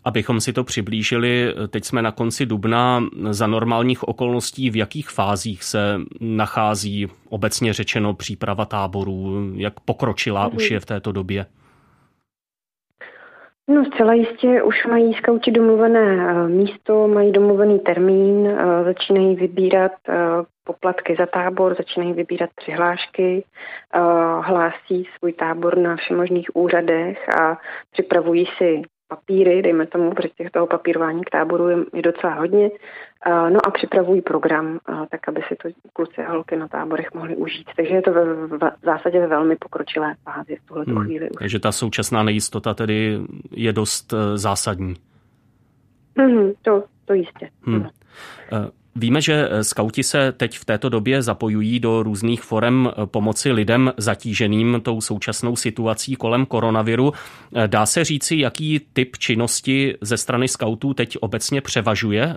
Abychom 0.05 0.41
si 0.41 0.53
to 0.53 0.65
přiblížili, 0.65 1.55
teď 1.69 1.85
jsme 1.85 2.03
na 2.03 2.13
konci 2.13 2.47
dubna. 2.47 3.05
Za 3.31 3.47
normálních 3.47 4.09
okolností 4.09 4.71
v 4.71 4.77
jakých 4.77 5.11
fázích 5.11 5.65
se 5.65 6.01
nachází 6.21 7.09
obecně 7.29 7.73
řečeno 7.73 8.15
příprava 8.15 8.65
táborů? 8.65 9.51
Jak 9.55 9.81
pokročila 9.81 10.49
mm. 10.49 10.57
už 10.57 10.71
je 10.71 10.81
v 10.81 10.87
této 10.87 11.13
době? 11.13 11.47
No 13.71 13.85
zcela 13.85 14.15
jistě 14.15 14.63
už 14.63 14.87
mají 14.87 15.15
skauti 15.15 15.51
domluvené 15.51 16.31
eh, 16.31 16.49
místo, 16.49 17.09
mají 17.09 17.33
domluvený 17.33 17.79
termín, 17.79 18.47
eh, 18.47 18.85
začínají 18.85 19.37
vybírat 19.37 19.93
eh, 20.09 20.15
poplatky 20.65 21.17
za 21.19 21.27
tábor, 21.27 21.75
začínají 21.75 22.13
vybírat 22.13 22.51
přihlášky, 22.55 23.45
hlásí 24.41 25.09
svůj 25.19 25.33
tábor 25.33 25.79
na 25.79 25.97
všemožných 25.97 26.57
úřadech 26.57 27.29
a 27.29 27.59
připravují 27.93 28.47
si 28.59 28.83
papíry, 29.11 29.63
dejme 29.63 29.87
tomu, 29.87 30.11
protože 30.11 30.29
těch 30.29 30.51
toho 30.51 30.67
papírování 30.67 31.25
k 31.25 31.31
táboru 31.31 31.69
je, 31.69 31.77
je 31.95 32.03
docela 32.03 32.35
hodně. 32.35 32.71
No 33.27 33.67
a 33.67 33.71
připravují 33.71 34.23
program, 34.23 34.79
tak 35.11 35.29
aby 35.29 35.41
si 35.49 35.57
to 35.57 35.69
kluci 35.93 36.23
a 36.23 36.33
holky 36.33 36.57
na 36.57 36.69
táborech 36.69 37.15
mohli 37.15 37.37
užít. 37.37 37.67
Takže 37.77 37.95
je 37.95 38.03
to 38.03 38.13
ve, 38.13 38.25
v 38.47 38.85
zásadě 38.85 39.21
ve 39.21 39.27
velmi 39.27 39.57
pokročilé 39.57 40.15
fázi 40.25 40.57
v 40.57 40.67
tuhle 40.67 40.85
hmm. 40.89 41.05
chvíli. 41.05 41.31
Už. 41.31 41.37
Takže 41.39 41.59
ta 41.59 41.73
současná 41.73 42.23
nejistota 42.23 42.75
tedy 42.75 43.19
je 43.51 43.73
dost 43.73 44.13
e, 44.13 44.39
zásadní. 44.39 44.95
Hmm, 46.19 46.53
to, 46.63 46.85
to 47.05 47.15
jistě. 47.15 47.49
Hmm. 47.63 47.87
Víme, 48.97 49.21
že 49.21 49.49
eh, 49.51 49.65
skauti 49.65 50.03
se 50.03 50.33
teď 50.33 50.59
v 50.59 50.65
této 50.65 50.89
době 50.89 51.23
zapojují 51.23 51.81
do 51.81 52.03
různých 52.03 52.43
forem 52.43 52.89
eh, 52.89 53.07
pomoci 53.07 53.53
lidem 53.53 53.93
zatíženým 53.97 54.81
tou 54.85 55.01
současnou 55.01 55.57
situací 55.57 56.17
kolem 56.17 56.47
koronaviru. 56.47 57.13
Eh, 57.13 57.69
dá 57.69 57.87
se 57.87 58.05
říci, 58.05 58.37
jaký 58.37 58.81
typ 58.93 59.17
činnosti 59.17 59.95
ze 60.01 60.17
strany 60.17 60.49
skautů 60.49 60.95
teď 60.95 61.17
obecně 61.21 61.61
převažuje? 61.61 62.37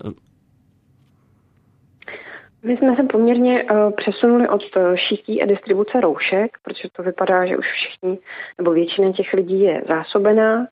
My 2.65 2.77
jsme 2.77 2.95
se 2.95 3.03
poměrně 3.03 3.65
přesunuli 3.97 4.47
od 4.47 4.61
šití 4.95 5.41
a 5.41 5.45
distribuce 5.45 6.01
roušek, 6.01 6.57
protože 6.63 6.87
to 6.95 7.03
vypadá, 7.03 7.45
že 7.45 7.57
už 7.57 7.65
všichni 7.65 8.17
nebo 8.57 8.71
většina 8.71 9.11
těch 9.11 9.33
lidí 9.33 9.61
je 9.61 9.83
zásobená. 9.87 10.67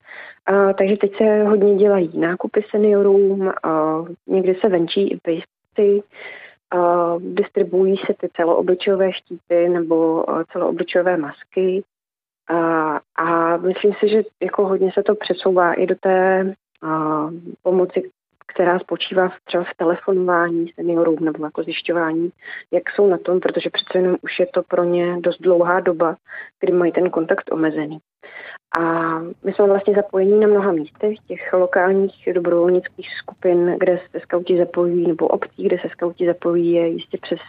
Takže 0.78 0.98
teď 0.98 1.18
se 1.18 1.44
hodně 1.44 1.76
dělají 1.76 2.20
nákupy 2.20 2.64
seniorům, 2.72 3.52
někdy 4.28 4.56
se 4.62 4.70
venčí 4.70 5.08
i 5.08 5.20
štíty, 5.72 6.04
distribuují 7.20 7.98
se 7.98 8.14
ty 8.20 8.30
celoobličové 8.36 9.14
štíty 9.14 9.70
nebo 9.70 10.26
celoobličové 10.52 11.18
masky. 11.18 11.84
A 13.16 13.58
myslím 13.58 13.94
si, 14.00 14.10
že 14.10 14.24
jako 14.42 14.68
hodně 14.68 14.92
se 14.94 15.04
to 15.04 15.16
přesouvá 15.16 15.74
i 15.74 15.86
do 15.86 15.96
té 15.96 16.54
pomoci, 17.62 18.12
která 18.54 18.80
spočívá 18.80 19.30
v, 19.30 19.34
třeba 19.44 19.64
v 19.64 19.78
telefonování 19.78 20.72
seniorům 20.76 21.18
nebo 21.22 21.46
jako 21.46 21.64
zjišťování, 21.64 22.30
jak 22.72 22.84
jsou 22.90 23.08
na 23.08 23.18
tom, 23.18 23.40
protože 23.40 23.70
přece 23.70 23.98
jenom 23.98 24.16
už 24.22 24.40
je 24.40 24.46
to 24.54 24.64
pro 24.64 24.84
ně 24.84 25.18
dost 25.20 25.42
dlouhá 25.42 25.80
doba, 25.80 26.16
kdy 26.60 26.74
mají 26.74 26.92
ten 26.92 27.10
kontakt 27.10 27.52
omezený. 27.52 28.00
A 28.80 29.20
my 29.20 29.54
jsme 29.54 29.66
vlastně 29.66 29.94
zapojení 29.94 30.40
na 30.40 30.48
mnoha 30.48 30.72
místech, 30.72 31.18
těch 31.28 31.54
lokálních 31.54 32.30
dobrovolnických 32.34 33.10
skupin, 33.18 33.76
kde 33.80 34.00
se 34.12 34.20
skauti 34.20 34.58
zapojí, 34.58 35.08
nebo 35.08 35.28
obcí, 35.28 35.64
kde 35.64 35.78
se 35.80 35.90
skauti 35.90 36.26
zapojí, 36.26 36.72
je 36.72 36.88
jistě 36.88 37.18
přes 37.22 37.40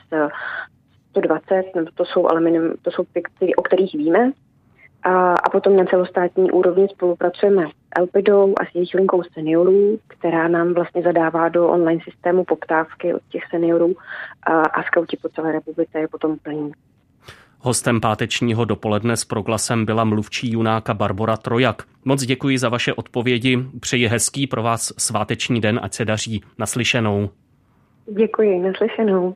120, 1.10 1.54
eh, 1.54 1.62
nebo 1.76 1.90
to 1.94 2.04
jsou 2.04 2.28
ale 2.28 2.40
minim, 2.40 2.74
to 2.82 2.90
jsou 2.90 3.04
ty, 3.38 3.54
o 3.54 3.62
kterých 3.62 3.94
víme. 3.94 4.32
A, 5.02 5.34
a 5.34 5.50
potom 5.50 5.76
na 5.76 5.84
celostátní 5.84 6.50
úrovni 6.50 6.88
spolupracujeme 6.88 7.66
s 7.66 7.72
Elpidou 7.96 8.54
a 8.60 8.64
s 8.64 8.74
jejich 8.74 8.94
linkou 8.94 9.22
seniorů, 9.22 9.98
která 10.06 10.48
nám 10.48 10.74
vlastně 10.74 11.02
zadává 11.02 11.48
do 11.48 11.68
online 11.68 12.00
systému 12.04 12.44
poptávky 12.44 13.14
od 13.14 13.22
těch 13.28 13.42
seniorů 13.50 13.94
a, 14.42 14.52
a 14.52 14.82
skauti 14.82 15.16
po 15.22 15.28
celé 15.28 15.52
republice 15.52 15.98
je 15.98 16.08
potom 16.08 16.38
plní. 16.38 16.72
Hostem 17.64 18.00
pátečního 18.00 18.64
dopoledne 18.64 19.16
s 19.16 19.24
proglasem 19.24 19.84
byla 19.84 20.04
mluvčí 20.04 20.52
junáka 20.52 20.94
Barbara 20.94 21.36
Trojak. 21.36 21.82
Moc 22.04 22.22
děkuji 22.22 22.58
za 22.58 22.68
vaše 22.68 22.94
odpovědi. 22.94 23.58
Přeji 23.80 24.06
hezký 24.06 24.46
pro 24.46 24.62
vás 24.62 24.92
sváteční 24.98 25.60
den, 25.60 25.80
ať 25.82 25.94
se 25.94 26.04
daří. 26.04 26.42
Naslyšenou. 26.58 27.30
Děkuji, 28.06 28.58
naslyšenou. 28.58 29.34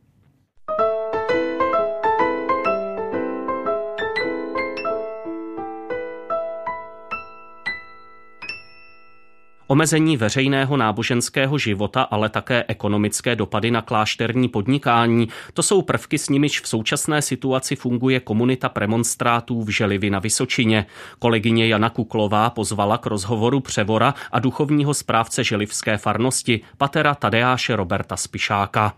Omezení 9.68 10.16
veřejného 10.16 10.76
náboženského 10.76 11.58
života, 11.58 12.02
ale 12.02 12.28
také 12.28 12.64
ekonomické 12.68 13.36
dopady 13.36 13.70
na 13.70 13.82
klášterní 13.82 14.48
podnikání, 14.48 15.28
to 15.52 15.62
jsou 15.62 15.82
prvky, 15.82 16.18
s 16.18 16.28
nimiž 16.28 16.60
v 16.60 16.68
současné 16.68 17.22
situaci 17.22 17.76
funguje 17.76 18.20
komunita 18.20 18.68
premonstrátů 18.68 19.62
v 19.62 19.68
Želivi 19.68 20.10
na 20.10 20.18
Vysočině. 20.18 20.86
Kolegyně 21.18 21.68
Jana 21.68 21.90
Kuklová 21.90 22.50
pozvala 22.50 22.98
k 22.98 23.06
rozhovoru 23.06 23.60
převora 23.60 24.14
a 24.32 24.38
duchovního 24.38 24.94
správce 24.94 25.44
želivské 25.44 25.96
farnosti, 25.96 26.60
patera 26.78 27.14
Tadeáše 27.14 27.76
Roberta 27.76 28.16
Spišáka. 28.16 28.92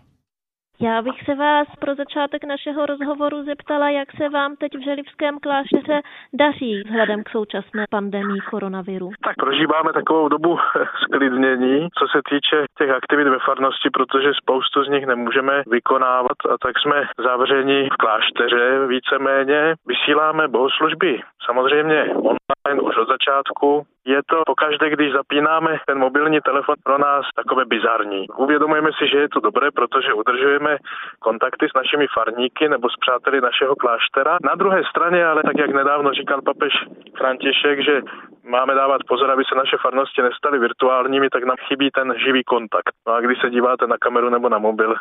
Já 0.81 1.01
bych 1.01 1.23
se 1.25 1.35
vás 1.35 1.67
pro 1.79 1.95
začátek 1.95 2.43
našeho 2.43 2.85
rozhovoru 2.85 3.43
zeptala, 3.43 3.89
jak 3.89 4.09
se 4.17 4.29
vám 4.29 4.55
teď 4.55 4.71
v 4.77 4.83
Želivském 4.83 5.39
klášteře 5.39 6.01
daří 6.33 6.83
vzhledem 6.85 7.23
k 7.23 7.29
současné 7.29 7.85
pandemii 7.89 8.39
koronaviru. 8.49 9.09
Tak 9.23 9.35
prožíváme 9.35 9.93
takovou 9.93 10.29
dobu 10.29 10.57
sklidnění, 11.03 11.87
co 11.99 12.05
se 12.07 12.19
týče 12.29 12.65
těch 12.77 12.89
aktivit 12.89 13.27
ve 13.27 13.39
farnosti, 13.39 13.89
protože 13.89 14.31
spoustu 14.41 14.83
z 14.83 14.89
nich 14.89 15.05
nemůžeme 15.05 15.63
vykonávat 15.67 16.37
a 16.53 16.57
tak 16.63 16.79
jsme 16.79 17.07
zavřeni 17.27 17.89
v 17.93 17.97
klášteře 17.97 18.87
víceméně. 18.87 19.75
Vysíláme 19.87 20.47
bohoslužby 20.47 21.21
samozřejmě 21.45 21.99
online 22.15 22.81
už 22.81 22.97
od 22.97 23.07
začátku. 23.07 23.85
Je 24.09 24.21
to 24.25 24.43
pokaždé, 24.45 24.89
když 24.89 25.13
zapínáme 25.13 25.77
ten 25.87 25.97
mobilní 25.97 26.41
telefon 26.41 26.75
pro 26.83 26.97
nás 26.97 27.25
takové 27.35 27.65
bizarní. 27.65 28.27
Uvědomujeme 28.37 28.89
si, 28.97 29.07
že 29.07 29.17
je 29.17 29.29
to 29.29 29.39
dobré, 29.39 29.71
protože 29.71 30.13
udržujeme 30.13 30.77
kontakty 31.19 31.69
s 31.69 31.73
našimi 31.73 32.07
farníky 32.13 32.69
nebo 32.69 32.89
s 32.89 32.95
přáteli 32.99 33.41
našeho 33.41 33.75
kláštera. 33.75 34.37
Na 34.43 34.55
druhé 34.55 34.81
straně, 34.89 35.25
ale 35.25 35.43
tak 35.43 35.57
jak 35.57 35.71
nedávno 35.71 36.13
říkal 36.13 36.41
papež 36.41 36.73
František, 37.17 37.83
že 37.85 38.01
máme 38.43 38.75
dávat 38.75 39.01
pozor, 39.07 39.31
aby 39.31 39.43
se 39.45 39.55
naše 39.55 39.77
farnosti 39.81 40.21
nestaly 40.21 40.59
virtuálními, 40.59 41.29
tak 41.29 41.43
nám 41.43 41.57
chybí 41.67 41.89
ten 41.91 42.13
živý 42.25 42.43
kontakt. 42.43 42.93
No 43.07 43.13
a 43.13 43.21
když 43.21 43.39
se 43.41 43.49
díváte 43.49 43.87
na 43.87 43.97
kameru 43.97 44.29
nebo 44.29 44.49
na 44.49 44.57
mobil, 44.57 44.95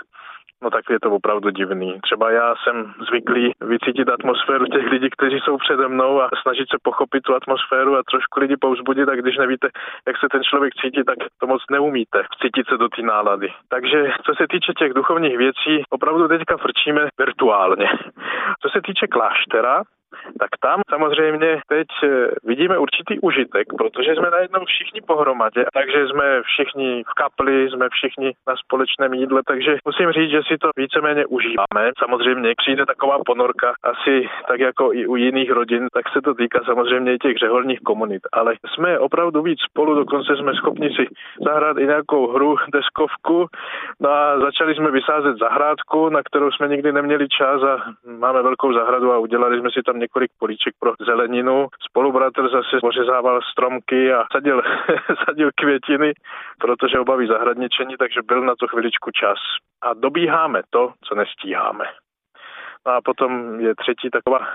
no 0.63 0.71
tak 0.71 0.85
je 0.91 1.01
to 1.01 1.11
opravdu 1.11 1.51
divný. 1.51 2.01
Třeba 2.03 2.31
já 2.31 2.55
jsem 2.63 2.95
zvyklý 3.09 3.53
vycítit 3.61 4.09
atmosféru 4.09 4.67
těch 4.67 4.87
lidí, 4.91 5.09
kteří 5.11 5.39
jsou 5.41 5.57
přede 5.57 5.89
mnou 5.89 6.21
a 6.23 6.31
snažit 6.43 6.69
se 6.71 6.77
pochopit 6.83 7.23
tu 7.23 7.35
atmosféru 7.35 7.97
a 7.97 8.03
trošku 8.11 8.41
lidi 8.41 8.57
pouzbudit 8.57 9.09
a 9.09 9.15
když 9.15 9.37
nevíte, 9.37 9.69
jak 10.07 10.17
se 10.19 10.27
ten 10.33 10.43
člověk 10.43 10.75
cítí, 10.75 11.05
tak 11.05 11.19
to 11.41 11.47
moc 11.47 11.63
neumíte 11.71 12.23
cítit 12.43 12.67
se 12.69 12.77
do 12.77 12.89
té 12.89 13.03
nálady. 13.03 13.49
Takže 13.69 13.99
co 14.27 14.33
se 14.35 14.45
týče 14.51 14.73
těch 14.73 14.93
duchovních 14.95 15.39
věcí, 15.39 15.83
opravdu 15.91 16.29
teďka 16.29 16.57
frčíme 16.57 17.09
virtuálně. 17.19 17.89
Co 18.63 18.69
se 18.69 18.81
týče 18.87 19.07
kláštera, 19.07 19.83
tak 20.39 20.51
tam 20.61 20.81
samozřejmě 20.91 21.61
teď 21.69 21.87
eh, 22.05 22.09
vidíme 22.45 22.79
určitý 22.79 23.21
užitek, 23.21 23.67
protože 23.79 24.15
jsme 24.15 24.31
najednou 24.31 24.65
všichni 24.65 25.01
pohromadě, 25.01 25.65
takže 25.75 26.07
jsme 26.07 26.43
všichni 26.43 27.05
v 27.11 27.15
kapli, 27.15 27.71
jsme 27.71 27.89
všichni 27.89 28.33
na 28.49 28.55
společném 28.57 29.15
jídle, 29.15 29.43
takže 29.47 29.77
musím 29.85 30.13
říct, 30.13 30.31
že 30.31 30.41
si 30.49 30.59
to 30.59 30.71
víceméně 30.77 31.27
užíváme. 31.27 31.93
Samozřejmě 31.99 32.55
přijde 32.57 32.87
taková 32.87 33.19
ponorka, 33.27 33.75
asi 33.83 34.29
tak 34.49 34.61
jako 34.61 34.93
i 34.93 35.07
u 35.07 35.17
jiných 35.17 35.51
rodin, 35.51 35.87
tak 35.93 36.05
se 36.13 36.21
to 36.21 36.35
týká 36.35 36.61
samozřejmě 36.65 37.15
i 37.15 37.19
těch 37.19 37.37
řeholních 37.37 37.81
komunit, 37.81 38.23
ale 38.33 38.55
jsme 38.75 38.99
opravdu 38.99 39.43
víc 39.43 39.59
spolu, 39.71 39.95
dokonce 39.95 40.37
jsme 40.37 40.55
schopni 40.55 40.91
si 40.97 41.07
zahrát 41.45 41.79
i 41.79 41.87
nějakou 41.87 42.33
hru, 42.33 42.57
deskovku, 42.73 43.47
no 44.01 44.11
a 44.11 44.41
začali 44.41 44.75
jsme 44.75 44.91
vysázet 44.91 45.39
zahrádku, 45.39 46.09
na 46.09 46.23
kterou 46.23 46.51
jsme 46.51 46.69
nikdy 46.69 46.93
neměli 46.93 47.29
čas 47.29 47.63
a 47.63 47.77
máme 48.19 48.43
velkou 48.43 48.73
zahradu 48.73 49.13
a 49.13 49.19
udělali 49.19 49.61
jsme 49.61 49.71
si 49.71 49.83
tam 49.83 49.98
několik 49.99 50.31
políček 50.39 50.75
pro 50.81 50.93
zeleninu. 51.07 51.69
Spolubratr 51.89 52.49
zase 52.49 52.81
pořezával 52.81 53.41
stromky 53.53 54.13
a 54.13 54.25
sadil, 54.33 54.63
sadil 55.25 55.51
květiny, 55.55 56.13
protože 56.61 56.99
obaví 56.99 57.27
zahradničení, 57.27 57.97
takže 57.97 58.21
byl 58.23 58.41
na 58.43 58.55
to 58.57 58.69
chviličku 58.69 59.11
čas. 59.11 59.39
A 59.83 59.95
dobíháme 59.95 60.63
to, 60.71 60.93
co 61.05 61.15
nestíháme. 61.15 61.85
No 62.87 62.93
a 62.93 63.01
potom 63.01 63.61
je 63.61 63.75
třetí 63.75 64.11
taková 64.11 64.49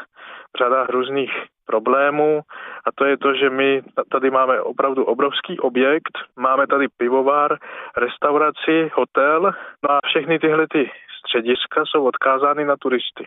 řada 0.57 0.85
různých 0.89 1.31
problémů 1.65 2.41
a 2.85 2.91
to 2.95 3.05
je 3.05 3.17
to, 3.17 3.33
že 3.33 3.49
my 3.49 3.81
tady 4.11 4.31
máme 4.31 4.61
opravdu 4.61 5.03
obrovský 5.05 5.59
objekt, 5.59 6.17
máme 6.35 6.67
tady 6.67 6.87
pivovar, 6.97 7.57
restauraci, 7.97 8.91
hotel, 8.93 9.53
no 9.83 9.91
a 9.91 9.99
všechny 10.05 10.39
tyhle 10.39 10.67
ty 10.67 10.91
střediska 11.19 11.83
jsou 11.85 12.03
odkázány 12.03 12.65
na 12.65 12.75
turisty. 12.77 13.25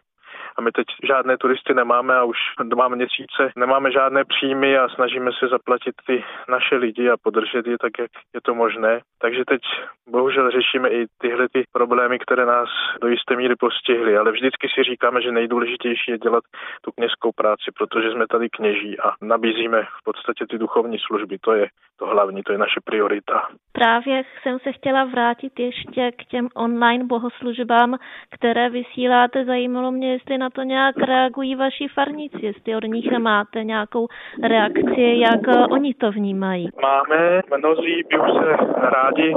A 0.58 0.62
my 0.62 0.72
teď 0.72 0.86
žádné 1.04 1.38
turisty 1.38 1.74
nemáme 1.74 2.16
a 2.16 2.24
už 2.24 2.38
dva 2.62 2.88
měsíce 2.88 3.52
nemáme 3.56 3.92
žádné 3.92 4.24
příjmy 4.24 4.78
a 4.78 4.88
snažíme 4.88 5.30
se 5.38 5.48
zaplatit 5.48 5.94
ty 6.06 6.24
naše 6.48 6.76
lidi 6.76 7.10
a 7.10 7.16
podržet 7.22 7.66
je 7.66 7.78
tak, 7.78 7.92
jak 7.98 8.10
je 8.34 8.40
to 8.40 8.54
možné. 8.54 9.00
Takže 9.18 9.44
teď 9.44 9.60
bohužel 10.08 10.50
řešíme 10.50 10.88
i 10.88 11.06
tyhle 11.18 11.48
ty 11.52 11.64
problémy, 11.72 12.18
které 12.18 12.46
nás 12.46 12.68
do 13.00 13.08
jisté 13.08 13.36
míry 13.36 13.54
postihly, 13.56 14.16
ale 14.16 14.32
vždycky 14.32 14.68
si 14.74 14.82
říkáme, 14.82 15.22
že 15.22 15.32
nejdůležitější 15.32 16.10
je 16.10 16.18
dělat 16.18 16.44
tu 16.84 16.92
kněžskou 16.92 17.32
práci, 17.32 17.70
protože 17.78 18.10
jsme 18.10 18.26
tady 18.26 18.48
kněží 18.48 19.00
a 19.00 19.12
nabízíme 19.22 19.82
v 19.82 20.04
podstatě 20.04 20.46
ty 20.50 20.58
duchovní 20.58 20.98
služby. 20.98 21.38
To 21.38 21.52
je 21.52 21.66
to 21.98 22.06
hlavní, 22.06 22.42
to 22.42 22.52
je 22.52 22.58
naše 22.58 22.80
priorita. 22.84 23.48
Právě 23.72 24.22
jsem 24.42 24.58
se 24.58 24.72
chtěla 24.72 25.04
vrátit 25.04 25.60
ještě 25.60 26.12
k 26.12 26.24
těm 26.24 26.48
online 26.54 27.04
bohoslužbám, 27.04 27.98
které 28.30 28.70
vysíláte. 28.70 29.44
Zajímalo 29.44 29.92
mě, 29.92 30.12
jestli 30.12 30.38
na 30.38 30.50
to 30.50 30.62
nějak 30.62 30.96
reagují 30.96 31.54
vaši 31.54 31.88
farníci, 31.88 32.38
jestli 32.42 32.76
od 32.76 32.84
nich 32.84 33.18
máte 33.18 33.64
nějakou 33.64 34.06
reakci, 34.42 35.18
jak 35.18 35.70
oni 35.70 35.94
to 35.94 36.10
vnímají. 36.10 36.68
Máme, 36.82 37.40
mnozí 37.58 38.02
by 38.10 38.18
už 38.18 38.30
se 38.40 38.56
rádi 38.76 39.34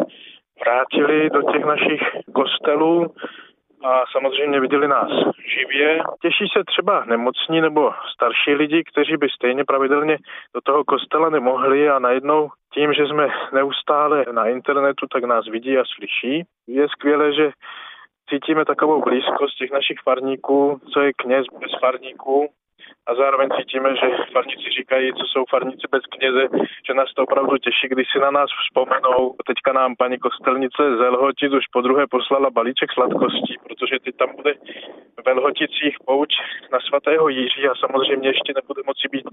vrátili 0.66 1.30
do 1.30 1.42
těch 1.52 1.66
našich 1.66 2.02
kostelů, 2.34 3.08
a 3.84 4.04
samozřejmě 4.12 4.60
viděli 4.60 4.88
nás 4.88 5.10
živě. 5.60 6.00
Těší 6.22 6.46
se 6.58 6.64
třeba 6.64 7.06
nemocní 7.06 7.62
nebo 7.62 7.92
starší 8.14 8.54
lidi, 8.54 8.84
kteří 8.84 9.18
by 9.18 9.30
stejně 9.30 9.66
pravidelně 9.66 10.18
do 10.56 10.62
toho 10.62 10.84
kostela 10.84 11.30
nemohli 11.30 11.90
a 11.90 12.00
najednou 12.00 12.50
tím, 12.74 12.94
že 12.94 13.08
jsme 13.08 13.28
neustále 13.54 14.26
na 14.32 14.48
internetu, 14.48 15.06
tak 15.12 15.24
nás 15.24 15.48
vidí 15.48 15.78
a 15.78 15.84
slyší. 15.96 16.44
Je 16.68 16.88
skvělé, 16.90 17.34
že 17.34 17.52
cítíme 18.30 18.66
takovou 18.66 19.02
blízkost 19.02 19.58
těch 19.58 19.72
našich 19.72 19.98
farníků, 20.04 20.82
co 20.94 21.02
je 21.02 21.12
kněz 21.14 21.46
bez 21.60 21.72
farníků, 21.80 22.50
a 23.08 23.16
zároveň 23.16 23.50
cítíme, 23.58 23.90
že 23.96 24.08
farníci 24.34 24.70
říkají, 24.80 25.14
co 25.14 25.26
jsou 25.28 25.44
farníci 25.50 25.88
bez 25.92 26.04
kněze, 26.14 26.44
že 26.88 26.94
nás 26.94 27.14
to 27.14 27.24
opravdu 27.24 27.58
těší, 27.58 27.88
když 27.88 28.08
si 28.12 28.20
na 28.20 28.32
nás 28.32 28.50
vzpomenou. 28.52 29.36
Teďka 29.48 29.74
nám 29.74 29.96
paní 29.96 30.18
kostelnice 30.20 30.82
z 30.98 31.02
Elhotic 31.02 31.54
už 31.54 31.66
po 31.74 31.82
druhé 31.82 32.08
poslala 32.08 32.50
balíček 32.50 32.92
sladkostí, 32.94 33.56
protože 33.68 33.96
ty 34.04 34.12
tam 34.12 34.30
bude 34.36 34.54
v 35.26 35.28
Elhoticích 35.28 35.96
pouč 36.06 36.30
na 36.72 36.80
svatého 36.80 37.30
Jiří 37.30 37.68
a 37.68 37.76
samozřejmě 37.76 38.30
ještě 38.30 38.54
nebude 38.56 38.82
moci 38.86 39.08
být 39.12 39.26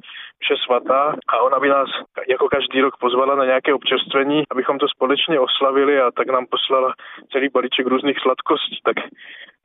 vše 0.43 0.55
svatá 0.65 1.15
a 1.29 1.41
ona 1.41 1.61
by 1.61 1.69
nás 1.69 1.89
jako 2.29 2.49
každý 2.49 2.81
rok 2.81 2.97
pozvala 3.01 3.35
na 3.35 3.45
nějaké 3.45 3.75
občerstvení, 3.75 4.43
abychom 4.51 4.79
to 4.79 4.89
společně 4.89 5.41
oslavili 5.41 6.01
a 6.01 6.11
tak 6.11 6.27
nám 6.27 6.47
poslala 6.51 6.95
celý 7.33 7.49
balíček 7.49 7.87
různých 7.87 8.19
sladkostí. 8.19 8.79
Tak 8.85 8.97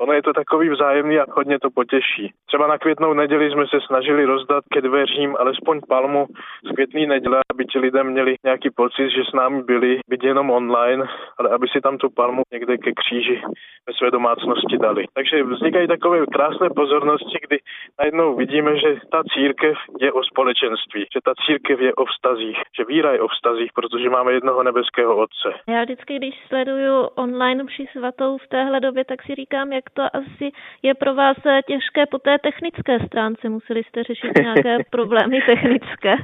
ono 0.02 0.14
je 0.14 0.24
to 0.24 0.34
takový 0.34 0.70
vzájemný 0.70 1.20
a 1.20 1.26
hodně 1.32 1.60
to 1.60 1.70
potěší. 1.70 2.34
Třeba 2.48 2.68
na 2.68 2.78
květnou 2.78 3.14
neděli 3.14 3.52
jsme 3.52 3.68
se 3.72 3.78
snažili 3.88 4.26
rozdat 4.26 4.64
ke 4.74 4.82
dveřím 4.82 5.36
alespoň 5.40 5.80
palmu 5.90 6.26
z 6.64 6.76
květný 6.76 7.06
neděle, 7.06 7.40
aby 7.54 7.66
ti 7.66 7.80
lidé 7.80 8.04
měli 8.04 8.36
nějaký 8.44 8.70
pocit, 8.70 9.10
že 9.10 9.24
s 9.30 9.34
námi 9.34 9.64
byli, 9.64 10.00
byť 10.10 10.24
jenom 10.24 10.52
online, 10.52 11.04
ale 11.38 11.50
aby 11.50 11.68
si 11.68 11.82
tam 11.82 11.98
tu 11.98 12.10
palmu 12.10 12.42
někde 12.54 12.78
ke 12.78 12.92
kříži 12.92 13.42
ve 13.88 13.94
své 13.94 14.12
domácnosti 14.12 14.78
dali. 14.78 15.06
Takže 15.14 15.44
vznikají 15.44 15.88
takové 15.88 16.26
krásné 16.26 16.70
pozornosti, 16.70 17.38
kdy 17.48 17.58
najednou 18.00 18.36
vidíme, 18.36 18.78
že 18.78 19.00
ta 19.12 19.24
církev 19.34 19.78
je 20.00 20.12
o 20.12 20.24
společenství, 20.24 21.02
že 21.14 21.20
ta 21.24 21.34
církev 21.46 21.80
je 21.80 21.94
o 21.94 22.06
vztazích, 22.06 22.58
že 22.78 22.86
víra 22.86 23.12
je 23.12 23.22
o 23.22 23.28
vztazích, 23.28 23.72
protože 23.76 24.10
máme 24.10 24.34
jednoho 24.34 24.64
nebeského 24.64 25.18
Otce. 25.18 25.50
Já 25.68 25.84
vždycky, 25.84 26.16
když 26.16 26.36
sleduju 26.48 26.96
online 27.16 27.66
při 27.66 27.86
svatou 27.92 28.38
v 28.38 28.48
téhle 28.48 28.80
době, 28.80 29.06
tak 29.06 29.24
si 29.24 29.36
říkám, 29.36 29.74
jak 29.74 29.90
to 29.90 30.04
asi 30.14 30.52
je 30.84 30.94
pro 30.94 31.16
vás 31.16 31.38
těžké 31.68 32.06
po 32.06 32.18
té 32.20 32.38
technické 32.40 33.00
stránce. 33.06 33.50
Museli 33.62 33.84
jste 33.84 34.04
řešit 34.04 34.32
nějaké 34.38 34.78
problémy 34.90 35.42
technické. 35.42 36.16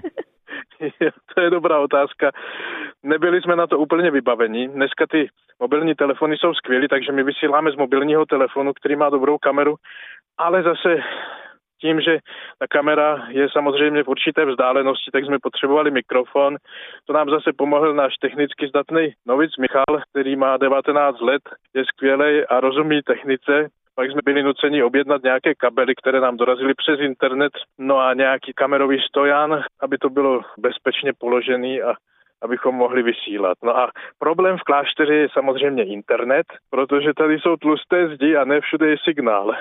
to 1.35 1.41
je 1.41 1.49
dobrá 1.49 1.79
otázka. 1.79 2.31
Nebyli 3.03 3.41
jsme 3.41 3.55
na 3.55 3.67
to 3.67 3.79
úplně 3.79 4.11
vybaveni. 4.11 4.67
Dneska 4.67 5.05
ty 5.11 5.29
mobilní 5.59 5.95
telefony 5.95 6.37
jsou 6.37 6.53
skvělé, 6.53 6.87
takže 6.89 7.11
my 7.11 7.23
vysíláme 7.23 7.71
z 7.71 7.75
mobilního 7.75 8.25
telefonu, 8.25 8.73
který 8.73 8.95
má 8.95 9.09
dobrou 9.09 9.37
kameru, 9.37 9.75
ale 10.37 10.63
zase 10.63 10.97
tím, 11.81 12.01
že 12.01 12.19
ta 12.59 12.67
kamera 12.67 13.25
je 13.29 13.47
samozřejmě 13.49 14.03
v 14.03 14.07
určité 14.07 14.45
vzdálenosti, 14.45 15.11
tak 15.11 15.25
jsme 15.25 15.37
potřebovali 15.41 15.91
mikrofon. 15.91 16.57
To 17.05 17.13
nám 17.13 17.29
zase 17.29 17.53
pomohl 17.57 17.93
náš 17.93 18.15
technicky 18.15 18.67
zdatný 18.67 19.13
novic 19.25 19.57
Michal, 19.57 20.01
který 20.11 20.35
má 20.35 20.57
19 20.57 21.21
let, 21.21 21.41
je 21.73 21.85
skvělý 21.85 22.45
a 22.45 22.59
rozumí 22.59 23.01
technice. 23.01 23.69
Pak 23.99 24.11
jsme 24.11 24.21
byli 24.25 24.43
nuceni 24.43 24.83
objednat 24.83 25.23
nějaké 25.23 25.55
kabely, 25.55 25.95
které 25.95 26.19
nám 26.19 26.37
dorazily 26.37 26.73
přes 26.73 26.99
internet, 26.99 27.53
no 27.77 27.99
a 27.99 28.13
nějaký 28.13 28.53
kamerový 28.53 28.99
stojan, 28.99 29.63
aby 29.79 29.97
to 29.97 30.09
bylo 30.09 30.41
bezpečně 30.57 31.13
položený 31.19 31.81
a 31.81 31.93
abychom 32.41 32.75
mohli 32.75 33.03
vysílat. 33.03 33.57
No 33.63 33.77
a 33.77 33.91
problém 34.19 34.57
v 34.57 34.63
klášteře 34.63 35.15
je 35.15 35.27
samozřejmě 35.33 35.83
internet, 35.83 36.45
protože 36.69 37.13
tady 37.13 37.39
jsou 37.39 37.55
tlusté 37.55 38.15
zdi 38.15 38.35
a 38.35 38.45
ne 38.45 38.61
všude 38.61 38.89
je 38.89 38.97
signál. 39.03 39.55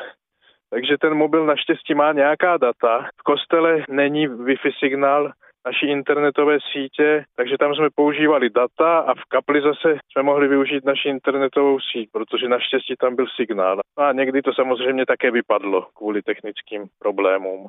Takže 0.70 0.98
ten 1.00 1.14
mobil 1.14 1.46
naštěstí 1.46 1.94
má 1.94 2.12
nějaká 2.12 2.56
data. 2.56 3.08
V 3.20 3.22
kostele 3.22 3.84
není 3.88 4.28
Wi-Fi 4.28 4.72
signál, 4.78 5.32
naší 5.66 5.86
internetové 5.86 6.58
sítě, 6.72 7.24
takže 7.36 7.58
tam 7.58 7.74
jsme 7.74 7.88
používali 7.94 8.50
data 8.50 8.98
a 8.98 9.14
v 9.14 9.24
kapli 9.28 9.60
zase 9.60 9.98
jsme 10.12 10.22
mohli 10.22 10.48
využít 10.48 10.84
naši 10.84 11.08
internetovou 11.08 11.78
síť, 11.80 12.08
protože 12.12 12.48
naštěstí 12.48 12.94
tam 13.00 13.16
byl 13.16 13.26
signál. 13.36 13.80
No 13.98 14.04
a 14.04 14.12
někdy 14.12 14.42
to 14.42 14.52
samozřejmě 14.54 15.06
také 15.06 15.30
vypadlo 15.30 15.86
kvůli 15.94 16.22
technickým 16.22 16.84
problémům. 16.98 17.66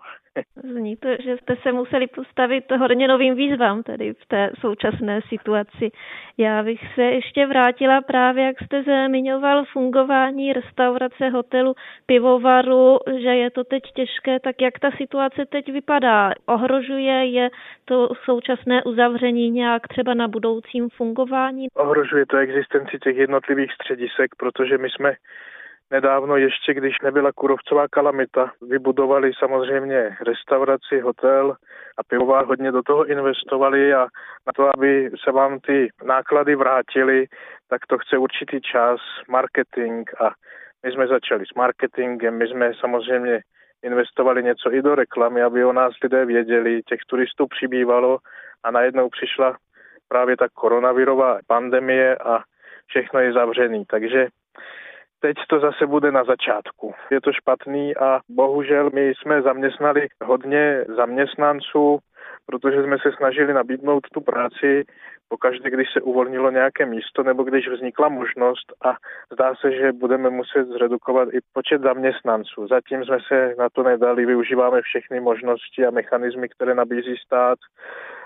Zní 0.56 0.96
to, 0.96 1.10
že 1.24 1.38
jste 1.38 1.56
se 1.56 1.72
museli 1.72 2.08
postavit 2.08 2.72
hodně 2.72 3.08
novým 3.08 3.36
výzvám 3.36 3.84
tedy 3.84 4.14
v 4.14 4.26
té 4.28 4.52
současné 4.60 5.22
situaci. 5.30 5.92
Já 6.38 6.64
bych 6.64 6.80
se 6.96 7.04
ještě 7.04 7.46
vrátila 7.46 8.02
právě, 8.02 8.46
jak 8.46 8.62
jste 8.62 8.84
zmiňoval 8.84 9.66
fungování 9.66 10.54
restaurace, 10.54 11.30
hotelu, 11.30 11.74
pivovaru, 12.06 12.98
že 13.22 13.30
je 13.36 13.52
to 13.52 13.64
teď 13.64 13.84
těžké, 13.96 14.40
tak 14.40 14.62
jak 14.62 14.80
ta 14.80 14.92
situace 14.92 15.46
teď 15.46 15.72
vypadá? 15.72 16.32
Ohrožuje 16.46 17.26
je 17.26 17.50
to 17.88 18.10
současné 18.26 18.84
uzavření 18.84 19.50
nějak 19.50 19.88
třeba 19.88 20.14
na 20.14 20.28
budoucím 20.28 20.90
fungování? 20.90 21.68
Ohrožuje 21.74 22.26
to 22.26 22.38
existenci 22.38 23.00
těch 23.00 23.18
jednotlivých 23.18 23.72
středisek, 23.72 24.36
protože 24.38 24.78
my 24.78 24.90
jsme 24.90 25.14
nedávno 25.92 26.38
ještě, 26.38 26.74
když 26.74 27.00
nebyla 27.04 27.32
kurovcová 27.32 27.88
kalamita, 27.88 28.52
vybudovali 28.62 29.32
samozřejmě 29.40 30.18
restauraci, 30.26 31.00
hotel 31.00 31.56
a 31.98 32.04
pivová 32.04 32.42
hodně 32.42 32.72
do 32.72 32.84
toho 32.84 33.06
investovali 33.06 33.94
a 33.94 34.08
na 34.48 34.54
to, 34.56 34.70
aby 34.78 35.10
se 35.24 35.32
vám 35.32 35.60
ty 35.60 35.88
náklady 36.06 36.56
vrátily, 36.56 37.26
tak 37.70 37.82
to 37.88 37.98
chce 37.98 38.18
určitý 38.18 38.62
čas, 38.62 39.00
marketing 39.28 40.10
a 40.20 40.32
my 40.86 40.92
jsme 40.92 41.08
začali 41.08 41.46
s 41.46 41.54
marketingem, 41.56 42.38
my 42.38 42.48
jsme 42.48 42.72
samozřejmě 42.80 43.42
investovali 43.84 44.44
něco 44.44 44.74
i 44.74 44.82
do 44.82 44.96
reklamy, 44.96 45.44
aby 45.44 45.66
o 45.66 45.74
nás 45.74 45.94
lidé 46.04 46.26
věděli, 46.26 46.84
těch 46.84 47.00
turistů 47.08 47.48
přibývalo 47.48 48.18
a 48.64 48.72
najednou 48.72 49.10
přišla 49.10 49.58
právě 50.08 50.38
ta 50.38 50.48
koronavirová 50.54 51.40
pandemie 51.48 52.16
a 52.16 52.44
všechno 52.88 53.20
je 53.20 53.34
zavřený. 53.34 53.86
Takže 53.86 54.28
teď 55.20 55.38
to 55.50 55.60
zase 55.60 55.86
bude 55.86 56.12
na 56.12 56.24
začátku. 56.24 56.94
Je 57.12 57.22
to 57.22 57.34
špatný 57.34 57.98
a 57.98 58.20
bohužel 58.30 58.90
my 58.94 59.14
jsme 59.16 59.42
zaměstnali 59.42 60.08
hodně 60.24 60.86
zaměstnanců, 60.96 62.00
protože 62.46 62.84
jsme 62.84 62.98
se 63.02 63.12
snažili 63.18 63.54
nabídnout 63.54 64.04
tu 64.14 64.22
práci 64.22 64.86
pokaždé, 65.30 65.70
když 65.70 65.88
se 65.94 66.02
uvolnilo 66.02 66.52
nějaké 66.52 66.86
místo 66.86 67.24
nebo 67.24 67.44
když 67.44 67.70
vznikla 67.70 68.10
možnost 68.10 68.74
a 68.86 68.96
zdá 69.34 69.56
se, 69.56 69.72
že 69.72 69.92
budeme 69.92 70.30
muset 70.30 70.68
zredukovat 70.68 71.30
i 71.34 71.40
počet 71.54 71.82
zaměstnanců. 71.82 72.68
Zatím 72.68 73.06
jsme 73.06 73.18
se 73.28 73.56
na 73.58 73.70
to 73.70 73.84
nedali, 73.84 74.26
využíváme 74.26 74.82
všechny 74.82 75.20
možnosti 75.20 75.86
a 75.86 75.92
mechanismy, 75.92 76.50
které 76.50 76.76
nabízí 76.76 77.16
stát 77.26 77.60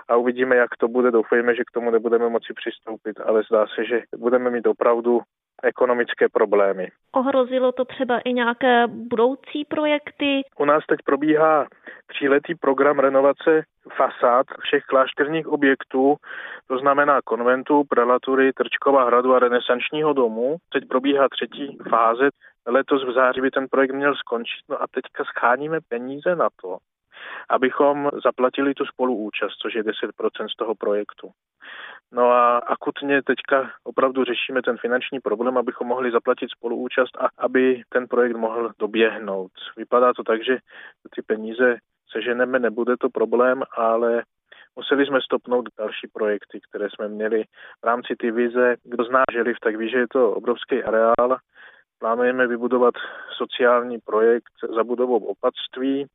a 0.08 0.16
uvidíme, 0.16 0.56
jak 0.56 0.70
to 0.78 0.88
bude. 0.88 1.10
Doufejme, 1.10 1.54
že 1.54 1.62
k 1.64 1.74
tomu 1.74 1.90
nebudeme 1.90 2.28
moci 2.28 2.52
přistoupit, 2.54 3.20
ale 3.20 3.42
zdá 3.42 3.66
se, 3.74 3.84
že 3.84 4.02
budeme 4.16 4.50
mít 4.50 4.66
opravdu 4.66 5.20
ekonomické 5.62 6.28
problémy. 6.28 6.88
Ohrozilo 7.12 7.72
to 7.72 7.84
třeba 7.84 8.18
i 8.18 8.32
nějaké 8.32 8.86
budoucí 8.86 9.64
projekty? 9.64 10.42
U 10.58 10.64
nás 10.64 10.86
teď 10.86 11.00
probíhá 11.04 11.66
tříletý 12.06 12.54
program 12.54 12.98
renovace 12.98 13.62
fasád 13.96 14.46
všech 14.60 14.82
klášterních 14.84 15.46
objektů, 15.46 16.16
to 16.66 16.78
znamená 16.78 17.20
konventu, 17.24 17.84
prelatury, 17.88 18.52
Trčkova 18.52 19.04
hradu 19.04 19.34
a 19.34 19.38
renesančního 19.38 20.12
domu. 20.12 20.56
Teď 20.72 20.88
probíhá 20.88 21.28
třetí 21.28 21.78
fáze. 21.90 22.28
Letos 22.66 23.04
v 23.04 23.12
září 23.12 23.40
by 23.40 23.50
ten 23.50 23.66
projekt 23.70 23.92
měl 23.92 24.14
skončit. 24.14 24.60
No 24.68 24.82
a 24.82 24.86
teďka 24.86 25.24
scháníme 25.24 25.78
peníze 25.88 26.36
na 26.36 26.48
to, 26.62 26.76
abychom 27.48 28.10
zaplatili 28.24 28.74
tu 28.74 28.84
spoluúčast, 28.84 29.56
což 29.62 29.74
je 29.74 29.82
10% 29.82 30.48
z 30.52 30.56
toho 30.56 30.74
projektu. 30.74 31.30
No 32.12 32.30
a 32.30 32.58
akutně 32.58 33.22
teďka 33.22 33.70
opravdu 33.84 34.24
řešíme 34.24 34.62
ten 34.62 34.76
finanční 34.76 35.20
problém, 35.20 35.58
abychom 35.58 35.86
mohli 35.86 36.10
zaplatit 36.10 36.50
spoluúčast 36.50 37.16
a 37.18 37.28
aby 37.38 37.82
ten 37.88 38.08
projekt 38.08 38.36
mohl 38.36 38.70
doběhnout. 38.78 39.52
Vypadá 39.76 40.12
to 40.12 40.24
tak, 40.24 40.44
že 40.44 40.58
ty 41.14 41.22
peníze 41.22 41.76
seženeme, 42.12 42.58
nebude 42.58 42.96
to 42.96 43.10
problém, 43.10 43.62
ale 43.76 44.22
museli 44.76 45.06
jsme 45.06 45.20
stopnout 45.20 45.68
další 45.78 46.06
projekty, 46.12 46.60
které 46.68 46.88
jsme 46.90 47.08
měli 47.08 47.44
v 47.82 47.84
rámci 47.84 48.16
ty 48.18 48.30
vize. 48.30 48.76
Kdo 48.84 49.04
zná 49.04 49.22
Želiv, 49.32 49.56
tak 49.60 49.76
ví, 49.76 49.90
že 49.90 49.98
je 49.98 50.08
to 50.08 50.32
obrovský 50.32 50.82
areál. 50.82 51.38
Plánujeme 51.98 52.46
vybudovat 52.46 52.94
sociální 53.36 53.98
projekt 53.98 54.52
za 54.76 54.84
budovou 54.84 55.18
opatství. 55.18 56.06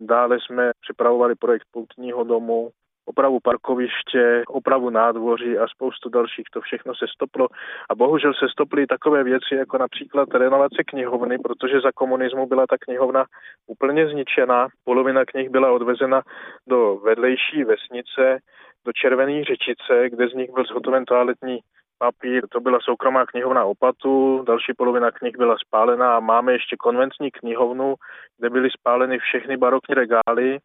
Dále 0.00 0.38
jsme 0.40 0.70
připravovali 0.80 1.34
projekt 1.34 1.66
poutního 1.70 2.24
domu, 2.24 2.70
opravu 3.08 3.38
parkoviště, 3.40 4.42
opravu 4.48 4.90
nádvoří 4.90 5.58
a 5.58 5.68
spoustu 5.68 6.08
dalších. 6.08 6.46
To 6.52 6.60
všechno 6.60 6.94
se 6.94 7.06
stoplo 7.14 7.48
a 7.90 7.94
bohužel 7.94 8.34
se 8.34 8.46
stoply 8.48 8.86
takové 8.86 9.24
věci, 9.24 9.54
jako 9.54 9.78
například 9.78 10.28
renovace 10.34 10.84
knihovny, 10.86 11.38
protože 11.38 11.80
za 11.80 11.92
komunismu 11.92 12.46
byla 12.46 12.66
ta 12.66 12.76
knihovna 12.80 13.24
úplně 13.66 14.08
zničena. 14.08 14.68
Polovina 14.84 15.24
knih 15.24 15.50
byla 15.50 15.72
odvezena 15.72 16.22
do 16.66 16.96
vedlejší 16.96 17.64
vesnice, 17.64 18.38
do 18.84 18.92
Červené 18.92 19.44
řečice, 19.44 20.10
kde 20.10 20.28
z 20.28 20.34
nich 20.34 20.50
byl 20.50 20.64
zhotoven 20.64 21.04
toaletní 21.04 21.58
papír, 21.98 22.48
to 22.48 22.60
byla 22.60 22.78
soukromá 22.80 23.26
knihovna 23.26 23.64
Opatu, 23.64 24.42
další 24.46 24.72
polovina 24.76 25.10
knih 25.10 25.36
byla 25.36 25.56
spálená 25.66 26.16
a 26.16 26.20
máme 26.20 26.52
ještě 26.52 26.76
konvencní 26.76 27.30
knihovnu, 27.30 27.94
kde 28.38 28.50
byly 28.50 28.70
spáleny 28.70 29.18
všechny 29.18 29.56
barokní 29.56 29.94
regály 29.94 30.58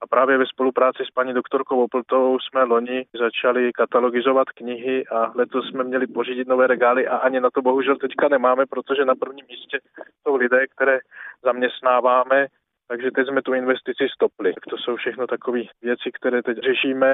a 0.00 0.06
právě 0.06 0.38
ve 0.38 0.46
spolupráci 0.46 1.02
s 1.06 1.10
paní 1.10 1.32
doktorkou 1.32 1.84
Opltou 1.84 2.38
jsme 2.38 2.62
loni 2.62 3.06
začali 3.18 3.72
katalogizovat 3.72 4.48
knihy 4.48 5.06
a 5.06 5.32
letos 5.34 5.68
jsme 5.68 5.84
měli 5.84 6.06
pořídit 6.06 6.48
nové 6.48 6.66
regály 6.66 7.08
a 7.08 7.16
ani 7.16 7.40
na 7.40 7.50
to 7.50 7.62
bohužel 7.62 7.96
teďka 7.96 8.28
nemáme, 8.28 8.66
protože 8.66 9.04
na 9.04 9.14
prvním 9.14 9.46
místě 9.48 9.78
jsou 10.22 10.36
lidé, 10.36 10.66
které 10.66 10.98
zaměstnáváme, 11.42 12.46
takže 12.88 13.10
teď 13.10 13.26
jsme 13.28 13.42
tu 13.42 13.54
investici 13.54 14.06
stopli. 14.14 14.54
To 14.70 14.76
jsou 14.76 14.96
všechno 14.96 15.26
takové 15.26 15.60
věci, 15.82 16.10
které 16.12 16.42
teď 16.42 16.58
řešíme. 16.58 17.12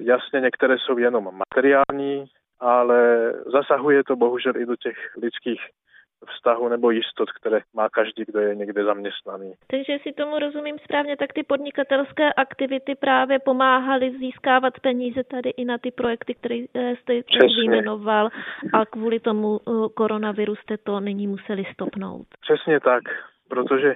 Jasně, 0.00 0.40
některé 0.40 0.78
jsou 0.78 0.98
jenom 0.98 1.28
materiální, 1.38 2.26
ale 2.60 3.32
zasahuje 3.46 4.04
to 4.04 4.16
bohužel 4.16 4.56
i 4.56 4.66
do 4.66 4.76
těch 4.76 4.96
lidských 5.22 5.60
vztahu 6.26 6.68
nebo 6.68 6.90
jistot, 6.90 7.30
které 7.32 7.60
má 7.74 7.88
každý, 7.88 8.24
kdo 8.24 8.40
je 8.40 8.54
někde 8.54 8.84
zaměstnaný. 8.84 9.52
Takže 9.66 9.98
si 10.02 10.12
tomu 10.12 10.38
rozumím 10.38 10.78
správně, 10.78 11.16
tak 11.16 11.32
ty 11.32 11.42
podnikatelské 11.42 12.32
aktivity 12.32 12.94
právě 12.94 13.38
pomáhaly 13.38 14.10
získávat 14.18 14.80
peníze 14.80 15.24
tady 15.24 15.50
i 15.50 15.64
na 15.64 15.78
ty 15.78 15.90
projekty, 15.90 16.34
které 16.34 16.64
eh, 16.74 16.96
jste 16.96 17.12
vyjmenoval 17.56 18.28
a 18.72 18.86
kvůli 18.86 19.20
tomu 19.20 19.60
eh, 19.60 19.72
koronaviru 19.94 20.56
jste 20.56 20.76
to 20.76 21.00
nyní 21.00 21.26
museli 21.26 21.64
stopnout. 21.72 22.26
Přesně 22.40 22.80
tak 22.80 23.02
protože 23.50 23.94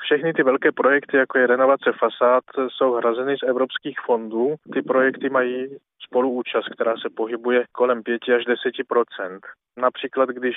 všechny 0.00 0.32
ty 0.32 0.42
velké 0.42 0.72
projekty, 0.72 1.16
jako 1.16 1.38
je 1.38 1.46
renovace 1.46 1.92
fasád, 1.98 2.44
jsou 2.68 2.92
hrazeny 2.92 3.36
z 3.38 3.48
evropských 3.48 3.96
fondů. 4.06 4.54
Ty 4.72 4.82
projekty 4.82 5.28
mají 5.30 5.76
spoluúčast, 6.06 6.68
která 6.68 6.94
se 6.96 7.08
pohybuje 7.16 7.64
kolem 7.72 8.02
5 8.02 8.22
až 8.36 8.46
10% 8.46 9.38
Například, 9.78 10.28
když 10.28 10.56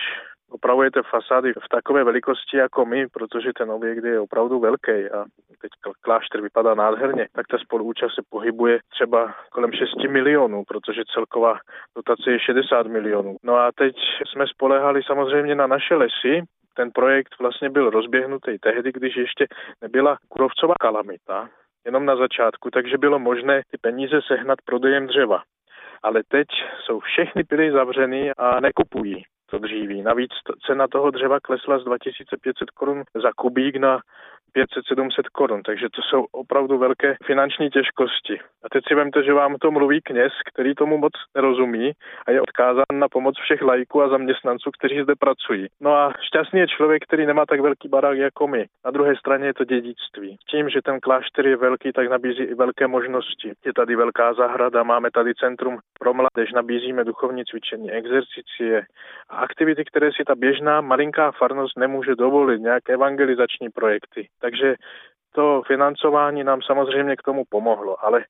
opravujete 0.50 1.02
fasády 1.10 1.54
v 1.54 1.70
takové 1.72 2.04
velikosti 2.04 2.58
jako 2.58 2.86
my, 2.86 3.08
protože 3.08 3.52
ten 3.58 3.72
objekt 3.72 4.04
je 4.04 4.20
opravdu 4.20 4.60
velký 4.60 4.92
a 4.92 5.26
teď 5.62 5.72
klášter 6.02 6.42
vypadá 6.42 6.76
nádherně, 6.76 7.28
tak 7.34 7.48
ta 7.48 7.58
spoluúčast 7.58 8.16
se 8.16 8.22
pohybuje 8.30 8.80
třeba 8.90 9.36
kolem 9.52 9.72
6 9.72 10.10
milionů, 10.10 10.64
protože 10.68 11.02
celková 11.14 11.60
dotace 11.96 12.32
je 12.32 12.40
60 12.40 12.88
milionů. 12.88 13.36
No 13.44 13.56
a 13.56 13.72
teď 13.76 13.96
jsme 14.32 14.48
spolehali 14.48 15.04
samozřejmě 15.04 15.56
na 15.56 15.68
naše 15.68 15.96
lesy, 15.96 16.44
ten 16.74 16.92
projekt 16.92 17.36
vlastně 17.40 17.70
byl 17.70 17.90
rozběhnutý 17.90 18.60
tehdy, 18.60 18.92
když 18.92 19.16
ještě 19.16 19.48
nebyla 19.82 20.18
kurovcová 20.30 20.74
kalamita, 20.80 21.50
jenom 21.86 22.06
na 22.06 22.16
začátku, 22.16 22.70
takže 22.72 22.98
bylo 22.98 23.20
možné 23.20 23.62
ty 23.72 23.78
peníze 23.82 24.20
sehnat 24.28 24.60
prodejem 24.66 25.08
dřeva. 25.08 25.44
Ale 26.04 26.22
teď 26.28 26.48
jsou 26.86 27.00
všechny 27.00 27.44
pily 27.44 27.72
zavřeny 27.72 28.32
a 28.38 28.60
nekupují 28.60 29.24
to 29.50 29.60
dříví. 29.60 30.02
Navíc 30.02 30.32
cena 30.66 30.88
toho 30.88 31.12
dřeva 31.12 31.40
klesla 31.40 31.80
z 31.80 31.84
2500 31.84 32.70
korun 32.72 33.04
za 33.24 33.32
kubík 33.36 33.76
na 33.76 34.00
500-700 34.56 35.10
korun, 35.32 35.62
takže 35.64 35.88
to 35.96 36.02
jsou 36.02 36.26
opravdu 36.32 36.78
velké 36.78 37.16
finanční 37.26 37.70
těžkosti. 37.70 38.40
A 38.64 38.70
teď 38.72 38.84
si 38.88 38.96
vemte, 38.96 39.24
že 39.24 39.34
vám 39.34 39.56
to 39.56 39.72
mluví 39.72 40.02
kněz, 40.02 40.34
který 40.54 40.76
tomu 40.76 40.98
moc 40.98 41.14
nerozumí 41.36 41.92
a 42.28 42.32
je 42.32 42.42
odkázán 42.42 42.94
na 42.94 43.08
pomoc 43.10 43.36
všech 43.40 43.62
lajků 43.62 44.02
a 44.02 44.10
zaměstnanců, 44.10 44.70
kteří 44.72 45.02
zde 45.02 45.14
pracují. 45.20 45.68
No 45.82 45.96
a 45.96 46.14
šťastný 46.22 46.60
je 46.60 46.68
člověk, 46.68 47.04
který 47.04 47.26
nemá 47.26 47.46
tak 47.46 47.60
velký 47.60 47.90
barák 47.90 48.18
jako 48.18 48.48
my. 48.48 48.66
Na 48.86 48.92
druhé 48.92 49.16
straně 49.16 49.46
je 49.46 49.54
to 49.54 49.64
dědictví. 49.64 50.38
Tím, 50.50 50.70
že 50.70 50.82
ten 50.82 51.00
klášter 51.00 51.48
je 51.48 51.58
velký, 51.58 51.92
tak 51.92 52.10
nabízí 52.10 52.44
i 52.44 52.54
velké 52.54 52.88
možnosti. 52.88 53.54
Je 53.66 53.74
tady 53.74 53.96
velká 53.96 54.34
zahrada, 54.34 54.84
máme 54.84 55.12
tady 55.12 55.34
centrum 55.36 55.78
pro 56.00 56.14
mládež, 56.14 56.52
nabízíme 56.54 57.04
duchovní 57.04 57.46
cvičení, 57.46 57.92
exercicie 57.92 58.86
a 59.30 59.36
aktivity, 59.36 59.84
které 59.86 60.10
si 60.12 60.24
ta 60.28 60.36
běžná 60.36 60.82
malinká 60.82 61.32
farnost 61.32 61.78
nemůže 61.78 62.16
dovolit, 62.16 62.62
nějaké 62.62 62.94
evangelizační 62.94 63.70
projekty. 63.70 64.28
Takže 64.42 64.76
to 65.32 65.62
financování 65.68 66.44
nám 66.44 66.62
samozřejmě 66.62 67.16
k 67.16 67.22
tomu 67.22 67.44
pomohlo, 67.50 68.06
ale 68.06 68.26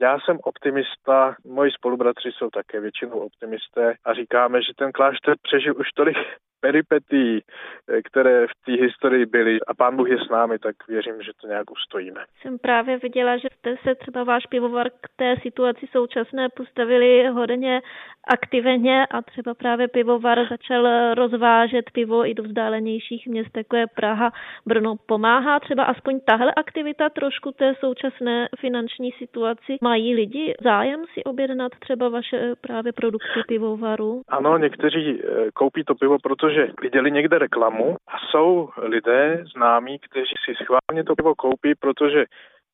já 0.00 0.18
jsem 0.20 0.38
optimista, 0.42 1.36
moji 1.44 1.70
spolubratři 1.70 2.32
jsou 2.32 2.50
také 2.50 2.80
většinou 2.80 3.18
optimisté 3.18 3.94
a 4.04 4.14
říkáme, 4.14 4.62
že 4.62 4.72
ten 4.76 4.92
klášter 4.92 5.34
přežil 5.42 5.74
už 5.78 5.88
tolik 5.96 6.16
peripetí, 6.60 7.40
eh, 7.40 8.02
které 8.02 8.46
v 8.46 8.54
té 8.66 8.72
historii 8.72 9.26
byly 9.26 9.60
a 9.66 9.74
pán 9.74 9.96
Bůh 9.96 10.08
je 10.08 10.18
s 10.18 10.28
námi, 10.28 10.58
tak 10.58 10.76
věřím, 10.88 11.22
že 11.22 11.32
to 11.40 11.46
nějak 11.46 11.70
ustojíme. 11.70 12.24
Jsem 12.42 12.58
právě 12.58 12.98
viděla, 12.98 13.36
že 13.36 13.48
jste 13.52 13.76
se 13.82 13.94
třeba 13.94 14.24
váš 14.24 14.46
pivovar 14.46 14.90
k 14.90 15.08
té 15.16 15.36
situaci 15.42 15.86
současné 15.92 16.48
postavili 16.48 17.28
hodně 17.28 17.82
aktivně 18.26 19.06
a 19.06 19.22
třeba 19.22 19.54
právě 19.54 19.88
pivovar 19.88 20.38
začal 20.48 21.14
rozvážet 21.14 21.90
pivo 21.90 22.26
i 22.26 22.34
do 22.34 22.42
vzdálenějších 22.42 23.26
měst, 23.26 23.56
jako 23.56 23.76
je 23.76 23.86
Praha, 23.86 24.32
Brno. 24.66 24.96
Pomáhá 25.06 25.60
třeba 25.60 25.84
aspoň 25.84 26.20
tahle 26.20 26.54
aktivita 26.54 27.08
trošku 27.08 27.52
té 27.52 27.74
současné 27.80 28.48
finanční 28.60 29.12
situaci? 29.12 29.76
Mají 29.86 30.14
lidi 30.14 30.54
zájem 30.64 31.04
si 31.14 31.24
objednat 31.24 31.72
třeba 31.78 32.08
vaše 32.08 32.52
právě 32.60 32.92
produkty 32.92 33.40
pivovaru? 33.48 34.22
Ano, 34.28 34.58
někteří 34.58 35.20
eh, 35.20 35.50
koupí 35.54 35.84
to 35.84 35.94
pivo, 35.94 36.18
protože 36.22 36.68
viděli 36.82 37.10
někde 37.10 37.38
reklamu 37.38 37.96
a 38.08 38.14
jsou 38.30 38.68
lidé 38.78 39.44
známí, 39.56 39.98
kteří 39.98 40.34
si 40.44 40.54
schválně 40.64 41.04
to 41.04 41.14
pivo 41.14 41.34
koupí, 41.34 41.74
protože 41.74 42.24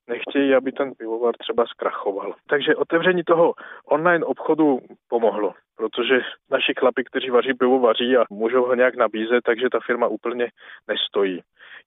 nechtějí, 0.08 0.54
aby 0.54 0.72
ten 0.72 0.92
pivovar 0.98 1.34
třeba 1.38 1.66
zkrachoval. 1.66 2.34
Takže 2.48 2.76
otevření 2.76 3.22
toho 3.22 3.54
online 3.86 4.24
obchodu 4.24 4.80
pomohlo, 5.08 5.54
protože 5.76 6.20
naši 6.50 6.72
chlapi, 6.78 7.04
kteří 7.04 7.30
vaří 7.30 7.54
pivo, 7.54 7.78
vaří 7.78 8.16
a 8.16 8.24
můžou 8.30 8.64
ho 8.64 8.74
nějak 8.74 8.94
nabízet, 8.96 9.40
takže 9.44 9.70
ta 9.72 9.78
firma 9.86 10.06
úplně 10.06 10.48
nestojí. 10.88 11.40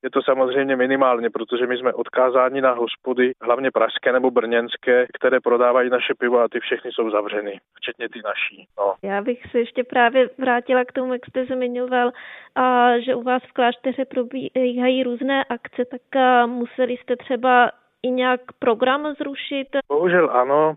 Je 0.03 0.09
to 0.09 0.21
samozřejmě 0.21 0.75
minimálně, 0.75 1.29
protože 1.29 1.67
my 1.67 1.77
jsme 1.77 1.93
odkázáni 1.93 2.61
na 2.61 2.71
hospody, 2.71 3.31
hlavně 3.41 3.71
pražské 3.71 4.11
nebo 4.11 4.31
brněnské, 4.31 5.05
které 5.13 5.39
prodávají 5.39 5.89
naše 5.89 6.13
pivo 6.19 6.39
a 6.39 6.47
ty 6.47 6.59
všechny 6.59 6.91
jsou 6.91 7.09
zavřeny, 7.11 7.59
včetně 7.73 8.09
ty 8.09 8.21
naší. 8.25 8.67
No. 8.77 8.93
Já 9.03 9.21
bych 9.21 9.45
se 9.51 9.59
ještě 9.59 9.83
právě 9.83 10.29
vrátila 10.37 10.85
k 10.85 10.91
tomu, 10.91 11.13
jak 11.13 11.25
jste 11.25 11.45
zmiňoval, 11.45 12.11
a 12.55 12.99
že 12.99 13.15
u 13.15 13.23
vás 13.23 13.43
v 13.43 13.53
klášteře 13.53 14.05
probíhají 14.05 15.03
různé 15.03 15.43
akce, 15.43 15.85
tak 15.85 16.01
museli 16.45 16.97
jste 16.97 17.15
třeba 17.15 17.71
i 18.05 18.11
nějak 18.11 18.41
program 18.59 19.13
zrušit? 19.19 19.67
Bohužel 19.87 20.29
ano. 20.31 20.75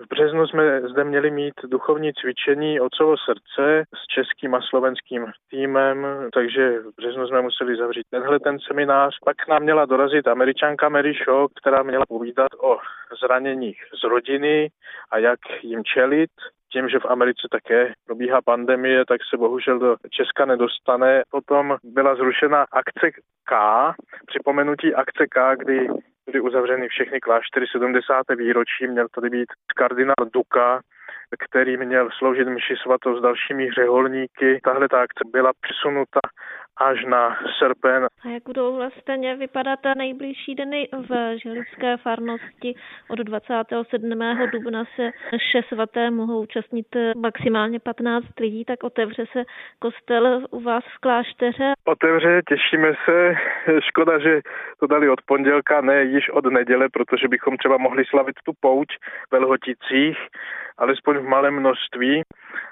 V 0.00 0.08
březnu 0.08 0.46
jsme 0.46 0.80
zde 0.80 1.04
měli 1.04 1.30
mít 1.30 1.54
duchovní 1.64 2.12
cvičení 2.12 2.80
Ocovo 2.80 3.16
srdce 3.16 3.84
s 3.94 4.06
českým 4.14 4.54
a 4.54 4.60
slovenským 4.62 5.26
týmem, 5.50 6.06
takže 6.34 6.78
v 6.78 6.90
březnu 6.96 7.26
jsme 7.26 7.42
museli 7.42 7.76
zavřít 7.76 8.06
tenhle 8.10 8.40
ten 8.40 8.58
seminář. 8.58 9.14
Pak 9.24 9.48
nám 9.48 9.62
měla 9.62 9.84
dorazit 9.86 10.28
američanka 10.28 10.88
Mary 10.88 11.14
Shaw, 11.14 11.46
která 11.60 11.82
měla 11.82 12.04
povídat 12.08 12.48
o 12.62 12.78
zraněních 13.22 13.82
z 14.00 14.04
rodiny 14.04 14.68
a 15.10 15.18
jak 15.18 15.40
jim 15.62 15.84
čelit. 15.84 16.30
Tím, 16.72 16.88
že 16.88 16.98
v 16.98 17.06
Americe 17.06 17.48
také 17.50 17.92
probíhá 18.06 18.42
pandemie, 18.42 19.04
tak 19.04 19.20
se 19.30 19.36
bohužel 19.36 19.78
do 19.78 19.96
Česka 20.10 20.44
nedostane. 20.44 21.22
Potom 21.30 21.76
byla 21.84 22.14
zrušena 22.14 22.66
akce 22.72 23.10
K, 23.44 23.54
připomenutí 24.26 24.94
akce 24.94 25.26
K, 25.26 25.56
kdy 25.56 25.88
byly 26.30 26.40
uzavřeny 26.40 26.88
všechny 26.88 27.20
kláštery 27.20 27.66
70. 27.66 28.22
výročí, 28.36 28.86
měl 28.86 29.06
tady 29.14 29.30
být 29.30 29.48
kardinál 29.76 30.24
Duka, 30.34 30.80
který 31.38 31.76
měl 31.76 32.08
sloužit 32.18 32.48
mši 32.48 32.74
svatou 32.82 33.18
s 33.18 33.22
dalšími 33.22 33.70
řeholníky. 33.70 34.60
Tahle 34.64 34.88
ta 34.88 35.00
akce 35.00 35.24
byla 35.32 35.52
přesunuta 35.60 36.20
až 36.80 37.04
na 37.04 37.36
srpen. 37.58 38.06
A 38.24 38.28
jak 38.28 38.42
budou 38.42 38.76
vlastně 38.76 39.36
vypadat 39.36 39.80
nejbližší 39.96 40.54
dny 40.54 40.88
v 40.92 41.38
želivské 41.38 41.96
farnosti? 41.96 42.74
Od 43.08 43.18
27. 43.18 44.10
dubna 44.52 44.84
se 44.96 45.10
vše 45.38 45.62
svaté 45.68 46.10
mohou 46.10 46.42
účastnit 46.42 46.86
maximálně 47.16 47.80
15 47.80 48.26
lidí, 48.40 48.64
tak 48.64 48.84
otevře 48.84 49.24
se 49.32 49.42
kostel 49.78 50.44
u 50.50 50.60
vás 50.60 50.84
v 50.96 50.98
klášteře? 51.00 51.72
Otevře, 51.84 52.42
těšíme 52.48 52.92
se. 53.04 53.34
Škoda, 53.80 54.18
že 54.18 54.40
to 54.80 54.86
dali 54.86 55.08
od 55.08 55.22
pondělka, 55.22 55.80
ne 55.80 56.02
již 56.04 56.30
od 56.30 56.44
neděle, 56.44 56.88
protože 56.92 57.28
bychom 57.28 57.56
třeba 57.56 57.76
mohli 57.78 58.04
slavit 58.04 58.36
tu 58.44 58.52
pouť 58.60 58.88
v 59.30 59.36
Lhoticích, 59.38 60.18
alespoň 60.78 61.16
v 61.16 61.28
malém 61.28 61.54
množství. 61.54 62.22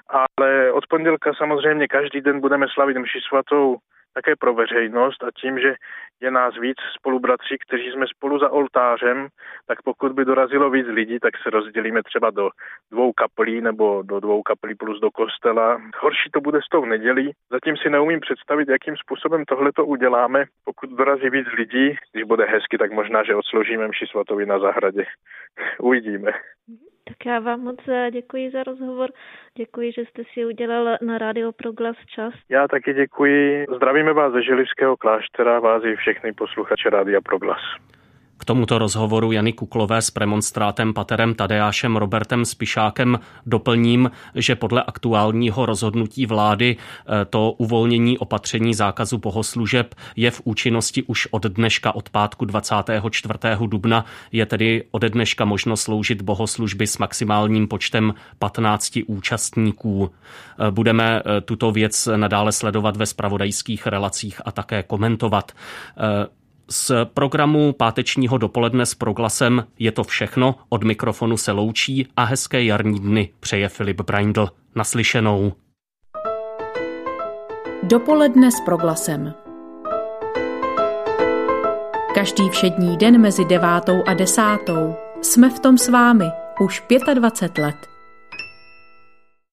Ale 0.09 0.71
od 0.71 0.87
pondělka 0.87 1.33
samozřejmě 1.33 1.87
každý 1.87 2.21
den 2.21 2.39
budeme 2.39 2.65
slavit 2.73 2.97
mši 2.97 3.19
svatou 3.29 3.77
také 4.17 4.35
pro 4.35 4.53
veřejnost 4.53 5.23
a 5.23 5.29
tím, 5.41 5.59
že 5.59 5.75
je 6.21 6.31
nás 6.31 6.57
víc 6.57 6.77
spolubratří, 6.99 7.55
kteří 7.67 7.91
jsme 7.91 8.05
spolu 8.07 8.39
za 8.39 8.49
oltářem, 8.49 9.27
tak 9.67 9.81
pokud 9.81 10.11
by 10.11 10.25
dorazilo 10.25 10.69
víc 10.69 10.87
lidí, 10.87 11.19
tak 11.19 11.33
se 11.43 11.49
rozdělíme 11.49 12.03
třeba 12.03 12.29
do 12.29 12.49
dvou 12.91 13.13
kaplí 13.13 13.61
nebo 13.61 14.01
do 14.01 14.19
dvou 14.19 14.41
kaplí 14.43 14.75
plus 14.75 14.99
do 14.99 15.11
kostela. 15.11 15.81
Horší 15.99 16.29
to 16.33 16.41
bude 16.41 16.59
s 16.61 16.69
tou 16.69 16.85
nedělí. 16.85 17.31
Zatím 17.51 17.77
si 17.77 17.89
neumím 17.89 18.19
představit, 18.19 18.69
jakým 18.69 18.95
způsobem 18.97 19.45
tohle 19.45 19.71
to 19.75 19.85
uděláme. 19.85 20.45
Pokud 20.65 20.89
dorazí 20.89 21.29
víc 21.29 21.47
lidí, 21.57 21.95
když 22.11 22.23
bude 22.23 22.45
hezky, 22.45 22.77
tak 22.77 22.91
možná, 22.91 23.23
že 23.23 23.35
odsloužíme 23.35 23.87
mši 23.87 24.05
svatovi 24.11 24.45
na 24.45 24.59
zahradě. 24.59 25.05
Uvidíme. 25.79 26.31
Tak 27.07 27.25
já 27.25 27.39
vám 27.39 27.59
moc 27.59 27.79
eh, 27.87 28.11
děkuji 28.11 28.51
za 28.51 28.63
rozhovor. 28.63 29.09
Děkuji, 29.55 29.91
že 29.91 30.05
jste 30.05 30.23
si 30.33 30.45
udělal 30.45 30.97
na 31.01 31.17
Rádio 31.17 31.51
Proglas 31.51 31.95
čas. 32.15 32.33
Já 32.49 32.67
taky 32.67 32.93
děkuji. 32.93 33.65
Zdravíme 33.75 34.13
vás 34.13 34.33
ze 34.33 34.43
Želivského 34.43 34.97
kláštera, 34.97 35.59
vás 35.59 35.83
i 35.83 35.95
všechny 35.95 36.33
posluchače 36.33 36.89
Rádia 36.89 37.21
Proglas. 37.21 37.61
Tomuto 38.47 38.77
rozhovoru 38.77 39.31
Jany 39.31 39.53
Kuklové 39.53 40.01
s 40.01 40.11
premonstrátem 40.11 40.93
paterem 40.93 41.35
Tadeášem 41.35 41.95
Robertem 41.95 42.45
Spišákem 42.45 43.19
doplním, 43.45 44.11
že 44.35 44.55
podle 44.55 44.83
aktuálního 44.83 45.65
rozhodnutí 45.65 46.25
vlády 46.25 46.77
eh, 46.77 47.25
to 47.25 47.51
uvolnění 47.51 48.17
opatření 48.17 48.73
zákazu 48.73 49.17
bohoslužeb 49.17 49.95
je 50.15 50.31
v 50.31 50.41
účinnosti 50.43 51.03
už 51.03 51.27
od 51.31 51.43
dneška 51.43 51.95
od 51.95 52.09
pátku 52.09 52.45
24. 52.45 53.39
dubna. 53.67 54.05
Je 54.31 54.45
tedy 54.45 54.83
ode 54.91 55.09
dneška 55.09 55.45
možno 55.45 55.77
sloužit 55.77 56.21
bohoslužby 56.21 56.87
s 56.87 56.97
maximálním 56.97 57.67
počtem 57.67 58.13
15 58.39 58.99
účastníků. 59.07 60.11
Eh, 60.59 60.71
budeme 60.71 61.21
eh, 61.25 61.41
tuto 61.41 61.71
věc 61.71 62.09
nadále 62.15 62.51
sledovat 62.51 62.97
ve 62.97 63.05
spravodajských 63.05 63.87
relacích 63.87 64.41
a 64.45 64.51
také 64.51 64.83
komentovat. 64.83 65.51
Z 66.69 66.91
programu 67.13 67.73
pátečního 67.73 68.37
dopoledne 68.37 68.85
s 68.85 68.95
proglasem 68.95 69.67
je 69.79 69.91
to 69.91 70.03
všechno. 70.03 70.55
Od 70.69 70.83
mikrofonu 70.83 71.37
se 71.37 71.51
loučí 71.51 72.07
a 72.15 72.23
hezké 72.23 72.63
jarní 72.63 72.99
dny 72.99 73.29
přeje 73.39 73.69
Filip 73.69 74.01
Braindl. 74.01 74.47
Naslyšenou. 74.75 75.53
Dopoledne 77.83 78.51
s 78.51 78.61
proglasem. 78.65 79.33
Každý 82.13 82.49
všední 82.49 82.97
den 82.97 83.21
mezi 83.21 83.45
devátou 83.45 84.03
a 84.07 84.13
desátou 84.13 84.95
jsme 85.21 85.49
v 85.49 85.59
tom 85.59 85.77
s 85.77 85.89
vámi 85.89 86.25
už 86.59 86.83
25 87.13 87.63
let. 87.63 87.96